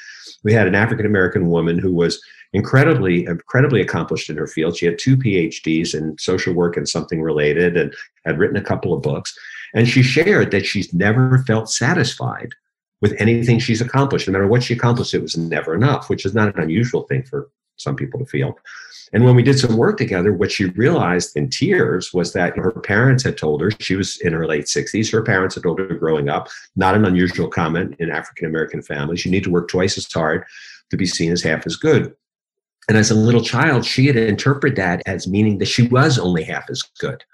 we 0.43 0.53
had 0.53 0.67
an 0.67 0.75
African 0.75 1.07
American 1.07 1.49
woman 1.49 1.79
who 1.79 1.93
was 1.93 2.21
incredibly 2.53 3.27
incredibly 3.27 3.81
accomplished 3.81 4.31
in 4.31 4.37
her 4.37 4.47
field. 4.47 4.77
She 4.77 4.87
had 4.87 4.99
two 4.99 5.17
PhDs 5.17 5.95
in 5.95 6.17
social 6.19 6.55
work 6.55 6.77
and 6.77 6.89
something 6.89 7.21
related 7.21 7.77
and 7.77 7.95
had 8.25 8.39
written 8.39 8.57
a 8.57 8.63
couple 8.63 8.95
of 8.95 9.03
books. 9.03 9.37
And 9.75 9.89
she 9.89 10.03
shared 10.03 10.51
that 10.53 10.67
she's 10.67 10.95
never 10.95 11.39
felt 11.39 11.71
satisfied 11.71 12.53
with 13.01 13.15
anything 13.19 13.59
she's 13.59 13.81
accomplished. 13.81 14.29
No 14.29 14.33
matter 14.33 14.47
what 14.47 14.63
she 14.63 14.75
accomplished, 14.75 15.15
it 15.15 15.21
was 15.23 15.37
never 15.37 15.75
enough, 15.75 16.09
which 16.09 16.25
is 16.25 16.35
not 16.35 16.55
an 16.55 16.63
unusual 16.63 17.03
thing 17.03 17.23
for 17.25 17.51
some 17.77 17.97
people 17.97 18.21
to 18.21 18.27
feel. 18.27 18.57
And 19.13 19.25
when 19.25 19.37
we 19.37 19.43
did 19.43 19.59
some 19.59 19.77
work 19.77 19.99
together, 19.99 20.33
what 20.33 20.51
she 20.51 20.67
realized 20.67 21.37
in 21.37 21.51
tears 21.51 22.13
was 22.13 22.33
that 22.33 22.57
her 22.57 22.73
parents 22.73 23.23
had 23.23 23.37
told 23.37 23.61
her, 23.61 23.71
she 23.79 23.95
was 23.95 24.21
in 24.21 24.33
her 24.33 24.47
late 24.47 24.65
60s, 24.65 25.13
her 25.13 25.23
parents 25.23 25.55
had 25.55 25.65
told 25.65 25.79
her 25.79 25.87
growing 25.87 26.29
up, 26.29 26.49
not 26.77 26.95
an 26.95 27.05
unusual 27.05 27.49
comment 27.49 27.95
in 27.99 28.11
African 28.11 28.47
American 28.47 28.83
families, 28.83 29.25
you 29.25 29.31
need 29.31 29.45
to 29.45 29.51
work 29.51 29.69
twice 29.69 29.99
as 29.99 30.11
hard 30.13 30.45
to 30.91 30.97
be 30.97 31.07
seen 31.07 31.31
as 31.31 31.43
half 31.43 31.67
as 31.67 31.77
good. 31.77 32.15
And 32.89 32.99
as 32.99 33.11
a 33.11 33.15
little 33.15 33.43
child, 33.43 33.85
she 33.85 34.07
had 34.07 34.17
interpreted 34.17 34.77
that 34.79 35.03
as 35.07 35.27
meaning 35.27 35.59
that 35.59 35.69
she 35.69 35.87
was 35.89 36.19
only 36.19 36.43
half 36.43 36.69
as 36.69 36.83
good. 36.99 37.25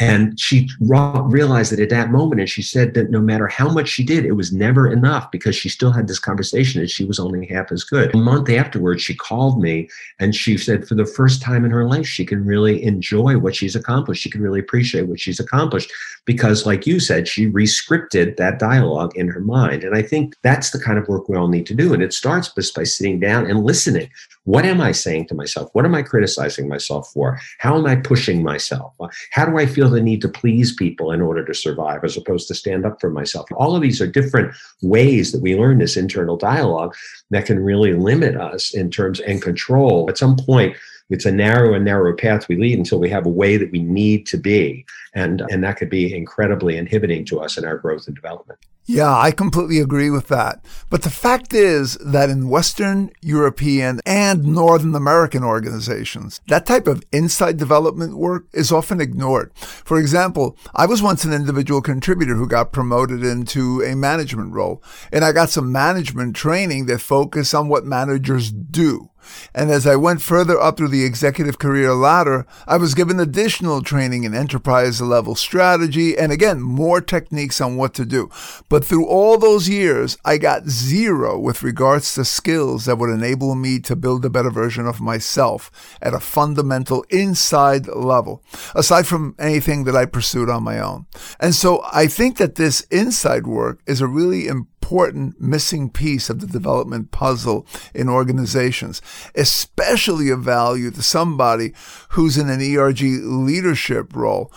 And 0.00 0.38
she 0.38 0.68
realized 0.80 1.72
that 1.72 1.80
at 1.80 1.90
that 1.90 2.10
moment, 2.10 2.40
and 2.40 2.48
she 2.48 2.62
said 2.62 2.94
that 2.94 3.10
no 3.10 3.20
matter 3.20 3.46
how 3.46 3.68
much 3.68 3.88
she 3.88 4.04
did, 4.04 4.24
it 4.24 4.32
was 4.32 4.52
never 4.52 4.90
enough 4.90 5.30
because 5.30 5.54
she 5.54 5.68
still 5.68 5.92
had 5.92 6.08
this 6.08 6.18
conversation 6.18 6.80
and 6.80 6.90
she 6.90 7.04
was 7.04 7.18
only 7.18 7.46
half 7.46 7.70
as 7.70 7.84
good. 7.84 8.14
A 8.14 8.18
month 8.18 8.48
afterwards, 8.48 9.02
she 9.02 9.14
called 9.14 9.60
me 9.60 9.88
and 10.18 10.34
she 10.34 10.56
said 10.56 10.88
for 10.88 10.94
the 10.94 11.06
first 11.06 11.42
time 11.42 11.64
in 11.64 11.70
her 11.70 11.84
life, 11.84 12.06
she 12.06 12.24
can 12.24 12.44
really 12.44 12.82
enjoy 12.82 13.38
what 13.38 13.54
she's 13.54 13.76
accomplished. 13.76 14.22
She 14.22 14.30
can 14.30 14.40
really 14.40 14.60
appreciate 14.60 15.08
what 15.08 15.20
she's 15.20 15.40
accomplished 15.40 15.92
because, 16.24 16.66
like 16.66 16.86
you 16.86 17.00
said, 17.00 17.28
she 17.28 17.50
rescripted 17.50 18.36
that 18.36 18.58
dialogue 18.58 19.16
in 19.16 19.28
her 19.28 19.40
mind. 19.40 19.84
And 19.84 19.94
I 19.94 20.02
think 20.02 20.36
that's 20.42 20.70
the 20.70 20.78
kind 20.78 20.98
of 20.98 21.08
work 21.08 21.28
we 21.28 21.36
all 21.36 21.48
need 21.48 21.66
to 21.66 21.74
do. 21.74 21.92
And 21.92 22.02
it 22.02 22.12
starts 22.12 22.52
just 22.52 22.74
by 22.74 22.84
sitting 22.84 23.20
down 23.20 23.48
and 23.50 23.64
listening. 23.64 24.08
What 24.44 24.64
am 24.64 24.80
I 24.80 24.90
saying 24.90 25.28
to 25.28 25.36
myself? 25.36 25.70
What 25.72 25.84
am 25.84 25.94
I 25.94 26.02
criticizing 26.02 26.68
myself 26.68 27.08
for? 27.12 27.38
How 27.58 27.76
am 27.78 27.86
I 27.86 27.94
pushing 27.94 28.42
myself? 28.42 28.92
How 29.30 29.46
do 29.46 29.56
I 29.56 29.66
feel 29.66 29.88
the 29.88 30.02
need 30.02 30.20
to 30.22 30.28
please 30.28 30.74
people 30.74 31.12
in 31.12 31.20
order 31.20 31.44
to 31.44 31.54
survive 31.54 32.02
as 32.02 32.16
opposed 32.16 32.48
to 32.48 32.54
stand 32.54 32.84
up 32.84 33.00
for 33.00 33.08
myself? 33.08 33.46
All 33.54 33.76
of 33.76 33.82
these 33.82 34.00
are 34.00 34.06
different 34.06 34.52
ways 34.82 35.30
that 35.30 35.42
we 35.42 35.56
learn 35.56 35.78
this 35.78 35.96
internal 35.96 36.36
dialogue 36.36 36.94
that 37.30 37.46
can 37.46 37.62
really 37.62 37.92
limit 37.92 38.36
us 38.36 38.74
in 38.74 38.90
terms 38.90 39.20
and 39.20 39.40
control. 39.40 40.10
At 40.10 40.18
some 40.18 40.36
point, 40.36 40.76
it's 41.08 41.26
a 41.26 41.32
narrow 41.32 41.74
and 41.74 41.84
narrow 41.84 42.16
path 42.16 42.48
we 42.48 42.56
lead 42.56 42.78
until 42.78 42.98
we 42.98 43.10
have 43.10 43.26
a 43.26 43.30
way 43.30 43.56
that 43.56 43.70
we 43.70 43.80
need 43.80 44.26
to 44.26 44.38
be. 44.38 44.84
And, 45.14 45.42
and 45.50 45.62
that 45.62 45.76
could 45.76 45.90
be 45.90 46.12
incredibly 46.12 46.76
inhibiting 46.76 47.24
to 47.26 47.40
us 47.40 47.58
in 47.58 47.64
our 47.64 47.78
growth 47.78 48.08
and 48.08 48.16
development. 48.16 48.58
Yeah, 48.84 49.16
I 49.16 49.30
completely 49.30 49.78
agree 49.78 50.10
with 50.10 50.26
that. 50.28 50.64
But 50.90 51.02
the 51.02 51.10
fact 51.10 51.54
is 51.54 51.96
that 51.98 52.30
in 52.30 52.48
Western 52.48 53.12
European 53.20 54.00
and 54.04 54.44
Northern 54.44 54.96
American 54.96 55.44
organizations, 55.44 56.40
that 56.48 56.66
type 56.66 56.88
of 56.88 57.04
inside 57.12 57.58
development 57.58 58.16
work 58.16 58.46
is 58.52 58.72
often 58.72 59.00
ignored. 59.00 59.52
For 59.54 60.00
example, 60.00 60.56
I 60.74 60.86
was 60.86 61.00
once 61.00 61.24
an 61.24 61.32
individual 61.32 61.80
contributor 61.80 62.34
who 62.34 62.48
got 62.48 62.72
promoted 62.72 63.22
into 63.22 63.82
a 63.82 63.94
management 63.94 64.52
role, 64.52 64.82
and 65.12 65.24
I 65.24 65.30
got 65.30 65.50
some 65.50 65.70
management 65.70 66.34
training 66.34 66.86
that 66.86 67.00
focused 67.00 67.54
on 67.54 67.68
what 67.68 67.84
managers 67.84 68.50
do. 68.50 69.10
And 69.54 69.70
as 69.70 69.86
I 69.86 69.96
went 69.96 70.22
further 70.22 70.60
up 70.60 70.76
through 70.76 70.88
the 70.88 71.04
executive 71.04 71.58
career 71.58 71.94
ladder, 71.94 72.46
I 72.66 72.76
was 72.76 72.94
given 72.94 73.20
additional 73.20 73.82
training 73.82 74.24
in 74.24 74.34
enterprise 74.34 75.00
level 75.00 75.34
strategy 75.34 76.16
and 76.16 76.32
again, 76.32 76.60
more 76.60 77.00
techniques 77.00 77.60
on 77.60 77.76
what 77.76 77.94
to 77.94 78.04
do. 78.04 78.30
But 78.68 78.84
through 78.84 79.06
all 79.06 79.38
those 79.38 79.68
years, 79.68 80.16
I 80.24 80.38
got 80.38 80.68
zero 80.68 81.38
with 81.38 81.62
regards 81.62 82.14
to 82.14 82.24
skills 82.24 82.84
that 82.84 82.98
would 82.98 83.10
enable 83.10 83.54
me 83.54 83.78
to 83.80 83.96
build 83.96 84.24
a 84.24 84.30
better 84.30 84.50
version 84.50 84.86
of 84.86 85.00
myself 85.00 85.70
at 86.00 86.14
a 86.14 86.20
fundamental 86.20 87.04
inside 87.10 87.86
level, 87.86 88.42
aside 88.74 89.06
from 89.06 89.34
anything 89.38 89.84
that 89.84 89.96
I 89.96 90.06
pursued 90.06 90.48
on 90.48 90.64
my 90.64 90.78
own. 90.78 91.06
And 91.40 91.54
so 91.54 91.82
I 91.92 92.06
think 92.06 92.38
that 92.38 92.56
this 92.56 92.80
inside 92.90 93.46
work 93.46 93.80
is 93.86 94.00
a 94.00 94.06
really 94.06 94.46
important 94.46 94.71
important 94.82 95.40
missing 95.40 95.88
piece 95.88 96.28
of 96.28 96.40
the 96.40 96.46
development 96.46 97.12
puzzle 97.12 97.64
in 97.94 98.08
organizations, 98.08 99.00
especially 99.36 100.28
of 100.28 100.42
value 100.42 100.90
to 100.90 101.02
somebody 101.02 101.72
who's 102.10 102.36
in 102.36 102.50
an 102.50 102.60
ERG 102.60 103.00
leadership 103.00 104.14
role. 104.16 104.52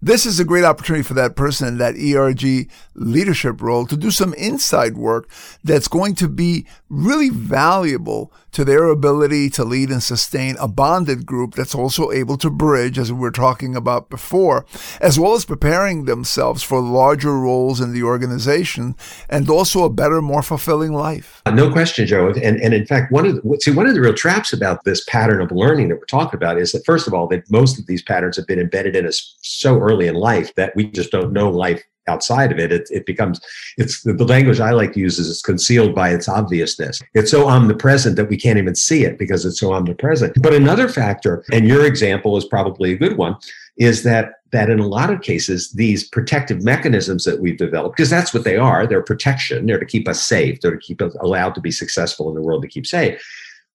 This 0.00 0.24
is 0.24 0.40
a 0.40 0.46
great 0.46 0.64
opportunity 0.64 1.02
for 1.02 1.12
that 1.14 1.36
person 1.36 1.68
in 1.68 1.76
that 1.76 1.96
ERG 1.96 2.70
leadership 2.94 3.60
role 3.60 3.86
to 3.86 3.96
do 3.98 4.10
some 4.10 4.32
inside 4.34 4.96
work 4.96 5.28
that's 5.62 5.88
going 5.88 6.14
to 6.16 6.28
be 6.28 6.66
really 6.88 7.28
valuable 7.28 8.32
to 8.56 8.64
their 8.64 8.86
ability 8.86 9.50
to 9.50 9.62
lead 9.62 9.90
and 9.90 10.02
sustain 10.02 10.56
a 10.58 10.66
bonded 10.66 11.26
group 11.26 11.52
that's 11.52 11.74
also 11.74 12.10
able 12.10 12.38
to 12.38 12.48
bridge, 12.48 12.98
as 12.98 13.12
we 13.12 13.18
were 13.18 13.30
talking 13.30 13.76
about 13.76 14.08
before, 14.08 14.64
as 14.98 15.20
well 15.20 15.34
as 15.34 15.44
preparing 15.44 16.06
themselves 16.06 16.62
for 16.62 16.80
larger 16.80 17.38
roles 17.38 17.82
in 17.82 17.92
the 17.92 18.02
organization 18.02 18.96
and 19.28 19.50
also 19.50 19.84
a 19.84 19.90
better, 19.90 20.22
more 20.22 20.40
fulfilling 20.40 20.94
life. 20.94 21.42
Uh, 21.44 21.50
no 21.50 21.70
question, 21.70 22.06
Joe. 22.06 22.28
And, 22.28 22.58
and 22.62 22.72
in 22.72 22.86
fact, 22.86 23.12
one 23.12 23.26
of 23.26 23.34
the, 23.34 23.60
see, 23.60 23.72
one 23.72 23.86
of 23.86 23.92
the 23.92 24.00
real 24.00 24.14
traps 24.14 24.54
about 24.54 24.84
this 24.84 25.04
pattern 25.04 25.42
of 25.42 25.52
learning 25.52 25.88
that 25.88 25.96
we're 25.96 26.06
talking 26.06 26.38
about 26.38 26.56
is 26.58 26.72
that, 26.72 26.86
first 26.86 27.06
of 27.06 27.12
all, 27.12 27.26
that 27.28 27.50
most 27.50 27.78
of 27.78 27.86
these 27.86 28.00
patterns 28.00 28.38
have 28.38 28.46
been 28.46 28.58
embedded 28.58 28.96
in 28.96 29.06
us 29.06 29.36
so 29.42 29.78
early 29.78 30.06
in 30.06 30.14
life 30.14 30.54
that 30.54 30.74
we 30.74 30.86
just 30.86 31.10
don't 31.10 31.34
know 31.34 31.50
life 31.50 31.84
outside 32.08 32.52
of 32.52 32.58
it, 32.58 32.72
it, 32.72 32.88
it 32.90 33.06
becomes 33.06 33.40
it's 33.76 34.02
the 34.02 34.24
language 34.24 34.60
I 34.60 34.70
like 34.70 34.92
to 34.94 35.00
use 35.00 35.18
is 35.18 35.30
it's 35.30 35.42
concealed 35.42 35.94
by 35.94 36.10
its 36.10 36.28
obviousness. 36.28 37.02
It's 37.14 37.30
so 37.30 37.48
omnipresent 37.48 38.16
that 38.16 38.28
we 38.28 38.36
can't 38.36 38.58
even 38.58 38.74
see 38.74 39.04
it 39.04 39.18
because 39.18 39.44
it's 39.44 39.60
so 39.60 39.72
omnipresent. 39.72 40.40
But 40.42 40.54
another 40.54 40.88
factor, 40.88 41.44
and 41.52 41.66
your 41.66 41.84
example 41.84 42.36
is 42.36 42.44
probably 42.44 42.92
a 42.92 42.96
good 42.96 43.16
one, 43.16 43.36
is 43.76 44.02
that 44.04 44.34
that 44.52 44.70
in 44.70 44.78
a 44.78 44.86
lot 44.86 45.10
of 45.10 45.20
cases 45.20 45.72
these 45.72 46.08
protective 46.08 46.62
mechanisms 46.62 47.24
that 47.24 47.40
we've 47.40 47.58
developed 47.58 47.96
because 47.96 48.08
that's 48.08 48.32
what 48.32 48.44
they 48.44 48.56
are 48.56 48.86
they're 48.86 49.02
protection 49.02 49.66
they're 49.66 49.78
to 49.78 49.84
keep 49.84 50.08
us 50.08 50.22
safe 50.22 50.60
they're 50.60 50.70
to 50.76 50.78
keep 50.78 51.02
us 51.02 51.14
allowed 51.20 51.54
to 51.54 51.60
be 51.60 51.70
successful 51.70 52.28
in 52.28 52.34
the 52.34 52.40
world 52.40 52.62
to 52.62 52.68
keep 52.68 52.86
safe 52.86 53.20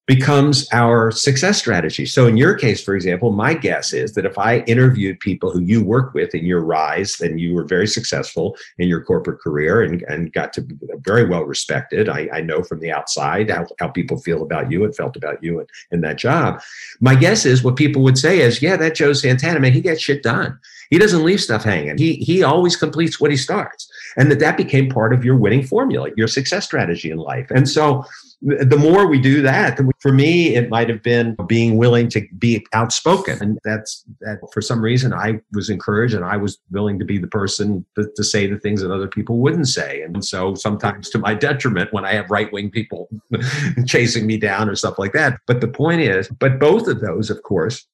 becomes 0.08 0.68
our 0.74 1.12
success 1.12 1.60
strategy. 1.60 2.06
So, 2.06 2.28
in 2.28 2.36
your 2.36 2.56
case, 2.56 2.84
for 2.84 2.96
example, 2.96 3.32
my 3.32 3.54
guess 3.54 3.94
is 3.94 4.14
that 4.16 4.26
if 4.26 4.38
I 4.38 4.60
interviewed 4.62 5.20
people 5.20 5.52
who 5.52 5.62
you 5.62 5.84
work 5.84 6.14
with 6.14 6.34
in 6.34 6.46
your 6.46 6.62
rise 6.62 7.22
and 7.22 7.40
you 7.40 7.54
were 7.54 7.66
very 7.66 7.88
successful 7.88 8.58
in 8.78 8.88
your 8.88 9.04
corporate 9.04 9.40
career 9.40 9.84
and, 9.84 10.02
and 10.04 10.34
got 10.34 10.54
to 10.54 10.62
be 10.62 10.76
very 11.06 11.28
well 11.28 11.44
respected, 11.44 12.10
I, 12.10 12.28
I 12.34 12.42
know 12.42 12.64
from 12.64 12.80
the 12.80 12.92
outside 12.92 13.50
how, 13.50 13.68
how 13.80 13.90
people 13.90 14.18
feel 14.18 14.42
about 14.42 14.72
you 14.72 14.84
and 14.84 14.96
felt 14.96 15.16
about 15.16 15.42
you 15.44 15.60
in, 15.60 15.68
in 15.92 16.02
that 16.02 16.18
job. 16.18 16.62
My 17.00 17.16
guess 17.16 17.46
is 17.46 17.64
what 17.64 17.76
people 17.76 18.02
would 18.02 18.18
say 18.18 18.42
is, 18.42 18.62
yeah, 18.62 18.78
that 18.78 18.96
Joe 18.96 19.14
Santana, 19.14 19.60
man, 19.60 19.74
he 19.74 19.82
gets 19.82 20.02
shit 20.02 20.24
done. 20.24 20.60
He 20.90 20.98
doesn't 20.98 21.24
leave 21.24 21.40
stuff 21.40 21.64
hanging. 21.64 21.98
He 21.98 22.16
he 22.16 22.44
always 22.44 22.76
completes 22.76 23.20
what 23.20 23.32
he 23.32 23.38
starts. 23.38 23.90
And 24.18 24.30
that 24.32 24.40
that 24.40 24.58
became 24.58 24.90
part 24.90 25.14
of 25.14 25.24
your 25.24 25.38
winning 25.38 25.64
formula, 25.64 26.10
your 26.18 26.28
success 26.28 26.66
strategy 26.66 27.12
in 27.12 27.18
life. 27.18 27.50
And 27.52 27.68
so 27.68 28.06
the 28.42 28.78
more 28.78 29.08
we 29.08 29.20
do 29.20 29.42
that, 29.44 29.80
for 30.00 30.12
me, 30.12 30.56
it 30.56 30.70
might 30.70 30.90
have 30.90 31.04
been 31.04 31.36
being 31.46 31.78
willing 31.78 32.10
to 32.10 32.28
be 32.40 32.66
outspoken. 32.74 33.38
And 33.40 33.60
that's 33.64 34.04
that 34.22 34.40
for 34.52 34.62
some 34.62 34.82
reason 34.82 35.14
I 35.14 35.40
was 35.54 35.70
encouraged 35.70 36.16
and 36.16 36.26
I 36.26 36.38
was 36.38 36.58
willing 36.72 36.98
to 37.00 37.06
be 37.06 37.20
the 37.20 37.28
person 37.28 37.86
to, 37.96 38.10
to 38.16 38.24
say 38.24 38.48
the 38.48 38.58
things 38.58 38.82
that 38.82 38.92
other 38.92 39.08
people 39.08 39.38
wouldn't 39.38 39.68
say. 39.68 40.02
And 40.02 40.26
so 40.26 40.56
sometimes 40.56 41.10
to 41.12 41.20
my 41.20 41.36
detriment 41.36 41.94
when 41.94 42.04
I 42.04 42.14
have 42.14 42.32
right 42.32 42.52
wing 42.52 42.72
people 42.72 43.10
chasing 43.86 44.26
me 44.26 44.38
down 44.38 44.70
or 44.70 44.76
stuff 44.76 44.98
like 44.98 45.14
that. 45.14 45.40
But 45.46 45.62
the 45.62 45.68
point 45.68 46.02
is, 46.02 46.28
but 46.28 46.60
both 46.60 46.88
of 46.88 47.00
those, 47.00 47.30
of 47.30 47.44
course, 47.44 47.86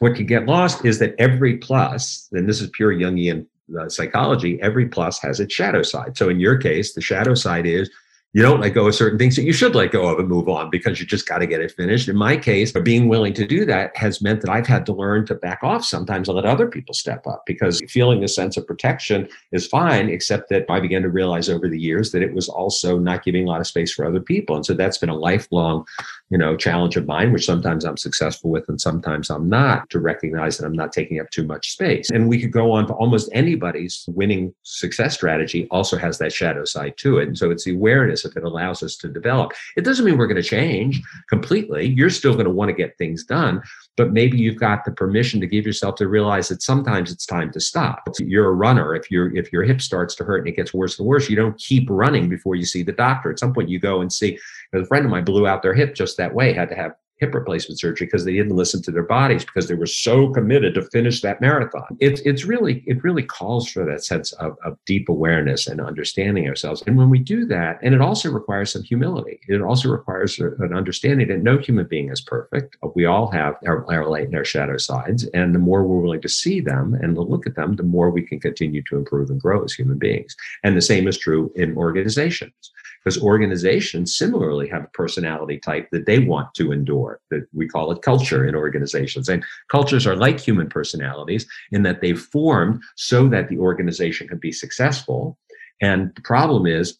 what 0.00 0.16
can 0.16 0.26
get 0.26 0.46
lost 0.46 0.84
is 0.84 0.98
that 0.98 1.14
every 1.18 1.58
plus, 1.58 2.28
and 2.32 2.48
this 2.48 2.60
is 2.60 2.70
pure 2.70 2.92
Jungian 2.92 3.46
psychology, 3.88 4.60
every 4.62 4.86
plus 4.86 5.18
has 5.20 5.40
its 5.40 5.54
shadow 5.54 5.82
side. 5.82 6.16
So 6.16 6.28
in 6.28 6.40
your 6.40 6.56
case, 6.56 6.94
the 6.94 7.00
shadow 7.00 7.34
side 7.34 7.66
is 7.66 7.90
you 8.32 8.42
don't 8.42 8.60
let 8.60 8.74
go 8.74 8.86
of 8.86 8.94
certain 8.94 9.18
things 9.18 9.34
that 9.36 9.44
you 9.44 9.52
should 9.52 9.74
let 9.74 9.92
go 9.92 10.08
of 10.08 10.18
and 10.18 10.28
move 10.28 10.46
on 10.46 10.68
because 10.68 11.00
you 11.00 11.06
just 11.06 11.26
got 11.26 11.38
to 11.38 11.46
get 11.46 11.62
it 11.62 11.72
finished. 11.72 12.06
In 12.06 12.16
my 12.16 12.36
case, 12.36 12.70
being 12.72 13.08
willing 13.08 13.32
to 13.32 13.46
do 13.46 13.64
that 13.64 13.96
has 13.96 14.20
meant 14.20 14.42
that 14.42 14.50
I've 14.50 14.66
had 14.66 14.84
to 14.86 14.92
learn 14.92 15.24
to 15.26 15.34
back 15.34 15.60
off 15.62 15.84
sometimes 15.84 16.28
and 16.28 16.36
let 16.36 16.44
other 16.44 16.66
people 16.66 16.92
step 16.92 17.26
up 17.26 17.44
because 17.46 17.80
feeling 17.88 18.22
a 18.22 18.28
sense 18.28 18.58
of 18.58 18.66
protection 18.66 19.26
is 19.52 19.66
fine, 19.66 20.10
except 20.10 20.50
that 20.50 20.66
I 20.68 20.80
began 20.80 21.00
to 21.02 21.08
realize 21.08 21.48
over 21.48 21.66
the 21.66 21.80
years 21.80 22.12
that 22.12 22.20
it 22.20 22.34
was 22.34 22.48
also 22.48 22.98
not 22.98 23.24
giving 23.24 23.46
a 23.46 23.48
lot 23.48 23.60
of 23.60 23.66
space 23.66 23.94
for 23.94 24.04
other 24.04 24.20
people. 24.20 24.54
And 24.54 24.66
so 24.66 24.74
that's 24.74 24.98
been 24.98 25.08
a 25.08 25.16
lifelong, 25.16 25.86
you 26.28 26.36
know, 26.36 26.56
challenge 26.56 26.96
of 26.96 27.06
mine, 27.06 27.32
which 27.32 27.46
sometimes 27.46 27.86
I'm 27.86 27.96
successful 27.96 28.50
with 28.50 28.68
and 28.68 28.78
sometimes 28.78 29.30
I'm 29.30 29.48
not, 29.48 29.88
to 29.90 29.98
recognize 29.98 30.58
that 30.58 30.66
I'm 30.66 30.74
not 30.74 30.92
taking 30.92 31.20
up 31.20 31.30
too 31.30 31.46
much 31.46 31.72
space. 31.72 32.10
And 32.10 32.28
we 32.28 32.38
could 32.38 32.52
go 32.52 32.72
on 32.72 32.86
to 32.88 32.92
almost 32.92 33.30
anybody's 33.32 34.04
winning 34.08 34.54
success 34.62 35.14
strategy 35.14 35.66
also 35.70 35.96
has 35.96 36.18
that 36.18 36.34
shadow 36.34 36.66
side 36.66 36.98
to 36.98 37.16
it. 37.16 37.28
And 37.28 37.38
so 37.38 37.50
it's 37.50 37.64
the 37.64 37.74
awareness 37.74 38.15
if 38.24 38.36
it 38.36 38.44
allows 38.44 38.82
us 38.82 38.96
to 38.96 39.08
develop. 39.08 39.52
It 39.76 39.84
doesn't 39.84 40.04
mean 40.04 40.18
we're 40.18 40.26
going 40.26 40.42
to 40.42 40.48
change 40.48 41.02
completely. 41.28 41.88
You're 41.88 42.10
still 42.10 42.32
going 42.32 42.46
to 42.46 42.50
want 42.50 42.68
to 42.68 42.74
get 42.74 42.96
things 42.98 43.24
done, 43.24 43.62
but 43.96 44.12
maybe 44.12 44.38
you've 44.38 44.58
got 44.58 44.84
the 44.84 44.92
permission 44.92 45.40
to 45.40 45.46
give 45.46 45.66
yourself 45.66 45.96
to 45.96 46.08
realize 46.08 46.48
that 46.48 46.62
sometimes 46.62 47.10
it's 47.10 47.26
time 47.26 47.52
to 47.52 47.60
stop. 47.60 48.08
You're 48.18 48.48
a 48.48 48.52
runner. 48.52 48.94
If 48.94 49.10
your 49.10 49.34
if 49.36 49.52
your 49.52 49.62
hip 49.62 49.80
starts 49.80 50.14
to 50.16 50.24
hurt 50.24 50.38
and 50.38 50.48
it 50.48 50.56
gets 50.56 50.74
worse 50.74 50.98
and 50.98 51.06
worse, 51.06 51.28
you 51.28 51.36
don't 51.36 51.58
keep 51.58 51.88
running 51.90 52.28
before 52.28 52.54
you 52.54 52.64
see 52.64 52.82
the 52.82 52.92
doctor. 52.92 53.30
At 53.30 53.38
some 53.38 53.52
point, 53.52 53.68
you 53.68 53.78
go 53.78 54.00
and 54.00 54.12
see. 54.12 54.38
A 54.74 54.84
friend 54.84 55.04
of 55.04 55.10
mine 55.10 55.24
blew 55.24 55.46
out 55.46 55.62
their 55.62 55.74
hip 55.74 55.94
just 55.94 56.16
that 56.16 56.34
way. 56.34 56.52
Had 56.52 56.68
to 56.70 56.74
have 56.74 56.92
hip 57.18 57.34
replacement 57.34 57.80
surgery 57.80 58.06
because 58.06 58.24
they 58.24 58.32
didn't 58.32 58.56
listen 58.56 58.82
to 58.82 58.90
their 58.90 59.02
bodies 59.02 59.44
because 59.44 59.68
they 59.68 59.74
were 59.74 59.86
so 59.86 60.30
committed 60.30 60.74
to 60.74 60.82
finish 60.82 61.22
that 61.22 61.40
marathon. 61.40 61.96
It's 62.00 62.20
it's 62.22 62.44
really 62.44 62.84
it 62.86 63.02
really 63.02 63.22
calls 63.22 63.68
for 63.68 63.84
that 63.84 64.04
sense 64.04 64.32
of, 64.32 64.56
of 64.64 64.76
deep 64.86 65.08
awareness 65.08 65.66
and 65.66 65.80
understanding 65.80 66.48
ourselves. 66.48 66.82
And 66.86 66.96
when 66.96 67.10
we 67.10 67.18
do 67.18 67.46
that, 67.46 67.78
and 67.82 67.94
it 67.94 68.00
also 68.00 68.30
requires 68.30 68.72
some 68.72 68.82
humility. 68.82 69.40
It 69.48 69.62
also 69.62 69.88
requires 69.88 70.38
an 70.38 70.74
understanding 70.74 71.28
that 71.28 71.42
no 71.42 71.58
human 71.58 71.86
being 71.86 72.10
is 72.10 72.20
perfect. 72.20 72.76
We 72.94 73.06
all 73.06 73.30
have 73.30 73.56
our, 73.66 73.90
our 73.92 74.08
light 74.08 74.26
and 74.26 74.36
our 74.36 74.44
shadow 74.44 74.76
sides, 74.76 75.24
and 75.34 75.54
the 75.54 75.58
more 75.58 75.84
we're 75.84 76.00
willing 76.00 76.22
to 76.22 76.28
see 76.28 76.60
them 76.60 76.94
and 76.94 77.14
to 77.14 77.22
look 77.22 77.46
at 77.46 77.56
them, 77.56 77.76
the 77.76 77.82
more 77.82 78.10
we 78.10 78.22
can 78.22 78.40
continue 78.40 78.82
to 78.88 78.96
improve 78.96 79.30
and 79.30 79.40
grow 79.40 79.64
as 79.64 79.72
human 79.72 79.98
beings. 79.98 80.36
And 80.62 80.76
the 80.76 80.82
same 80.82 81.08
is 81.08 81.18
true 81.18 81.50
in 81.54 81.76
organizations 81.76 82.72
because 83.06 83.22
organizations 83.22 84.16
similarly 84.16 84.68
have 84.68 84.82
a 84.82 84.88
personality 84.88 85.58
type 85.58 85.88
that 85.92 86.06
they 86.06 86.18
want 86.18 86.52
to 86.54 86.72
endure 86.72 87.20
that 87.30 87.46
we 87.54 87.68
call 87.68 87.92
it 87.92 88.02
culture 88.02 88.44
in 88.44 88.56
organizations 88.56 89.28
and 89.28 89.44
cultures 89.68 90.08
are 90.08 90.16
like 90.16 90.40
human 90.40 90.68
personalities 90.68 91.46
in 91.70 91.84
that 91.84 92.00
they've 92.00 92.18
formed 92.18 92.82
so 92.96 93.28
that 93.28 93.48
the 93.48 93.58
organization 93.58 94.26
can 94.26 94.38
be 94.38 94.50
successful 94.50 95.38
and 95.80 96.10
the 96.16 96.22
problem 96.22 96.66
is 96.66 96.98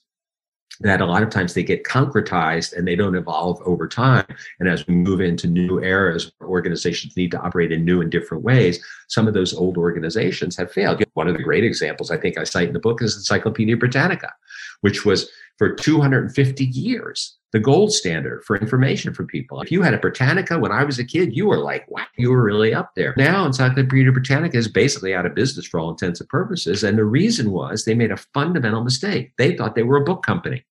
that 0.80 1.00
a 1.00 1.06
lot 1.06 1.22
of 1.22 1.30
times 1.30 1.54
they 1.54 1.62
get 1.62 1.84
concretized 1.84 2.72
and 2.76 2.86
they 2.86 2.96
don't 2.96 3.14
evolve 3.14 3.60
over 3.64 3.88
time. 3.88 4.26
And 4.60 4.68
as 4.68 4.86
we 4.86 4.94
move 4.94 5.20
into 5.20 5.46
new 5.46 5.80
eras, 5.82 6.30
organizations 6.42 7.16
need 7.16 7.30
to 7.30 7.40
operate 7.40 7.72
in 7.72 7.84
new 7.84 8.02
and 8.02 8.10
different 8.10 8.44
ways. 8.44 8.84
Some 9.08 9.26
of 9.26 9.34
those 9.34 9.54
old 9.54 9.78
organizations 9.78 10.56
have 10.56 10.70
failed. 10.70 11.02
One 11.14 11.28
of 11.28 11.36
the 11.36 11.42
great 11.42 11.64
examples 11.64 12.10
I 12.10 12.18
think 12.18 12.36
I 12.36 12.44
cite 12.44 12.68
in 12.68 12.74
the 12.74 12.80
book 12.80 13.02
is 13.02 13.16
Encyclopedia 13.16 13.76
Britannica, 13.76 14.32
which 14.80 15.04
was 15.04 15.30
for 15.58 15.74
250 15.74 16.64
years 16.64 17.36
the 17.56 17.60
gold 17.60 17.90
standard 17.90 18.44
for 18.44 18.56
information 18.56 19.14
for 19.14 19.24
people. 19.24 19.62
If 19.62 19.72
you 19.72 19.80
had 19.80 19.94
a 19.94 19.98
Britannica 19.98 20.58
when 20.58 20.72
I 20.72 20.84
was 20.84 20.98
a 20.98 21.04
kid, 21.04 21.34
you 21.34 21.46
were 21.46 21.56
like, 21.56 21.90
wow, 21.90 22.04
you 22.18 22.30
were 22.30 22.42
really 22.42 22.74
up 22.74 22.90
there. 22.94 23.14
Now, 23.16 23.46
Encyclopedia 23.46 24.12
Britannica 24.12 24.58
is 24.58 24.68
basically 24.68 25.14
out 25.14 25.24
of 25.24 25.34
business 25.34 25.66
for 25.66 25.80
all 25.80 25.88
intents 25.88 26.20
and 26.20 26.28
purposes. 26.28 26.84
And 26.84 26.98
the 26.98 27.04
reason 27.04 27.52
was 27.52 27.84
they 27.84 27.94
made 27.94 28.10
a 28.10 28.18
fundamental 28.34 28.84
mistake. 28.84 29.32
They 29.38 29.56
thought 29.56 29.74
they 29.74 29.84
were 29.84 29.96
a 29.96 30.04
book 30.04 30.22
company 30.22 30.66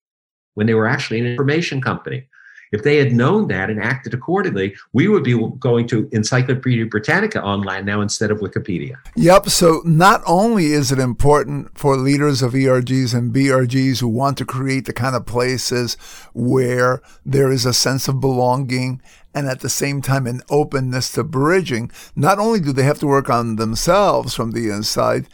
when 0.53 0.67
they 0.67 0.75
were 0.75 0.87
actually 0.87 1.19
an 1.19 1.25
information 1.25 1.81
company. 1.81 2.27
If 2.75 2.83
they 2.83 2.97
had 2.97 3.13
known 3.13 3.47
that 3.47 3.69
and 3.69 3.81
acted 3.81 4.13
accordingly, 4.13 4.75
we 4.91 5.07
would 5.07 5.23
be 5.23 5.33
going 5.59 5.87
to 5.87 6.09
Encyclopedia 6.11 6.85
Britannica 6.87 7.41
online 7.41 7.85
now 7.85 8.01
instead 8.01 8.31
of 8.31 8.39
Wikipedia. 8.39 8.95
Yep. 9.15 9.47
So 9.47 9.81
not 9.85 10.21
only 10.27 10.73
is 10.73 10.91
it 10.91 10.99
important 10.99 11.77
for 11.77 11.95
leaders 11.95 12.41
of 12.41 12.51
ERGs 12.51 13.15
and 13.15 13.33
BRGs 13.33 14.01
who 14.01 14.09
want 14.09 14.37
to 14.39 14.45
create 14.45 14.87
the 14.87 14.91
kind 14.91 15.15
of 15.15 15.25
places 15.25 15.95
where 16.33 17.01
there 17.25 17.49
is 17.49 17.65
a 17.65 17.73
sense 17.73 18.09
of 18.09 18.19
belonging 18.19 19.01
and 19.33 19.47
at 19.47 19.61
the 19.61 19.69
same 19.69 20.01
time 20.01 20.27
an 20.27 20.41
openness 20.49 21.13
to 21.13 21.23
bridging, 21.23 21.89
not 22.13 22.39
only 22.39 22.59
do 22.59 22.73
they 22.73 22.83
have 22.83 22.99
to 22.99 23.07
work 23.07 23.29
on 23.29 23.55
themselves 23.55 24.33
from 24.33 24.51
the 24.51 24.69
inside, 24.69 25.27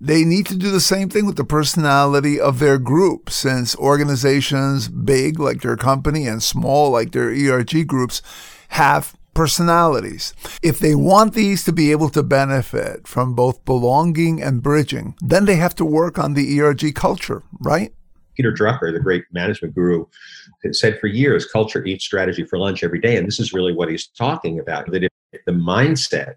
they 0.00 0.24
need 0.24 0.46
to 0.46 0.56
do 0.56 0.70
the 0.70 0.80
same 0.80 1.08
thing 1.08 1.26
with 1.26 1.36
the 1.36 1.44
personality 1.44 2.40
of 2.40 2.58
their 2.58 2.78
group, 2.78 3.30
since 3.30 3.76
organizations, 3.76 4.88
big 4.88 5.40
like 5.40 5.62
their 5.62 5.76
company 5.76 6.26
and 6.26 6.42
small 6.42 6.90
like 6.90 7.12
their 7.12 7.30
ERG 7.30 7.86
groups, 7.86 8.22
have 8.68 9.16
personalities. 9.34 10.34
If 10.62 10.78
they 10.78 10.94
want 10.94 11.34
these 11.34 11.64
to 11.64 11.72
be 11.72 11.90
able 11.90 12.10
to 12.10 12.22
benefit 12.22 13.06
from 13.06 13.34
both 13.34 13.64
belonging 13.64 14.42
and 14.42 14.62
bridging, 14.62 15.14
then 15.20 15.44
they 15.44 15.56
have 15.56 15.74
to 15.76 15.84
work 15.84 16.18
on 16.18 16.34
the 16.34 16.60
ERG 16.60 16.94
culture, 16.94 17.42
right? 17.60 17.92
Peter 18.36 18.52
Drucker, 18.52 18.92
the 18.92 19.00
great 19.00 19.24
management 19.32 19.74
guru, 19.74 20.06
said 20.70 20.98
for 21.00 21.08
years, 21.08 21.44
culture 21.44 21.84
eats 21.84 22.04
strategy 22.04 22.44
for 22.44 22.56
lunch 22.56 22.84
every 22.84 23.00
day. 23.00 23.16
And 23.16 23.26
this 23.26 23.40
is 23.40 23.52
really 23.52 23.72
what 23.72 23.90
he's 23.90 24.06
talking 24.08 24.60
about 24.60 24.90
that 24.92 25.02
if 25.04 25.44
the 25.44 25.52
mindset 25.52 26.34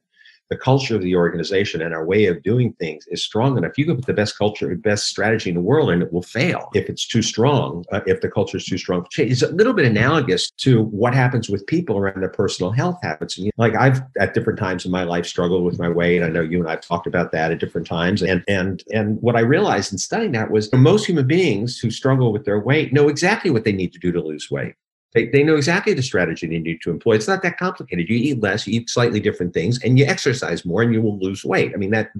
the 0.52 0.58
culture 0.58 0.96
of 0.98 1.02
the 1.02 1.16
organization 1.16 1.82
and 1.82 1.94
our 1.94 2.06
way 2.06 2.26
of 2.26 2.44
doing 2.44 2.74
things 2.74 3.06
is 3.08 3.24
strong 3.24 3.58
enough, 3.58 3.78
you 3.78 3.86
can 3.86 3.96
put 3.96 4.06
the 4.06 4.14
best 4.14 4.38
culture, 4.38 4.76
best 4.76 5.08
strategy 5.08 5.50
in 5.50 5.56
the 5.56 5.62
world, 5.62 5.90
and 5.90 6.04
it 6.04 6.12
will 6.12 6.22
fail 6.22 6.70
if 6.76 6.90
it's 6.90 7.08
too 7.08 7.22
strong. 7.22 7.86
Uh, 7.94 8.02
if 8.06 8.20
the 8.20 8.30
culture 8.30 8.58
is 8.58 8.66
too 8.66 8.78
strong, 8.78 9.08
it's 9.18 9.42
a 9.42 9.52
little 9.54 9.72
bit 9.72 9.86
analogous 9.86 10.52
to 10.58 10.84
what 10.84 11.14
happens 11.14 11.50
with 11.50 11.66
people 11.68 11.98
around 11.98 12.20
their 12.20 12.30
personal 12.30 12.70
health 12.70 13.00
habits. 13.02 13.38
And, 13.38 13.50
like 13.58 13.76
I've 13.76 14.02
at 14.20 14.34
different 14.34 14.60
times 14.60 14.84
in 14.84 14.92
my 14.92 15.04
life 15.04 15.26
struggled 15.26 15.64
with 15.64 15.80
my 15.80 15.88
weight. 15.88 16.22
I 16.22 16.28
know 16.28 16.42
you 16.42 16.60
and 16.60 16.70
I've 16.70 16.82
talked 16.82 17.08
about 17.08 17.32
that 17.32 17.52
at 17.54 17.60
different 17.60 17.88
times. 17.88 18.22
And 18.22 18.44
and 18.50 18.84
and 18.92 19.22
what 19.22 19.38
I 19.38 19.42
realized 19.42 19.94
in 19.94 20.00
studying 20.00 20.34
that 20.34 20.52
was 20.52 20.70
most 20.74 21.06
human 21.06 21.28
beings 21.28 21.80
who 21.80 21.90
struggle 21.90 22.34
with 22.34 22.44
their 22.44 22.60
weight 22.60 22.92
know 22.92 23.08
exactly 23.08 23.52
what 23.52 23.64
they 23.64 23.72
need 23.72 23.94
to 23.94 24.00
do 24.00 24.12
to 24.12 24.22
lose 24.22 24.52
weight. 24.52 24.76
They, 25.14 25.28
they 25.28 25.44
know 25.44 25.56
exactly 25.56 25.94
the 25.94 26.02
strategy 26.02 26.48
they 26.48 26.60
need 26.60 26.82
to 26.84 26.90
employ. 26.90 27.16
It's 27.16 27.28
not 27.28 27.42
that 27.44 27.58
complicated. 27.58 28.10
You 28.10 28.16
eat 28.16 28.42
less, 28.42 28.66
you 28.66 28.80
eat 28.80 28.90
slightly 28.90 29.20
different 29.20 29.54
things, 29.54 29.82
and 29.84 30.00
you 30.00 30.06
exercise 30.06 30.66
more, 30.66 30.82
and 30.82 30.94
you 30.94 31.02
will 31.02 31.20
lose 31.20 31.44
weight. 31.44 31.74
I 31.74 31.78
mean, 31.78 31.92
that 31.92 32.12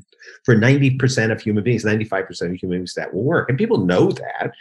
for 0.44 0.56
90% 0.56 1.32
of 1.32 1.42
human 1.42 1.64
beings, 1.64 1.86
95% 1.86 2.30
of 2.42 2.56
human 2.56 2.80
beings, 2.80 2.94
that 2.96 3.14
will 3.14 3.24
work. 3.24 3.50
And 3.50 3.58
people 3.58 3.86
know 3.86 4.12
that. 4.12 4.54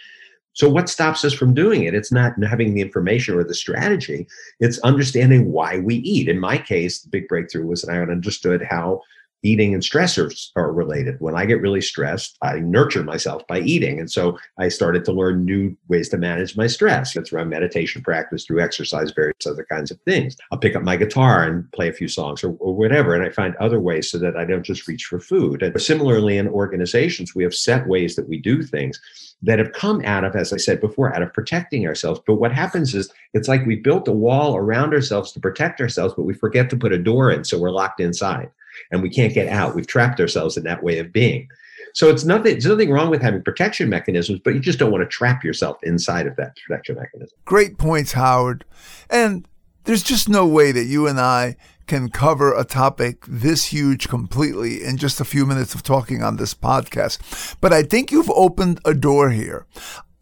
So, 0.53 0.68
what 0.68 0.89
stops 0.89 1.24
us 1.24 1.33
from 1.33 1.55
doing 1.55 1.85
it? 1.85 1.95
It's 1.95 2.12
not 2.12 2.33
having 2.43 2.74
the 2.74 2.81
information 2.81 3.37
or 3.37 3.45
the 3.45 3.55
strategy, 3.55 4.26
it's 4.59 4.78
understanding 4.81 5.53
why 5.53 5.78
we 5.78 5.97
eat. 5.97 6.28
In 6.28 6.39
my 6.41 6.59
case, 6.59 7.01
the 7.01 7.09
big 7.09 7.28
breakthrough 7.28 7.66
was 7.66 7.83
that 7.83 7.93
I 7.93 8.01
understood 8.01 8.62
how 8.68 9.03
eating 9.43 9.74
and 9.74 9.82
stressors 9.82 10.49
are 10.57 10.72
related. 10.72 11.16
When 11.20 11.34
I 11.34 11.47
get 11.47 11.61
really 11.61 11.80
stressed, 11.80 12.36
I 12.43 12.59
nurture 12.59 13.03
myself 13.03 13.47
by 13.47 13.61
eating. 13.61 13.99
And 13.99 14.11
so 14.11 14.38
I 14.59 14.68
started 14.68 15.05
to 15.07 15.12
learn 15.12 15.45
new 15.45 15.76
ways 15.88 16.09
to 16.11 16.18
manage 16.18 16.57
my 16.57 16.66
stress. 16.66 17.14
That's 17.14 17.32
around 17.32 17.49
meditation 17.49 18.03
practice, 18.03 18.45
through 18.45 18.61
exercise, 18.61 19.12
various 19.12 19.47
other 19.47 19.66
kinds 19.70 19.91
of 19.91 20.01
things. 20.03 20.36
I'll 20.53 20.59
pick 20.59 20.76
up 20.76 20.82
my 20.82 20.97
guitar 20.97 21.45
and 21.45 21.70
play 21.72 21.88
a 21.88 21.93
few 21.93 22.09
songs 22.09 22.45
or, 22.45 22.55
or 22.59 22.74
whatever. 22.74 23.14
And 23.14 23.24
I 23.24 23.30
find 23.30 23.55
other 23.57 23.80
ways 23.80 24.11
so 24.11 24.18
that 24.18 24.36
I 24.36 24.45
don't 24.45 24.62
just 24.62 24.86
reach 24.86 25.05
for 25.05 25.20
food. 25.20 25.62
And 25.62 25.80
similarly, 25.80 26.38
in 26.38 26.49
organizations, 26.49 27.34
we 27.34 27.43
have 27.43 27.55
set 27.55 27.86
ways 27.86 28.16
that 28.16 28.28
we 28.28 28.38
do 28.38 28.62
things 28.62 29.01
that 29.43 29.59
have 29.59 29.72
come 29.72 30.05
out 30.05 30.24
of, 30.24 30.36
as 30.36 30.53
I 30.53 30.59
said 30.59 30.80
before, 30.80 31.14
out 31.14 31.22
of 31.22 31.32
protecting 31.32 31.86
ourselves. 31.86 32.20
But 32.26 32.34
what 32.34 32.53
happens 32.53 32.95
is 32.95 33.11
it's 33.32 33.49
like 33.49 33.64
we 33.64 33.76
built 33.76 34.07
a 34.07 34.12
wall 34.12 34.57
around 34.57 34.93
ourselves 34.93 35.32
to 35.32 35.41
protect 35.41 35.80
ourselves, 35.80 36.12
but 36.14 36.24
we 36.24 36.34
forget 36.34 36.68
to 36.70 36.76
put 36.76 36.93
a 36.93 36.99
door 36.99 37.30
in. 37.30 37.45
So 37.45 37.59
we're 37.59 37.70
locked 37.70 38.01
inside 38.01 38.51
and 38.91 39.03
we 39.03 39.11
can't 39.11 39.35
get 39.35 39.49
out. 39.49 39.75
We've 39.75 39.87
trapped 39.87 40.21
ourselves 40.21 40.57
in 40.57 40.64
that 40.64 40.83
way 40.83 40.99
of 40.99 41.12
being. 41.12 41.49
So 41.95 42.09
it's 42.09 42.25
nothing. 42.25 42.53
There's 42.53 42.66
nothing 42.66 42.91
wrong 42.91 43.11
with 43.11 43.23
having 43.23 43.43
protection 43.43 43.89
mechanisms, 43.89 44.41
but 44.45 44.55
you 44.55 44.61
just 44.61 44.79
don't 44.79 44.93
want 44.93 45.03
to 45.03 45.09
trap 45.09 45.43
yourself 45.43 45.79
inside 45.83 46.27
of 46.27 46.37
that 46.37 46.57
protection 46.66 46.97
mechanism. 46.97 47.37
Great 47.45 47.79
points, 47.79 48.12
Howard. 48.12 48.64
And 49.09 49.47
there's 49.85 50.03
just 50.03 50.29
no 50.29 50.47
way 50.47 50.73
that 50.73 50.85
you 50.85 51.07
and 51.07 51.18
I 51.18 51.57
can 51.87 52.09
cover 52.09 52.55
a 52.55 52.64
topic 52.64 53.25
this 53.27 53.66
huge 53.66 54.09
completely 54.09 54.85
in 54.85 54.97
just 54.97 55.21
a 55.21 55.25
few 55.25 55.45
minutes 55.45 55.75
of 55.75 55.83
talking 55.83 56.23
on 56.23 56.37
this 56.37 56.55
podcast. 56.55 57.57
But 57.61 57.73
I 57.73 57.83
think 57.83 58.12
you've 58.12 58.31
opened 58.31 58.81
a 58.85 58.95
door 58.95 59.31
here. 59.31 59.66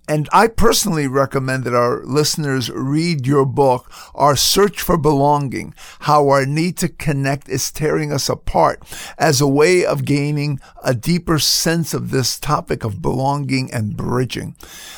And 0.09 0.27
I 0.33 0.47
personally 0.49 1.07
recommend 1.07 1.65
that 1.65 1.75
our 1.75 2.03
listeners 2.03 2.71
read 2.71 3.27
your 3.27 3.45
book, 3.45 3.93
Our 4.15 4.37
Search 4.37 4.81
for 4.81 4.97
Belonging, 4.97 5.75
How 6.01 6.31
Our 6.31 6.47
Need 6.47 6.79
to 6.79 6.89
Connect 6.89 7.47
is 7.51 7.71
Tearing 7.71 8.11
Us 8.11 8.31
Apart, 8.31 8.83
as 9.19 9.43
a 9.43 9.47
way 9.47 9.85
of 9.85 10.07
gaining 10.07 10.61
a 10.83 10.95
deeper 10.95 11.39
sense 11.39 11.93
of 11.93 12.11
this 12.11 12.41
topic 12.41 12.85
of 12.85 13.03
belonging 13.03 13.71
and 13.71 13.99
bridging. 13.99 14.57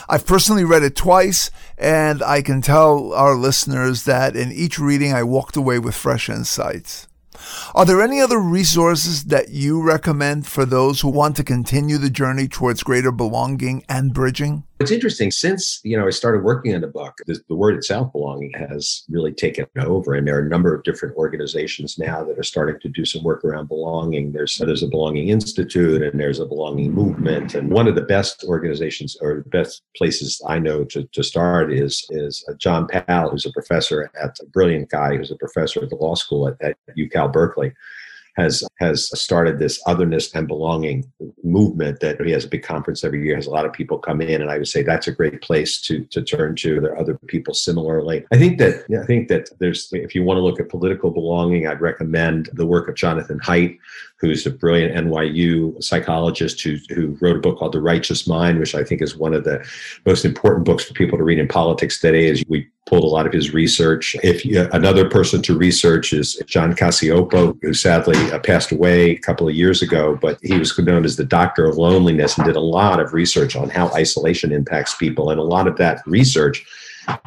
I've 0.08 0.26
personally 0.26 0.62
read 0.62 0.84
it 0.84 0.94
twice, 0.94 1.50
and 1.76 2.22
I 2.22 2.40
can 2.40 2.62
tell 2.62 3.12
our 3.12 3.34
listeners 3.34 4.04
that 4.04 4.36
in 4.36 4.52
each 4.52 4.78
reading 4.78 5.12
I 5.12 5.24
walked 5.24 5.56
away 5.56 5.80
with 5.80 5.96
fresh 5.96 6.28
insights. 6.28 7.08
Are 7.74 7.84
there 7.84 8.00
any 8.00 8.20
other 8.20 8.38
resources 8.38 9.24
that 9.24 9.48
you 9.48 9.82
recommend 9.82 10.46
for 10.46 10.64
those 10.64 11.00
who 11.00 11.08
want 11.08 11.34
to 11.36 11.44
continue 11.44 11.98
the 11.98 12.11
journey 12.11 12.46
towards 12.46 12.84
greater 12.84 13.11
belonging 13.11 13.82
and 13.88 14.14
bridging? 14.14 14.62
It's 14.80 14.90
interesting 14.90 15.30
since 15.30 15.78
you 15.84 15.94
know 15.94 16.06
I 16.06 16.10
started 16.10 16.42
working 16.42 16.74
on 16.74 16.80
the 16.80 16.86
book. 16.86 17.18
The, 17.26 17.38
the, 17.48 17.54
word 17.54 17.76
itself, 17.76 18.12
belonging, 18.12 18.52
has 18.54 19.04
really 19.10 19.30
taken 19.30 19.66
over, 19.76 20.14
and 20.14 20.26
there 20.26 20.38
are 20.38 20.46
a 20.46 20.48
number 20.48 20.74
of 20.74 20.84
different 20.84 21.14
organizations 21.16 21.98
now 21.98 22.24
that 22.24 22.38
are 22.38 22.42
starting 22.42 22.80
to 22.80 22.88
do 22.88 23.04
some 23.04 23.22
work 23.22 23.44
around 23.44 23.68
belonging. 23.68 24.32
There's 24.32 24.56
there's 24.56 24.82
a 24.82 24.88
Belonging 24.88 25.28
Institute, 25.28 26.00
and 26.00 26.18
there's 26.18 26.38
a 26.38 26.46
Belonging 26.46 26.94
Movement, 26.94 27.54
and 27.54 27.70
one 27.70 27.88
of 27.88 27.94
the 27.94 28.00
best 28.00 28.42
organizations 28.44 29.18
or 29.20 29.42
the 29.44 29.50
best 29.50 29.82
places 29.98 30.40
I 30.48 30.58
know 30.58 30.84
to, 30.84 31.04
to 31.04 31.22
start 31.22 31.70
is 31.70 32.06
is 32.08 32.42
uh, 32.48 32.54
John 32.54 32.88
Powell, 32.88 33.32
who's 33.32 33.44
a 33.44 33.52
professor 33.52 34.10
at 34.18 34.38
a 34.40 34.46
brilliant 34.46 34.88
guy 34.88 35.14
who's 35.14 35.30
a 35.30 35.36
professor 35.36 35.82
at 35.82 35.90
the 35.90 35.96
law 35.96 36.14
school 36.14 36.48
at, 36.48 36.56
at 36.62 36.78
UCal 36.96 37.30
Berkeley 37.30 37.74
has 38.36 38.64
has 38.78 39.10
started 39.18 39.58
this 39.58 39.80
otherness 39.86 40.34
and 40.34 40.46
belonging 40.48 41.10
movement 41.42 42.00
that 42.00 42.20
he 42.20 42.32
has 42.32 42.44
a 42.44 42.48
big 42.48 42.62
conference 42.62 43.04
every 43.04 43.24
year 43.24 43.36
has 43.36 43.46
a 43.46 43.50
lot 43.50 43.66
of 43.66 43.72
people 43.72 43.98
come 43.98 44.20
in 44.20 44.40
and 44.40 44.50
i 44.50 44.58
would 44.58 44.68
say 44.68 44.82
that's 44.82 45.08
a 45.08 45.12
great 45.12 45.40
place 45.40 45.80
to 45.80 46.04
to 46.06 46.22
turn 46.22 46.54
to. 46.56 46.80
There 46.80 46.92
are 46.92 46.98
other 46.98 47.18
people 47.26 47.54
similarly. 47.54 48.24
I 48.32 48.38
think 48.38 48.58
that 48.58 48.84
i 49.02 49.06
think 49.06 49.28
that 49.28 49.50
there's 49.58 49.88
if 49.92 50.14
you 50.14 50.22
want 50.22 50.38
to 50.38 50.42
look 50.42 50.60
at 50.60 50.68
political 50.68 51.10
belonging 51.10 51.66
i'd 51.66 51.80
recommend 51.80 52.50
the 52.52 52.66
work 52.66 52.88
of 52.88 52.94
jonathan 52.94 53.38
haidt 53.40 53.78
who's 54.20 54.46
a 54.46 54.50
brilliant 54.50 54.94
NYU 54.94 55.82
psychologist 55.82 56.60
who, 56.60 56.76
who 56.90 57.16
wrote 57.20 57.36
a 57.36 57.40
book 57.40 57.58
called 57.58 57.72
The 57.72 57.80
Righteous 57.80 58.26
Mind, 58.26 58.58
which 58.58 58.74
I 58.74 58.84
think 58.84 59.00
is 59.00 59.16
one 59.16 59.32
of 59.32 59.44
the 59.44 59.66
most 60.04 60.24
important 60.24 60.64
books 60.64 60.84
for 60.84 60.94
people 60.94 61.16
to 61.16 61.24
read 61.24 61.38
in 61.38 61.48
politics 61.48 62.00
today. 62.00 62.28
As 62.28 62.44
we 62.48 62.68
pulled 62.90 63.04
a 63.04 63.06
lot 63.06 63.24
of 63.24 63.32
his 63.32 63.54
research. 63.54 64.16
If 64.24 64.44
you, 64.44 64.68
another 64.72 65.08
person 65.08 65.40
to 65.42 65.56
research 65.56 66.12
is 66.12 66.42
John 66.46 66.74
Cacioppo, 66.74 67.56
who 67.62 67.72
sadly 67.72 68.18
uh, 68.32 68.40
passed 68.40 68.72
away 68.72 69.10
a 69.12 69.18
couple 69.18 69.48
of 69.48 69.54
years 69.54 69.80
ago, 69.80 70.18
but 70.20 70.40
he 70.42 70.58
was 70.58 70.76
known 70.76 71.04
as 71.04 71.16
the 71.16 71.24
doctor 71.24 71.66
of 71.66 71.76
loneliness 71.76 72.36
and 72.36 72.46
did 72.46 72.56
a 72.56 72.60
lot 72.60 72.98
of 72.98 73.12
research 73.12 73.54
on 73.54 73.70
how 73.70 73.88
isolation 73.90 74.50
impacts 74.50 74.96
people. 74.96 75.30
And 75.30 75.38
a 75.38 75.44
lot 75.44 75.68
of 75.68 75.76
that 75.76 76.02
research 76.04 76.66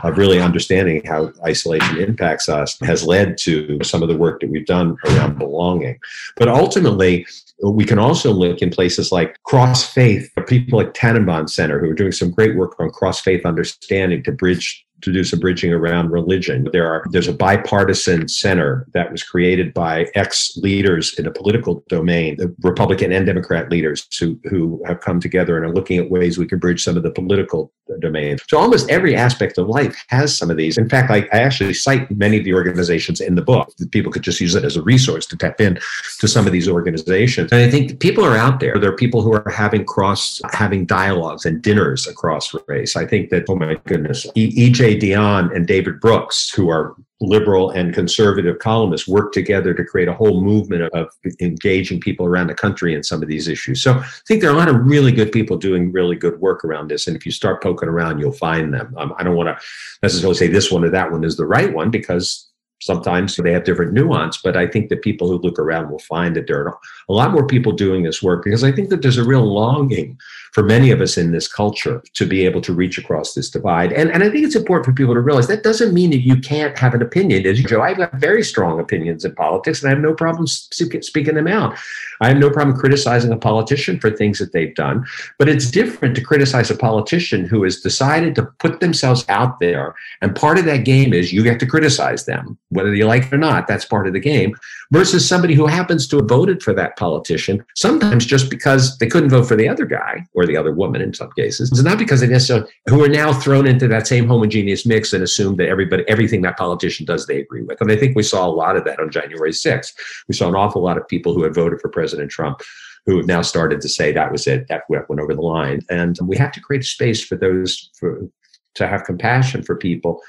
of 0.04 0.18
really 0.18 0.40
understanding 0.40 1.04
how 1.06 1.32
isolation 1.46 1.98
impacts 1.98 2.50
us 2.50 2.78
has 2.82 3.04
led 3.04 3.38
to 3.40 3.80
some 3.84 4.02
of 4.02 4.10
the 4.10 4.18
work 4.18 4.42
that 4.42 4.50
we've 4.50 4.66
done 4.66 4.98
around 5.06 5.38
belonging. 5.38 6.00
But 6.38 6.48
ultimately, 6.48 7.26
we 7.62 7.86
can 7.86 8.00
also 8.00 8.32
look 8.32 8.62
in 8.62 8.70
places 8.70 9.12
like 9.12 9.42
cross 9.44 9.84
faith, 9.84 10.30
people 10.48 10.78
like 10.78 10.94
Tanenbaum 10.94 11.50
Center 11.50 11.80
who 11.80 11.90
are 11.90 11.96
doing 11.96 12.12
some 12.12 12.32
great 12.32 12.56
work 12.56 12.80
on 12.80 12.90
cross 12.90 13.22
faith 13.22 13.46
understanding 13.46 14.24
to 14.24 14.32
bridge 14.32 14.86
to 15.04 15.12
do 15.12 15.24
some 15.24 15.40
bridging 15.40 15.74
around 15.74 16.10
religion. 16.12 16.68
There 16.72 16.88
are 16.88 17.06
there's 17.12 17.28
a 17.28 17.34
bipartisan 17.34 18.28
center 18.28 18.88
that 18.94 19.12
was 19.12 19.24
created 19.24 19.74
by 19.74 20.08
ex 20.16 20.56
leaders 20.58 21.14
in 21.18 21.26
the 21.26 21.32
political 21.32 21.84
domain, 21.90 22.38
the 22.38 22.54
Republican 22.62 23.12
and 23.12 23.26
Democrat 23.26 23.70
leaders 23.70 24.08
who 24.20 24.40
who 24.46 24.82
have 24.86 25.02
come 25.02 25.20
together 25.20 25.58
and 25.58 25.66
are 25.66 25.74
looking 25.74 25.98
at 26.00 26.10
ways 26.10 26.38
we 26.38 26.48
can 26.48 26.60
bridge 26.60 26.84
some 26.84 26.98
of 26.98 27.04
the 27.04 27.12
political 27.12 27.72
domains. 28.00 28.42
So 28.48 28.58
almost 28.58 28.90
every 28.90 29.16
aspect 29.16 29.58
of 29.58 29.68
life 29.68 30.04
has 30.08 30.36
some 30.38 30.50
of 30.50 30.58
these. 30.58 30.78
In 30.78 30.90
fact, 30.90 31.12
I, 31.12 31.28
I 31.34 31.40
actually 31.42 31.74
cite 31.74 32.10
many 32.12 32.38
of 32.38 32.46
the 32.46 32.54
organizations 32.54 33.20
in 33.22 33.36
the 33.36 33.42
book. 33.42 33.72
People 33.92 34.12
could 34.12 34.24
just 34.24 34.40
use 34.40 34.56
it 34.56 34.64
as 34.64 34.78
a 34.78 34.82
resource 34.82 35.26
to 35.28 35.38
tap 35.38 35.60
in 35.60 35.80
to 36.20 36.28
some 36.28 36.46
of 36.46 36.54
these 36.54 36.70
organizations. 36.70 37.52
And 37.52 37.62
I 37.62 37.70
think 37.70 38.00
people 38.00 38.26
are 38.26 38.38
out 38.38 38.60
there. 38.60 38.78
There 38.80 38.92
are 38.92 38.96
people 38.96 39.22
who 39.22 39.34
are 39.34 39.50
having 39.50 39.86
cross 39.86 40.42
having 40.52 40.86
dialogues 40.86 41.46
and 41.46 41.62
dinners 41.62 42.08
across 42.08 42.54
race. 42.68 42.96
I 42.96 43.06
think 43.06 43.30
that 43.30 43.46
oh 43.50 43.56
my 43.56 43.76
goodness, 43.86 44.26
EJ 44.36 44.93
Dionne 45.00 45.56
and 45.56 45.68
David 45.68 46.00
Brooks, 46.00 46.50
who 46.54 46.70
are 46.70 46.96
liberal 47.22 47.70
and 47.70 47.94
conservative 47.94 48.60
columnists, 48.60 49.08
work 49.08 49.32
together 49.32 49.74
to 49.74 49.84
create 49.84 50.08
a 50.08 50.14
whole 50.14 50.42
movement 50.42 50.84
of, 50.94 51.10
engaging 51.40 52.00
people 52.00 52.26
around 52.26 52.48
the 52.48 52.54
country 52.54 52.94
in 52.94 53.02
some 53.02 53.22
of 53.22 53.30
these 53.30 53.48
issues. 53.48 53.82
So 53.82 53.94
I 53.94 54.06
think 54.28 54.42
there 54.42 54.50
are 54.50 54.54
a 54.54 54.58
lot 54.58 54.68
of 54.68 54.86
really 54.86 55.12
good 55.12 55.32
people 55.32 55.58
doing 55.58 55.92
really 55.92 56.16
good 56.16 56.40
work 56.40 56.66
around 56.66 56.90
this. 56.90 57.08
And 57.08 57.16
if 57.16 57.26
you 57.26 57.32
start 57.32 57.64
poking 57.64 57.90
around, 57.90 58.20
you'll 58.20 58.34
find 58.34 58.74
them. 58.74 58.94
Um, 58.98 59.14
I 59.18 59.24
don't 59.24 59.36
want 59.36 59.48
to 59.48 59.66
necessarily 60.02 60.36
say 60.36 60.48
this 60.48 60.72
one 60.72 60.84
or 60.84 60.90
that 60.90 61.12
one 61.12 61.24
is 61.24 61.38
the 61.38 61.46
right 61.46 61.74
one 61.74 61.90
because 61.90 62.50
sometimes 62.86 63.36
they 63.38 63.52
have 63.52 63.64
different 63.64 63.94
nuance 63.94 64.38
but 64.38 64.56
i 64.58 64.68
think 64.68 64.90
that 64.90 65.02
people 65.02 65.28
who 65.28 65.38
look 65.40 65.60
around 65.60 65.90
will 65.90 66.00
find 66.00 66.36
that 66.36 66.48
there 66.48 66.66
are 66.66 66.78
a 67.10 67.14
lot 67.14 67.32
more 67.32 67.46
people 67.46 67.72
doing 67.72 68.04
this 68.04 68.22
work 68.22 68.44
because 68.44 68.64
i 68.64 68.72
think 68.72 68.90
that 68.90 69.02
there's 69.02 69.18
a 69.18 69.24
real 69.24 69.46
longing 69.46 70.18
for 70.54 70.62
many 70.62 70.92
of 70.92 71.02
us 71.02 71.18
in 71.18 71.32
this 71.32 71.48
culture 71.48 72.02
to 72.14 72.28
be 72.28 72.46
able 72.46 72.62
to 72.62 72.74
reach 72.74 73.00
across 73.00 73.34
this 73.34 73.50
divide. 73.50 73.92
And, 73.92 74.12
and 74.12 74.24
i 74.24 74.30
think 74.30 74.46
it's 74.46 74.56
important 74.56 74.86
for 74.86 74.94
people 74.94 75.16
to 75.16 75.20
realize 75.20 75.48
that 75.48 75.64
doesn't 75.64 75.94
mean 75.94 76.12
that 76.12 76.22
you 76.22 76.40
can't 76.40 76.78
have 76.78 76.94
an 76.94 77.02
opinion. 77.02 77.46
As 77.46 77.60
joe 77.60 77.82
i've 77.82 77.98
got 77.98 78.14
very 78.14 78.44
strong 78.44 78.80
opinions 78.80 79.26
in 79.26 79.34
politics 79.36 79.82
and 79.82 79.90
i 79.90 79.94
have 79.94 80.02
no 80.02 80.14
problem 80.14 80.48
speaking 80.48 81.36
them 81.36 81.48
out. 81.48 81.78
I 82.22 82.28
have 82.30 82.38
no 82.38 82.50
problem 82.50 82.78
criticizing 82.78 83.32
a 83.32 83.38
politician 83.38 84.00
for 84.00 84.12
things 84.12 84.40
that 84.40 84.54
they've 84.54 84.76
done 84.76 85.06
but 85.40 85.50
it's 85.50 85.72
different 85.72 86.16
to 86.16 86.22
criticize 86.22 86.70
a 86.70 86.76
politician 86.76 87.46
who 87.46 87.64
has 87.64 87.82
decided 87.82 88.36
to 88.36 88.44
put 88.60 88.80
themselves 88.80 89.26
out 89.30 89.60
there 89.60 89.96
and 90.22 90.36
part 90.36 90.60
of 90.60 90.66
that 90.66 90.86
game 90.86 91.14
is 91.14 91.34
you 91.34 91.44
get 91.44 91.60
to 91.60 91.66
criticize 91.66 92.26
them 92.26 92.58
whether 92.74 92.94
you 92.94 93.06
like 93.06 93.26
it 93.26 93.34
or 93.34 93.38
not, 93.38 93.68
that's 93.68 93.86
part 93.86 94.08
of 94.08 94.14
the 94.14 94.20
game, 94.20 94.56
versus 94.92 95.28
somebody 95.28 95.54
who 95.54 95.66
happens 95.66 96.08
to 96.08 96.18
have 96.18 96.28
voted 96.28 96.62
for 96.62 96.74
that 96.74 96.98
politician, 96.98 97.64
sometimes 97.76 98.26
just 98.26 98.50
because 98.50 98.98
they 98.98 99.08
couldn't 99.08 99.30
vote 99.30 99.48
for 99.48 99.56
the 99.56 99.68
other 99.68 99.86
guy 99.86 100.26
or 100.34 100.46
the 100.46 100.58
other 100.58 100.74
woman 100.74 101.02
in 101.02 101.14
some 101.14 101.32
cases. 101.32 101.72
It's 101.72 101.84
not 101.84 101.98
because 101.98 102.22
they 102.22 102.28
necessarily, 102.28 102.70
who 102.88 103.04
are 103.04 103.10
now 103.10 103.34
thrown 103.34 103.68
into 103.68 103.88
that 103.88 104.08
same 104.08 104.28
homogeneous 104.28 104.86
mix 104.86 105.14
and 105.14 105.24
assume 105.24 105.56
that 105.58 105.70
everybody, 105.70 106.04
everything 106.08 106.42
that 106.42 106.58
politician 106.58 107.06
does, 107.06 107.26
they 107.26 107.40
agree 107.40 107.64
with. 107.64 107.82
And 107.82 107.92
I 107.92 107.96
think 107.96 108.16
we 108.16 108.24
saw 108.24 108.46
a 108.46 108.52
lot 108.52 108.76
of 108.76 108.84
that 108.86 109.00
on 109.00 109.12
January 109.12 109.52
6th. 109.52 109.94
We 110.28 110.36
saw 110.36 110.50
an 110.50 110.56
awful 110.56 110.82
lot 110.82 110.98
of 110.98 111.08
people 111.08 111.34
who 111.34 111.44
had 111.44 111.54
voted 111.54 111.82
for 111.82 111.90
President 111.90 112.32
Trump 112.32 112.62
who 113.06 113.18
have 113.18 113.26
now 113.26 113.42
started 113.42 113.82
to 113.82 113.90
say 113.90 114.12
that 114.12 114.32
was 114.32 114.48
it, 114.48 114.68
that 114.70 114.84
went 114.90 115.20
over 115.20 115.34
the 115.34 115.42
line. 115.42 115.82
And 115.90 116.18
we 116.24 116.38
have 116.38 116.52
to 116.54 116.62
create 116.62 116.86
space 116.86 117.22
for 117.24 117.36
those, 117.36 117.90
for, 118.00 118.30
to 118.76 118.88
have 118.88 119.04
compassion 119.04 119.62
for 119.64 119.76
people 119.76 120.22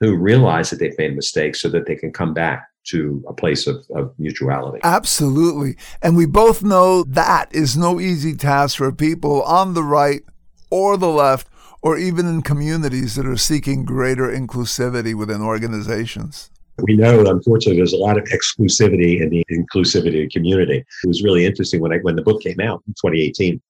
who 0.00 0.16
realize 0.16 0.70
that 0.70 0.78
they've 0.78 0.98
made 0.98 1.14
mistakes 1.14 1.60
so 1.60 1.68
that 1.68 1.86
they 1.86 1.96
can 1.96 2.12
come 2.12 2.32
back 2.32 2.68
to 2.88 3.22
a 3.28 3.34
place 3.34 3.66
of, 3.66 3.84
of, 3.94 4.14
mutuality. 4.18 4.78
Absolutely. 4.82 5.76
And 6.02 6.16
we 6.16 6.24
both 6.24 6.62
know 6.62 7.04
that 7.04 7.54
is 7.54 7.76
no 7.76 8.00
easy 8.00 8.34
task 8.34 8.78
for 8.78 8.90
people 8.92 9.42
on 9.42 9.74
the 9.74 9.82
right 9.82 10.22
or 10.70 10.96
the 10.96 11.08
left, 11.08 11.48
or 11.82 11.96
even 11.96 12.26
in 12.26 12.42
communities 12.42 13.14
that 13.14 13.26
are 13.26 13.36
seeking 13.36 13.84
greater 13.84 14.28
inclusivity 14.28 15.14
within 15.14 15.40
organizations. 15.40 16.50
We 16.82 16.96
know, 16.96 17.20
unfortunately, 17.20 17.76
there's 17.76 17.92
a 17.92 17.98
lot 17.98 18.18
of 18.18 18.24
exclusivity 18.24 19.20
in 19.20 19.30
the 19.30 19.44
inclusivity 19.50 20.30
community. 20.30 20.78
It 20.78 21.06
was 21.06 21.22
really 21.22 21.44
interesting 21.44 21.80
when 21.80 21.92
I, 21.92 21.98
when 21.98 22.16
the 22.16 22.22
book 22.22 22.40
came 22.42 22.60
out 22.60 22.82
in 22.86 22.94
2018. 22.94 23.60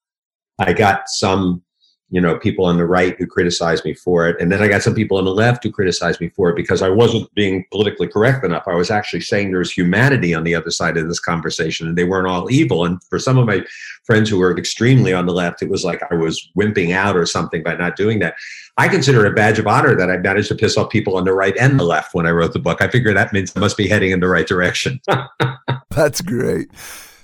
I 0.59 0.73
got 0.73 1.09
some 1.09 1.63
you 2.11 2.21
know, 2.21 2.39
people 2.39 2.65
on 2.65 2.79
the 2.79 2.87
right 2.87 3.17
who 3.19 3.27
criticized 3.27 3.85
me 3.85 3.93
for 3.93 4.29
it. 4.29 4.41
And 4.41 4.51
then 4.51 4.63
I 4.63 4.69
got 4.69 4.83
some 4.83 4.95
people 4.95 5.19
on 5.19 5.25
the 5.25 5.35
left 5.35 5.63
who 5.63 5.71
criticized 5.71 6.21
me 6.21 6.31
for 6.31 6.49
it 6.49 6.57
because 6.57 6.81
I 6.81 6.89
wasn't 6.89 7.33
being 7.35 7.67
politically 7.71 8.09
correct 8.09 8.45
enough. 8.45 8.67
I 8.67 8.75
was 8.75 8.91
actually 8.91 9.21
saying 9.21 9.51
there's 9.51 9.71
humanity 9.71 10.33
on 10.33 10.45
the 10.45 10.55
other 10.55 10.71
side 10.71 10.97
of 10.97 11.07
this 11.07 11.21
conversation 11.21 11.87
and 11.87 11.99
they 11.99 12.05
weren't 12.05 12.27
all 12.27 12.51
evil. 12.51 12.87
And 12.87 13.03
for 13.05 13.19
some 13.19 13.37
of 13.37 13.47
my 13.47 13.63
friends 14.05 14.31
who 14.31 14.39
were 14.39 14.57
extremely 14.57 15.13
on 15.13 15.27
the 15.27 15.35
left, 15.35 15.63
it 15.63 15.69
was 15.69 15.85
like 15.85 16.03
I 16.11 16.15
was 16.15 16.51
wimping 16.57 16.95
out 16.95 17.15
or 17.15 17.27
something 17.27 17.63
by 17.63 17.75
not 17.75 17.97
doing 17.97 18.21
that. 18.21 18.37
I 18.79 18.89
consider 18.89 19.27
it 19.27 19.33
a 19.33 19.35
badge 19.35 19.59
of 19.59 19.67
honor 19.67 19.95
that 19.95 20.11
I 20.11 20.17
managed 20.17 20.49
to 20.49 20.55
piss 20.55 20.79
off 20.79 20.89
people 20.89 21.17
on 21.17 21.25
the 21.25 21.35
right 21.35 21.57
and 21.59 21.79
the 21.79 21.85
left 21.85 22.15
when 22.15 22.27
I 22.27 22.31
wrote 22.31 22.55
the 22.55 22.59
book. 22.59 22.81
I 22.81 22.89
figure 22.89 23.13
that 23.13 23.33
means 23.35 23.53
I 23.55 23.61
must 23.61 23.77
be 23.77 23.89
heading 23.89 24.13
in 24.13 24.21
the 24.21 24.29
right 24.29 24.47
direction. 24.47 25.01
That's 25.91 26.23
great. 26.23 26.71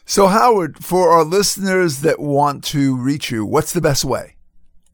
So, 0.05 0.27
Howard, 0.27 0.85
for 0.85 1.11
our 1.11 1.25
listeners 1.25 2.01
that 2.01 2.21
want 2.21 2.65
to 2.65 2.95
reach 2.95 3.31
you, 3.31 3.47
what's 3.47 3.73
the 3.73 3.81
best 3.81 4.05
way? 4.05 4.34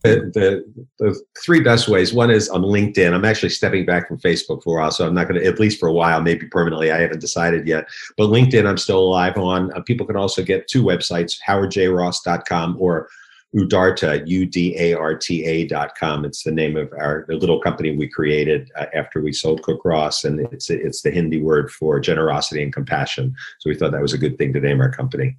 The, 0.03 0.31
the, 0.35 0.85
the 0.99 1.21
three 1.45 1.61
best 1.61 1.89
ways. 1.89 2.13
One 2.13 2.31
is 2.31 2.49
on 2.49 2.63
linkedin. 2.63 3.13
I'm 3.13 3.25
actually 3.25 3.51
stepping 3.51 3.85
back 3.85 4.09
from 4.09 4.19
facebook 4.19 4.63
for 4.63 4.77
a 4.77 4.81
while 4.81 4.91
so 4.91 5.07
i'm 5.07 5.15
not 5.15 5.29
going 5.29 5.41
to 5.41 5.47
at 5.47 5.61
least 5.61 5.79
for 5.79 5.89
a 5.89 5.93
while 5.93 6.21
maybe 6.21 6.47
permanently 6.47 6.91
i 6.91 7.01
haven't 7.01 7.21
decided 7.21 7.67
yet. 7.67 7.89
But 8.17 8.29
linkedin 8.29 8.67
i'm 8.67 8.79
still 8.79 9.01
alive 9.01 9.37
on. 9.37 9.73
Uh, 9.73 9.83
people 9.83 10.07
can 10.07 10.17
also 10.17 10.43
get 10.43 10.69
two 10.69 10.83
websites 10.83 11.37
howardjross.com 11.47 12.77
or 12.81 13.09
udarta 13.55 14.23
u-d-a-r-t-a 14.27 15.67
dot 15.67 15.97
com. 15.99 16.25
It's 16.25 16.45
the 16.45 16.53
name 16.53 16.77
of 16.77 16.93
our 16.93 17.27
little 17.29 17.61
company 17.61 17.97
we 17.97 18.09
created 18.09 18.71
uh, 18.77 18.87
after 18.95 19.21
we 19.21 19.33
sold 19.33 19.63
cook 19.63 19.85
ross 19.85 20.25
and 20.25 20.41
it's 20.53 20.71
it's 20.71 21.03
the 21.03 21.11
hindi 21.11 21.41
word 21.41 21.71
for 21.71 21.99
generosity 21.99 22.63
and 22.63 22.73
compassion. 22.73 23.35
So 23.59 23.71
we 23.71 23.77
thought 23.77 23.93
that 23.93 24.03
was 24.03 24.15
a 24.15 24.19
good 24.19 24.39
thing 24.39 24.53
to 24.53 24.61
name 24.61 24.81
our 24.81 24.91
company 24.91 25.37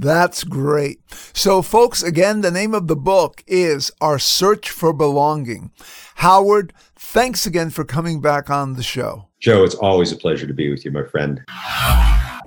that's 0.00 0.44
great. 0.44 1.00
So, 1.34 1.60
folks, 1.60 2.02
again, 2.02 2.40
the 2.40 2.50
name 2.50 2.74
of 2.74 2.86
the 2.86 2.96
book 2.96 3.42
is 3.46 3.90
Our 4.00 4.18
Search 4.18 4.70
for 4.70 4.92
Belonging. 4.92 5.72
Howard, 6.16 6.72
thanks 6.94 7.46
again 7.46 7.70
for 7.70 7.84
coming 7.84 8.20
back 8.20 8.48
on 8.48 8.74
the 8.74 8.82
show. 8.82 9.28
Joe, 9.40 9.64
it's 9.64 9.74
always 9.74 10.12
a 10.12 10.16
pleasure 10.16 10.46
to 10.46 10.54
be 10.54 10.70
with 10.70 10.84
you, 10.84 10.90
my 10.90 11.04
friend. 11.04 11.42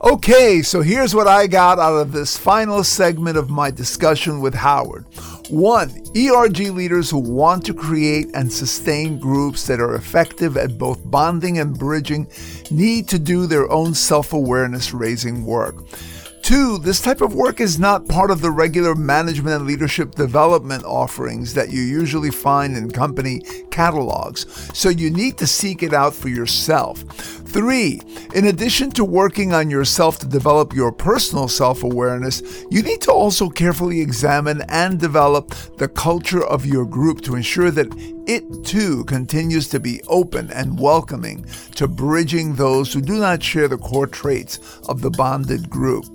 Okay, 0.03 0.63
so 0.63 0.81
here's 0.81 1.13
what 1.13 1.27
I 1.27 1.45
got 1.45 1.77
out 1.77 1.95
of 1.95 2.11
this 2.11 2.35
final 2.35 2.83
segment 2.83 3.37
of 3.37 3.51
my 3.51 3.69
discussion 3.69 4.41
with 4.41 4.55
Howard. 4.55 5.05
One, 5.51 5.91
ERG 6.17 6.57
leaders 6.69 7.11
who 7.11 7.19
want 7.19 7.65
to 7.65 7.73
create 7.73 8.27
and 8.33 8.51
sustain 8.51 9.19
groups 9.19 9.67
that 9.67 9.79
are 9.79 9.93
effective 9.93 10.57
at 10.57 10.79
both 10.79 10.99
bonding 11.11 11.59
and 11.59 11.77
bridging 11.77 12.27
need 12.71 13.07
to 13.09 13.19
do 13.19 13.45
their 13.45 13.69
own 13.69 13.93
self 13.93 14.33
awareness 14.33 14.91
raising 14.91 15.45
work. 15.45 15.75
Two, 16.41 16.79
this 16.79 16.99
type 17.01 17.21
of 17.21 17.35
work 17.35 17.61
is 17.61 17.79
not 17.79 18.07
part 18.07 18.31
of 18.31 18.41
the 18.41 18.49
regular 18.49 18.95
management 18.95 19.57
and 19.57 19.65
leadership 19.65 20.15
development 20.15 20.83
offerings 20.85 21.53
that 21.53 21.71
you 21.71 21.81
usually 21.81 22.31
find 22.31 22.75
in 22.75 22.89
company 22.89 23.41
catalogs, 23.69 24.47
so 24.73 24.89
you 24.89 25.11
need 25.11 25.37
to 25.37 25.45
seek 25.45 25.83
it 25.83 25.93
out 25.93 26.13
for 26.15 26.29
yourself. 26.29 27.03
Three, 27.51 28.01
in 28.33 28.45
addition 28.45 28.91
to 28.91 29.03
working 29.03 29.53
on 29.53 29.69
yourself 29.69 30.19
to 30.19 30.25
develop 30.25 30.73
your 30.73 30.89
personal 30.89 31.49
self 31.49 31.83
awareness, 31.83 32.41
you 32.71 32.81
need 32.81 33.01
to 33.01 33.11
also 33.11 33.49
carefully 33.49 33.99
examine 33.99 34.61
and 34.69 34.97
develop 34.97 35.49
the 35.77 35.89
culture 35.89 36.45
of 36.45 36.65
your 36.65 36.85
group 36.85 37.19
to 37.23 37.35
ensure 37.35 37.69
that 37.69 37.93
it 38.25 38.45
too 38.63 39.03
continues 39.03 39.67
to 39.67 39.81
be 39.81 40.01
open 40.07 40.49
and 40.51 40.79
welcoming 40.79 41.45
to 41.75 41.89
bridging 41.89 42.55
those 42.55 42.93
who 42.93 43.01
do 43.01 43.17
not 43.17 43.43
share 43.43 43.67
the 43.67 43.77
core 43.77 44.07
traits 44.07 44.79
of 44.87 45.01
the 45.01 45.11
bonded 45.11 45.69
group. 45.69 46.05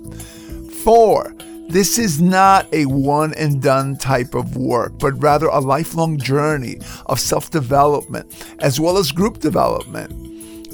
Four, 0.83 1.35
this 1.69 1.99
is 1.99 2.19
not 2.19 2.65
a 2.73 2.87
one 2.87 3.35
and 3.35 3.61
done 3.61 3.95
type 3.95 4.33
of 4.33 4.57
work, 4.57 4.97
but 4.97 5.21
rather 5.21 5.49
a 5.49 5.59
lifelong 5.59 6.17
journey 6.17 6.79
of 7.05 7.19
self 7.19 7.51
development 7.51 8.55
as 8.57 8.79
well 8.79 8.97
as 8.97 9.11
group 9.11 9.37
development. 9.37 10.26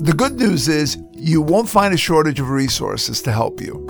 The 0.04 0.12
good 0.12 0.34
news 0.34 0.68
is 0.68 0.98
you 1.14 1.42
won't 1.42 1.70
find 1.70 1.94
a 1.94 1.98
shortage 1.98 2.42
of 2.42 2.50
resources 2.50 3.22
to 3.22 3.32
help 3.32 3.62
you. 3.62 3.88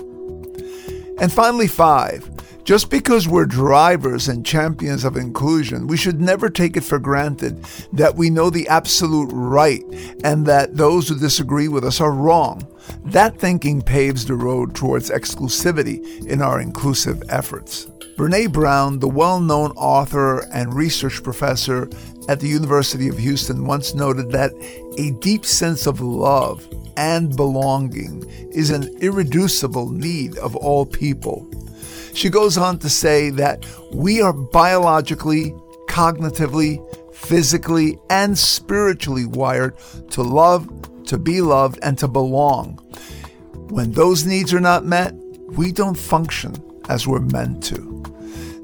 And 1.19 1.33
finally, 1.33 1.65
five, 1.67 2.29
just 2.63 2.91
because 2.91 3.27
we're 3.27 3.47
drivers 3.47 4.27
and 4.27 4.45
champions 4.45 5.05
of 5.05 5.17
inclusion, 5.17 5.87
we 5.87 5.97
should 5.97 6.21
never 6.21 6.51
take 6.51 6.77
it 6.77 6.83
for 6.83 6.99
granted 6.99 7.63
that 7.93 8.13
we 8.13 8.29
know 8.29 8.51
the 8.51 8.67
absolute 8.67 9.31
right 9.33 9.83
and 10.23 10.45
that 10.45 10.77
those 10.77 11.09
who 11.09 11.17
disagree 11.17 11.67
with 11.67 11.83
us 11.83 11.99
are 11.99 12.11
wrong. 12.11 12.67
That 13.05 13.39
thinking 13.39 13.81
paves 13.81 14.27
the 14.27 14.35
road 14.35 14.75
towards 14.75 15.09
exclusivity 15.09 16.27
in 16.27 16.43
our 16.43 16.61
inclusive 16.61 17.23
efforts. 17.27 17.87
Brene 18.15 18.51
Brown, 18.51 18.99
the 18.99 19.07
well 19.07 19.39
known 19.39 19.71
author 19.71 20.39
and 20.53 20.75
research 20.75 21.23
professor 21.23 21.89
at 22.29 22.39
the 22.39 22.47
University 22.47 23.07
of 23.07 23.17
Houston, 23.17 23.65
once 23.65 23.95
noted 23.95 24.29
that 24.31 24.53
a 24.99 25.11
deep 25.19 25.43
sense 25.45 25.87
of 25.87 25.99
love 25.99 26.67
and 26.95 27.35
belonging 27.35 28.23
is 28.51 28.69
an 28.69 28.95
irreducible 29.01 29.89
need 29.89 30.37
of 30.37 30.55
all 30.55 30.85
people. 30.85 31.49
She 32.13 32.29
goes 32.29 32.55
on 32.55 32.77
to 32.79 32.89
say 32.89 33.31
that 33.31 33.65
we 33.91 34.21
are 34.21 34.33
biologically, 34.33 35.51
cognitively, 35.89 36.79
physically, 37.15 37.97
and 38.11 38.37
spiritually 38.37 39.25
wired 39.25 39.75
to 40.11 40.21
love, 40.21 40.69
to 41.05 41.17
be 41.17 41.41
loved, 41.41 41.79
and 41.81 41.97
to 41.97 42.07
belong. 42.07 42.75
When 43.71 43.91
those 43.93 44.23
needs 44.23 44.53
are 44.53 44.59
not 44.59 44.85
met, 44.85 45.15
we 45.55 45.71
don't 45.71 45.97
function 45.97 46.53
as 46.89 47.07
we're 47.07 47.19
meant 47.19 47.63
to. 47.65 48.03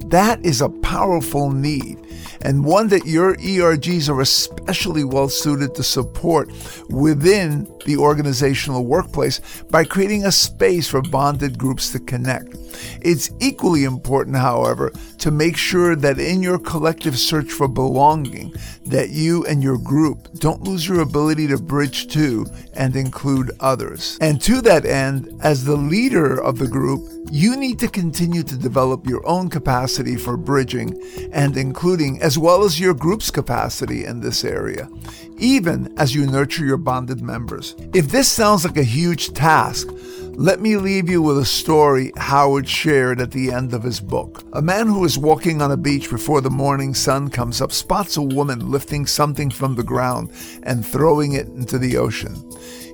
That 0.08 0.44
is 0.44 0.62
a 0.62 0.70
powerful 0.70 1.52
need 1.52 2.00
and 2.42 2.64
one 2.64 2.88
that 2.88 3.06
your 3.06 3.36
ERGs 3.36 4.10
are 4.10 4.22
especially 4.22 5.04
well 5.04 5.30
suited 5.30 5.76
to 5.76 5.84
support 5.84 6.50
within 6.90 7.70
the 7.86 7.98
organizational 7.98 8.86
workplace 8.86 9.40
by 9.70 9.84
creating 9.84 10.26
a 10.26 10.32
space 10.32 10.88
for 10.88 11.02
bonded 11.02 11.58
groups 11.58 11.92
to 11.92 12.00
connect. 12.00 12.56
It's 13.02 13.32
equally 13.40 13.84
important, 13.84 14.38
however, 14.38 14.92
to 15.20 15.32
make 15.32 15.58
sure 15.58 15.96
that 15.96 16.20
in 16.20 16.42
your 16.42 16.60
collective 16.60 17.18
search 17.18 17.52
for 17.52 17.68
belonging, 17.68 18.54
that 18.86 19.10
you 19.10 19.46
and 19.46 19.62
your 19.62 19.78
group 19.78 20.32
don't 20.36 20.64
lose 20.64 20.88
your 20.88 21.02
ability 21.02 21.48
to 21.48 21.58
bridge 21.58 22.08
to 22.14 22.46
and 22.74 22.96
include 22.96 23.52
others. 23.60 24.18
And 24.22 24.42
to 24.42 24.62
that 24.62 24.86
end, 24.86 25.40
as 25.42 25.66
the 25.66 25.76
leader 25.76 26.42
of 26.42 26.58
the 26.58 26.68
group, 26.68 27.19
you 27.32 27.56
need 27.56 27.80
to 27.80 27.88
continue 27.88 28.44
to 28.44 28.58
develop 28.58 29.08
your 29.08 29.26
own 29.28 29.50
capacity 29.50 30.16
for 30.16 30.38
bridging 30.38 31.00
and 31.32 31.58
including, 31.58 32.22
as 32.22 32.38
well 32.38 32.64
as 32.64 32.80
your 32.80 32.94
group's 32.94 33.30
capacity 33.30 34.06
in 34.06 34.20
this 34.20 34.44
area, 34.44 34.90
even 35.38 35.94
as 35.98 36.16
you 36.16 36.26
nurture 36.26 36.66
your 36.66 36.78
bonded 36.78 37.22
members. 37.22 37.76
If 37.94 38.08
this 38.08 38.28
sounds 38.28 38.66
like 38.66 38.78
a 38.78 38.84
huge 38.84 39.34
task, 39.34 39.90
let 40.40 40.62
me 40.62 40.78
leave 40.78 41.10
you 41.10 41.22
with 41.22 41.38
a 41.38 41.46
story 41.46 42.14
Howard 42.16 42.68
shared 42.68 43.20
at 43.20 43.32
the 43.32 43.52
end 43.52 43.74
of 43.74 43.84
his 43.84 44.00
book. 44.00 44.44
A 44.54 44.62
man 44.62 44.88
who 44.88 45.04
is 45.04 45.18
walking 45.18 45.62
on 45.62 45.72
a 45.72 45.78
beach 45.78 46.10
before 46.10 46.40
the 46.40 46.50
morning 46.50 46.94
sun 46.94 47.30
comes 47.30 47.62
up 47.62 47.72
spots 47.72 48.16
a 48.16 48.22
woman 48.22 48.72
lifting 48.72 49.06
something 49.06 49.52
from 49.52 49.76
the 49.76 49.84
ground 49.84 50.32
and 50.64 50.86
throwing 50.86 51.34
it 51.34 51.48
into 51.48 51.78
the 51.78 51.98
ocean. 51.98 52.36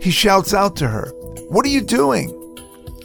He 0.02 0.12
shouts 0.12 0.54
out 0.54 0.76
to 0.78 0.88
her, 0.88 1.10
What 1.50 1.66
are 1.66 1.70
you 1.70 1.82
doing? 1.82 2.45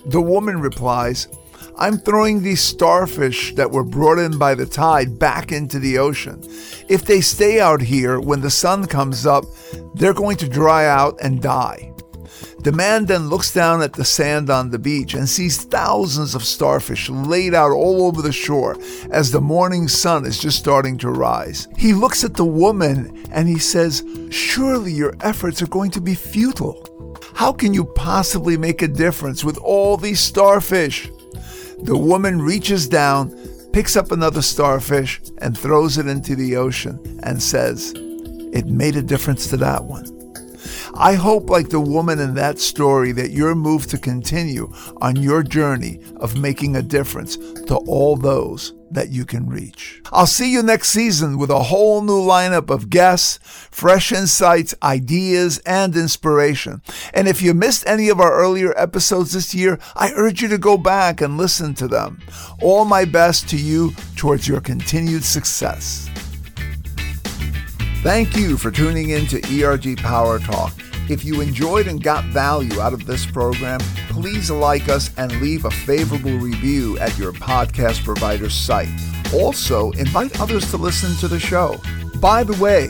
The 0.07 0.21
woman 0.21 0.61
replies, 0.61 1.29
I'm 1.77 1.99
throwing 1.99 2.43
these 2.43 2.61
starfish 2.61 3.55
that 3.55 3.71
were 3.71 3.85
brought 3.85 4.19
in 4.19 4.39
by 4.39 4.55
the 4.55 4.67
tide 4.67 5.19
back 5.19 5.53
into 5.53 5.79
the 5.79 5.99
ocean. 5.99 6.43
If 6.89 7.05
they 7.05 7.21
stay 7.21 7.61
out 7.61 7.81
here 7.81 8.21
when 8.21 8.41
the 8.41 8.51
sun 8.51 8.87
comes 8.87 9.25
up, 9.27 9.45
they're 9.95 10.15
going 10.15 10.37
to 10.39 10.49
dry 10.49 10.87
out 10.87 11.19
and 11.23 11.41
die. 11.41 11.93
The 12.63 12.73
man 12.73 13.07
then 13.07 13.31
looks 13.31 13.55
down 13.55 13.81
at 13.81 13.95
the 13.95 14.05
sand 14.05 14.51
on 14.51 14.69
the 14.69 14.79
beach 14.79 15.15
and 15.15 15.27
sees 15.27 15.65
thousands 15.65 16.35
of 16.35 16.45
starfish 16.45 17.09
laid 17.09 17.55
out 17.55 17.71
all 17.71 18.03
over 18.03 18.21
the 18.21 18.33
shore 18.33 18.77
as 19.11 19.31
the 19.31 19.41
morning 19.41 19.89
sun 19.89 20.27
is 20.27 20.39
just 20.39 20.59
starting 20.59 20.99
to 20.99 21.11
rise. 21.11 21.69
He 21.79 21.95
looks 21.95 22.23
at 22.23 22.35
the 22.35 22.45
woman 22.45 23.25
and 23.33 23.49
he 23.49 23.59
says, 23.59 24.05
Surely 24.31 24.93
your 24.93 25.15
efforts 25.23 25.63
are 25.63 25.69
going 25.69 25.91
to 25.93 26.03
be 26.03 26.15
futile. 26.15 26.90
How 27.35 27.53
can 27.53 27.75
you 27.75 27.85
possibly 27.85 28.57
make 28.57 28.83
a 28.83 28.89
difference 28.89 29.45
with 29.45 29.59
all 29.59 29.97
these 29.97 30.21
starfish? 30.21 31.11
The 31.83 31.97
woman 31.97 32.43
reaches 32.43 32.87
down, 32.87 33.31
picks 33.73 33.97
up 33.97 34.13
another 34.13 34.43
starfish, 34.43 35.21
and 35.39 35.57
throws 35.57 35.97
it 35.99 36.07
into 36.07 36.37
the 36.37 36.57
ocean 36.57 37.21
and 37.23 37.43
says, 37.43 37.93
It 37.97 38.67
made 38.67 38.97
a 38.97 39.03
difference 39.03 39.49
to 39.49 39.57
that 39.59 39.85
one. 39.85 40.20
I 40.95 41.15
hope, 41.15 41.49
like 41.49 41.69
the 41.69 41.81
woman 41.81 42.19
in 42.19 42.35
that 42.35 42.59
story, 42.59 43.13
that 43.13 43.31
you're 43.31 43.55
moved 43.55 43.91
to 43.91 43.99
continue 43.99 44.73
on 45.01 45.17
your 45.17 45.43
journey 45.43 46.01
of 46.17 46.39
making 46.39 46.77
a 46.77 46.83
difference 46.83 47.37
to 47.37 47.77
all 47.87 48.17
those 48.17 48.75
that 48.91 49.11
you 49.11 49.25
can 49.25 49.49
reach. 49.49 50.03
I'll 50.13 50.27
see 50.27 50.53
you 50.53 50.63
next 50.63 50.89
season 50.89 51.39
with 51.39 51.51
a 51.51 51.63
whole 51.63 52.03
new 52.03 52.21
lineup 52.21 52.71
of 52.71 52.91
guests, 52.91 53.39
fresh 53.71 54.13
insights, 54.13 54.75
ideas, 54.83 55.59
and 55.65 55.95
inspiration. 55.95 56.83
And 57.15 57.29
if 57.29 57.41
you 57.41 57.55
missed 57.55 57.87
any 57.87 58.09
of 58.09 58.21
our 58.21 58.33
earlier 58.33 58.77
episodes 58.77 59.33
this 59.33 59.55
year, 59.55 59.79
I 59.95 60.11
urge 60.15 60.43
you 60.43 60.49
to 60.49 60.59
go 60.59 60.77
back 60.77 61.21
and 61.21 61.39
listen 61.39 61.75
to 61.75 61.89
them. 61.89 62.21
All 62.61 62.85
my 62.85 63.05
best 63.05 63.49
to 63.51 63.57
you 63.57 63.93
towards 64.17 64.49
your 64.49 64.61
continued 64.61 65.25
success. 65.25 66.11
Thank 68.03 68.35
you 68.35 68.57
for 68.57 68.71
tuning 68.71 69.11
in 69.11 69.27
to 69.27 69.63
ERG 69.63 69.99
Power 69.99 70.39
Talk. 70.39 70.73
If 71.11 71.23
you 71.23 71.43
enjoyed 71.43 71.87
and 71.87 72.03
got 72.03 72.25
value 72.25 72.81
out 72.81 72.95
of 72.95 73.05
this 73.05 73.27
program, 73.27 73.79
please 74.09 74.51
like 74.51 74.89
us 74.89 75.11
and 75.19 75.39
leave 75.43 75.67
a 75.67 75.71
favorable 75.71 76.39
review 76.39 76.99
at 76.99 77.19
your 77.19 77.33
podcast 77.33 78.03
provider's 78.03 78.55
site. 78.55 78.89
Also, 79.35 79.91
invite 79.93 80.41
others 80.41 80.71
to 80.71 80.79
listen 80.79 81.15
to 81.17 81.29
the 81.29 81.39
show. 81.39 81.79
By 82.21 82.43
the 82.43 82.59
way, 82.59 82.89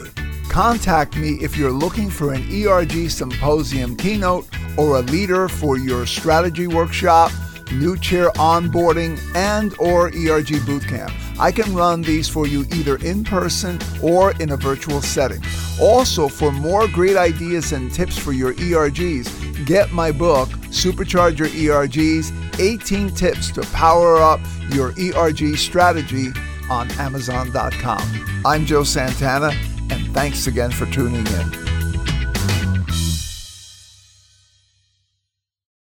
contact 0.49 1.17
me 1.17 1.31
if 1.43 1.57
you're 1.57 1.73
looking 1.73 2.09
for 2.09 2.33
an 2.33 2.47
ERG 2.49 3.11
symposium 3.11 3.97
keynote 3.97 4.47
or 4.79 4.99
a 4.99 5.03
leader 5.03 5.49
for 5.49 5.77
your 5.77 6.07
strategy 6.07 6.69
workshop, 6.69 7.33
new 7.73 7.97
chair 7.97 8.31
onboarding, 8.31 9.19
and 9.35 9.75
or 9.79 10.09
ERG 10.09 10.61
bootcamp. 10.67 11.13
I 11.39 11.51
can 11.53 11.75
run 11.75 12.03
these 12.03 12.29
for 12.29 12.47
you 12.47 12.67
either 12.73 12.97
in 12.97 13.25
person 13.25 13.79
or 14.03 14.33
in 14.33 14.51
a 14.51 14.57
virtual 14.57 15.01
setting. 15.01 15.43
Also, 15.81 16.29
for 16.29 16.53
more 16.53 16.87
great 16.89 17.17
ideas 17.17 17.73
and 17.73 17.93
tips 17.93 18.19
for 18.19 18.33
your 18.33 18.53
ERGs, 18.55 19.65
get 19.65 19.91
my 19.93 20.13
book, 20.13 20.49
Supercharge 20.71 21.39
Your 21.39 21.49
ERGs 21.49 22.33
18 22.61 23.11
Tips 23.11 23.51
to 23.53 23.63
Power 23.73 24.19
Up 24.19 24.41
Your 24.71 24.93
ERG 24.99 25.57
Strategy 25.57 26.29
on 26.71 26.91
Amazon.com. 26.93 28.43
I'm 28.45 28.67
Joe 28.67 28.85
Santana, 28.85 29.53
and 29.91 30.13
thanks 30.15 30.47
again 30.47 30.71
for 30.71 30.87
tuning 30.87 31.27
in. 31.27 31.70